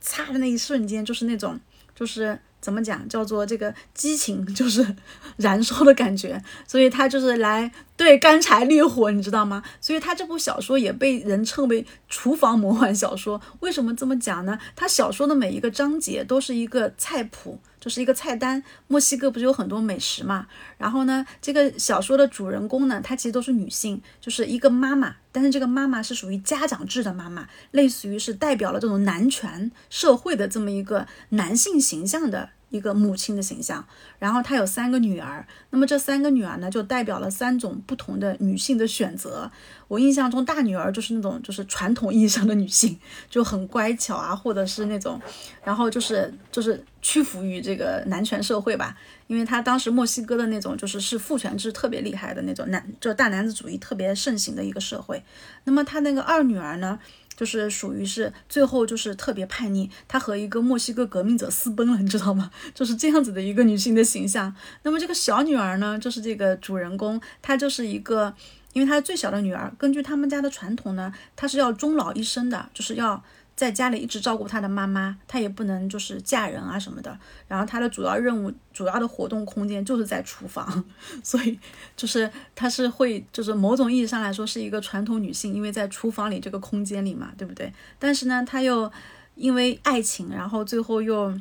[0.00, 1.58] 擦的那一瞬间，就是那种
[1.94, 2.38] 就是。
[2.62, 3.06] 怎么讲？
[3.08, 4.96] 叫做这个激情， 就是
[5.36, 9.62] 燃烧的感觉，所以他就是来对干柴烈火，你知道吗？
[9.80, 13.38] 所以他这部小说也被人称为厨房魔幻小说。
[13.60, 14.58] 为什么这么讲呢？
[14.74, 17.58] 他小说的每一个章节都是一个菜谱。
[17.82, 20.46] 就是一个菜单，墨西哥不是有很多美食嘛？
[20.78, 32.50] 然后呢，这个小说的主人公呢，她其实都是女性，就是一个妈妈，但是这个妈妈是属于家长制的妈妈，类似于是代表了这种男权社会的这么一个男性形象的。
[32.72, 33.86] 一个母亲的形象，
[34.18, 39.52] 然后她有三个女儿，那么这三个女儿呢，就代表了三种不同的女性的选择。
[39.88, 45.20] 我印象中，大女儿就是那种就是传统意义上的女性，就很乖巧啊，或者是那种，
[45.62, 48.96] 然后就是就是屈服于这个男权社会吧，
[49.26, 55.22] 因为她当时墨西哥的那种就是是父权制特别厉害的那种男，就大男子主义特别盛行的一个社会。
[55.64, 56.98] 那么她那个二女儿呢？
[57.36, 62.50] 就是属于是最后就是特别叛逆，她和一个墨西哥革命者私奔了，你知道吗？
[62.74, 64.54] 就是这样子的一个女性的形象。
[64.82, 68.34] 那么这个小女儿呢，就是这个主人公，她就是一个，
[68.72, 73.22] 因为她是最小的女儿，根据他们家的传统呢，她是要终老一生的，就是要。
[73.62, 77.16] 在家里一直照顾他的妈妈，他也不能就是嫁人啊什么的。
[77.46, 80.84] 然后他的主要任务、主要的活动空间就是在厨房，
[81.22, 81.56] 所以
[81.96, 87.72] 就是他是会，就是某种意义上来说是一个传统女性，因为在厨房里这个空间里嘛，对不对？
[88.00, 88.90] 但是呢，他又
[89.36, 91.32] 因为爱情，然后最后又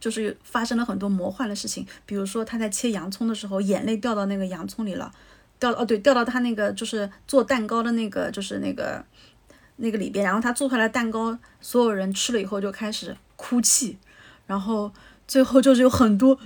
[0.00, 5.12] 就是发生了很多魔幻的事情，比如说他在切洋葱的时候，眼泪掉到那个洋葱里了，
[5.58, 9.04] 掉哦对，掉到他那个就是做蛋糕的那个就是那个。
[9.76, 13.96] 那个里边，然后他做出来蛋糕，所有人吃了以后就开始哭泣，
[14.46, 14.92] 然后
[15.26, 16.38] 最后就是有很多，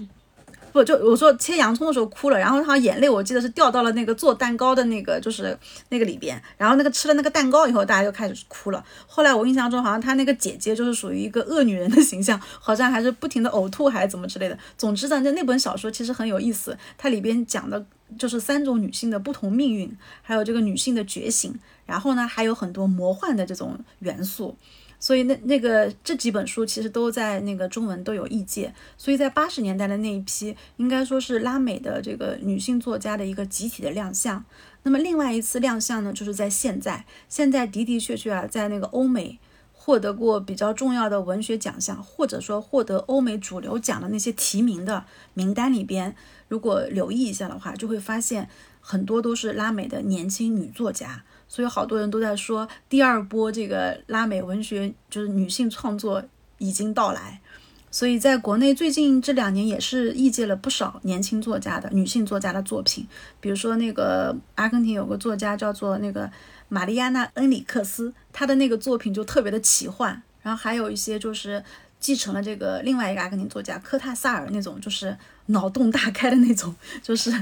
[0.77, 5.59] 不就我说切洋葱的时候哭了，然后他眼泪我记得是掉到了那个做蛋糕的那个就是
[5.89, 8.85] 那个里边，然后那个吃了那个蛋糕以后，大家就开始哭了。
[9.07, 14.59] 后来我印象中好像他那个姐姐就是属于一个恶女人的形象，好像还是不停的呕吐还是怎么之类的。
[14.77, 17.85] 总之呢，就那本小说其实很有意思，它里边讲的
[18.19, 21.59] 就是三种女性的不同命运，还有这个女性的觉醒。
[21.87, 24.57] 然后呢，还有很多魔幻的这种元素，
[24.99, 34.45] 所以那那个这几本书其实都在那个中文都有译介，所以在八十年代的那一批，应该说是拉美的这个女性作家的一个集体的亮相。
[34.83, 39.39] 那么另外一次亮相呢，就是在现在，现在的的确确啊，在那个欧美
[39.73, 45.05] 获得过比较重要的文学奖项，或者说获得欧美主流奖的那些提名的
[45.35, 46.15] 名单里边，
[46.49, 48.49] 如果留意一下的话，就会发现
[48.81, 51.25] 很多都是拉美的年轻女作家。
[51.49, 56.23] 所以好多人都在说，第二波这个拉美文学就是女性创作
[56.59, 57.41] 已经到来。
[57.89, 63.07] 所以在国内最近这两年也是译介了不少年轻作家的女性作家的作品，
[63.41, 66.31] 比如说那个阿根廷有个作家叫做那个
[66.69, 70.21] 玛丽亚娜·恩里克斯，她的那个作品就特别的奇幻。
[70.43, 71.65] 然后还有一些就是
[71.99, 75.17] 继承了这个另外一个阿根廷作家科塔萨尔那种，就是
[75.47, 77.33] 脑洞大开的那种，就是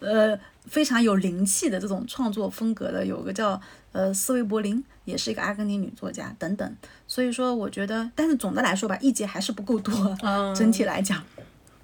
[0.00, 0.38] 呃。
[0.68, 3.60] 非常有灵气的这种创作风格的，有个叫
[3.92, 6.76] 呃斯维柏林，也是一个阿根廷女作家等等。
[7.06, 10.16] 所以说，我觉得，但是总的来说吧，一节还是不够多。
[10.22, 11.24] 嗯， 整体来讲，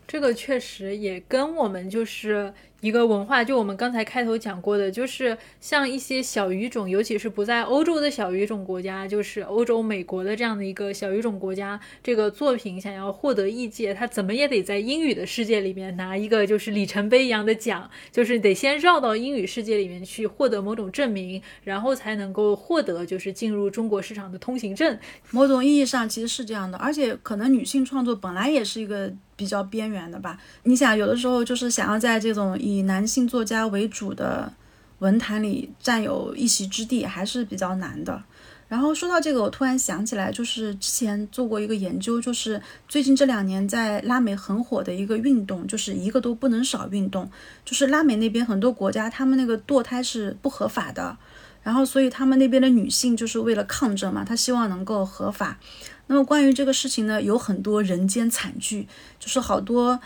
[0.07, 2.53] 这个确实也跟我们就是。
[2.85, 24.99] 一个文化，就我们刚才开头讲过的，就是像一些小语种，尤其是不在欧洲的小语种国家，就是欧洲、美国的这样的一个小语种国家，这个作品想要获得译界，它怎么也得在英语的世界里面拿一个就是里程碑一样的奖，就是得先绕到英语世界里面去获得某种证明，然后才能够获得就是进入中国市场的通行证。
[25.31, 29.11] 某种意义上其实是这样的，而且可能女性创作本来也是一个。
[29.37, 34.53] 比较边缘的吧，你想有的时候就是想要在这种以男性作家为主的
[35.01, 38.23] 文坛里占有一席之地，还是比较难的。
[38.67, 47.31] 然后说到这个，我突然想起来，就是之前做过一个研究，就是最近这两年在拉美很火的一个运动，就是一个都不能少运动。
[47.65, 51.17] 就是拉美那边很多国家，他们那个堕胎是不合法的，
[51.63, 55.59] 然后所以他们那边的女性就是为了抗争嘛，她希望能够合法。
[56.07, 58.87] 那么关于这个事情呢，有很多人间惨剧，
[59.19, 59.99] 就是好多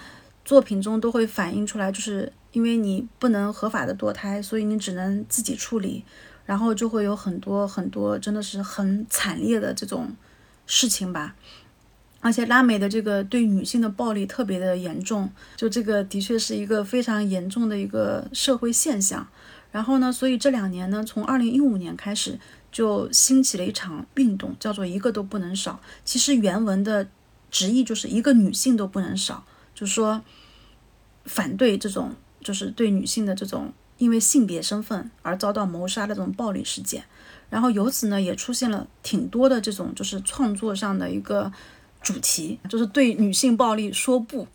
[0.44, 6.04] 作品中都会反映出来，就是因为你不能合法的堕胎，所以你只能自己处理。
[6.46, 10.16] 然后就会有很多很多，真的是很惨烈的这种
[10.64, 11.34] 事情吧。
[12.20, 19.28] 而且拉美的这个对女性的暴力特别的严重，就这个的确是一个非常严重的一个社会现象。
[19.70, 25.80] 然后呢，所以这两年呢，从二零一五年开始就兴起了一场运动，叫做“一个都不能少”。
[26.04, 27.08] 其实原文的
[27.50, 30.22] 直译就是一个女性都不能少，就说
[31.24, 33.72] 反对这种，就是对女性的这种。
[33.98, 37.02] 因为性别身份而遭到谋杀的这种暴力事件，
[37.50, 41.52] 然后由此呢也出现了挺多的这种就是创作上的一个
[42.00, 44.46] 主题，就是对女性暴力说不，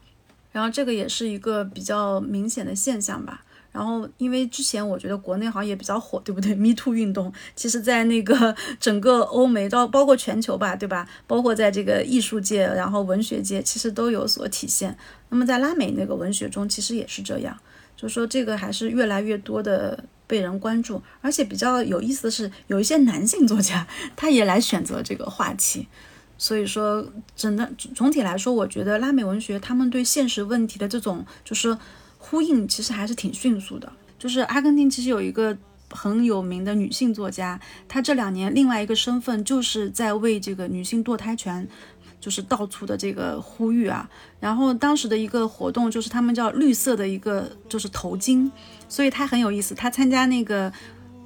[0.53, 3.43] 然后这个也是一个比较明显的现象吧。
[3.73, 11.05] 然后因为之前我觉得国内好像也比较火，对不对？Me Too 运动，其实在那个 整个欧美到包括全球吧，对吧？
[11.27, 14.97] 包括在这个艺术界，然后文学界，其实都有所体现。
[15.29, 17.57] 那么在拉美那个文学中，其实也是这样。
[17.97, 25.87] 就是说这个还是越来越多的被人关注，而且比较有意思的是，有一些男性作家他也来选择这个话题。
[26.37, 27.05] 所以说，
[27.35, 31.77] 整的总体来说，我觉得拉美文学他们对现实问题的这种就是
[32.33, 33.93] 呼应，其实还是挺迅速的。
[34.17, 35.55] 就是阿根廷其实有一个
[35.91, 41.67] 很有名的女性作家，她这两年另外一个身份就是在为这个女性堕胎权。
[42.19, 48.49] 就是到处的这个呼吁啊，然后当时的一个活动就是他们叫绿色的一个就是头巾，
[48.87, 49.75] 所以他很有意思。
[49.75, 50.71] 他参加那个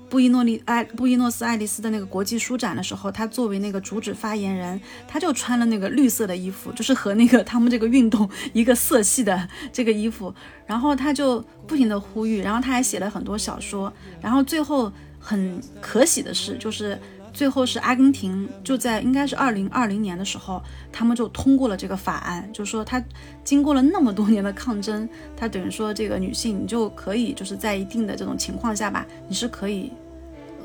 [0.09, 10.33] 布宜诺利爱布宜诺斯爱丽丝的那个国际书展的时候，他作为那个主旨发言人，他就穿了那个绿色的衣服，就是和那个他们这个运动一个色系的这个衣服，
[10.65, 16.99] 然后他就不停的呼吁，然后他还写了很多小说，然后最后很可喜的是就是。
[17.37, 20.59] 最后是阿根廷，就在应该是二零二零年的时候，
[20.91, 22.99] 他们就通过了这个法案，就是说他
[23.43, 29.91] 经过了那么多年的抗争，他等于说这个女性你就可以就是在一定的这种情况下吧，你是可以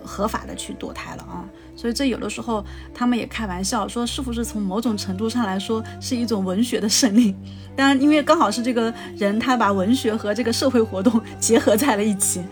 [0.03, 1.45] 合法的去堕胎了啊。
[1.77, 7.37] 所以这有的时候他们也开玩笑说，是不是从某种程度上来说是一种文学的胜利？
[7.77, 12.43] 当然，因为刚好是这个人他把文学和这个社会活动结合在了一起。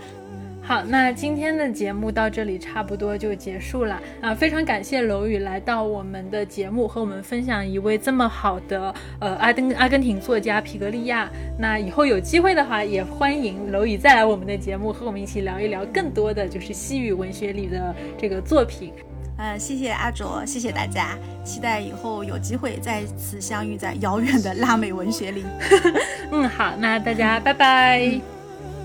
[0.71, 4.33] 好，那今天的节目到这里差不多就结束了啊！
[4.33, 11.29] 非常感谢楼宇来到我们的节目，和我们分享一位这么好的呃阿根阿根廷作家皮格利亚。
[11.59, 18.93] 那以后有机会的话，也欢迎楼宇再来我们的节目，和我们一起聊一聊更多的就是西语文学里的这个作品。
[19.39, 25.45] 嗯，谢谢阿卓，谢谢大家，期待以后有机会再次相遇在遥远的拉美文学里。
[26.31, 28.21] 嗯，好，那大家拜拜。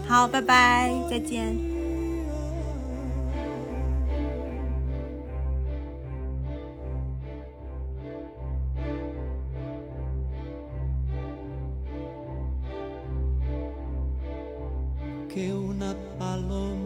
[0.08, 1.75] 好，拜拜，再见。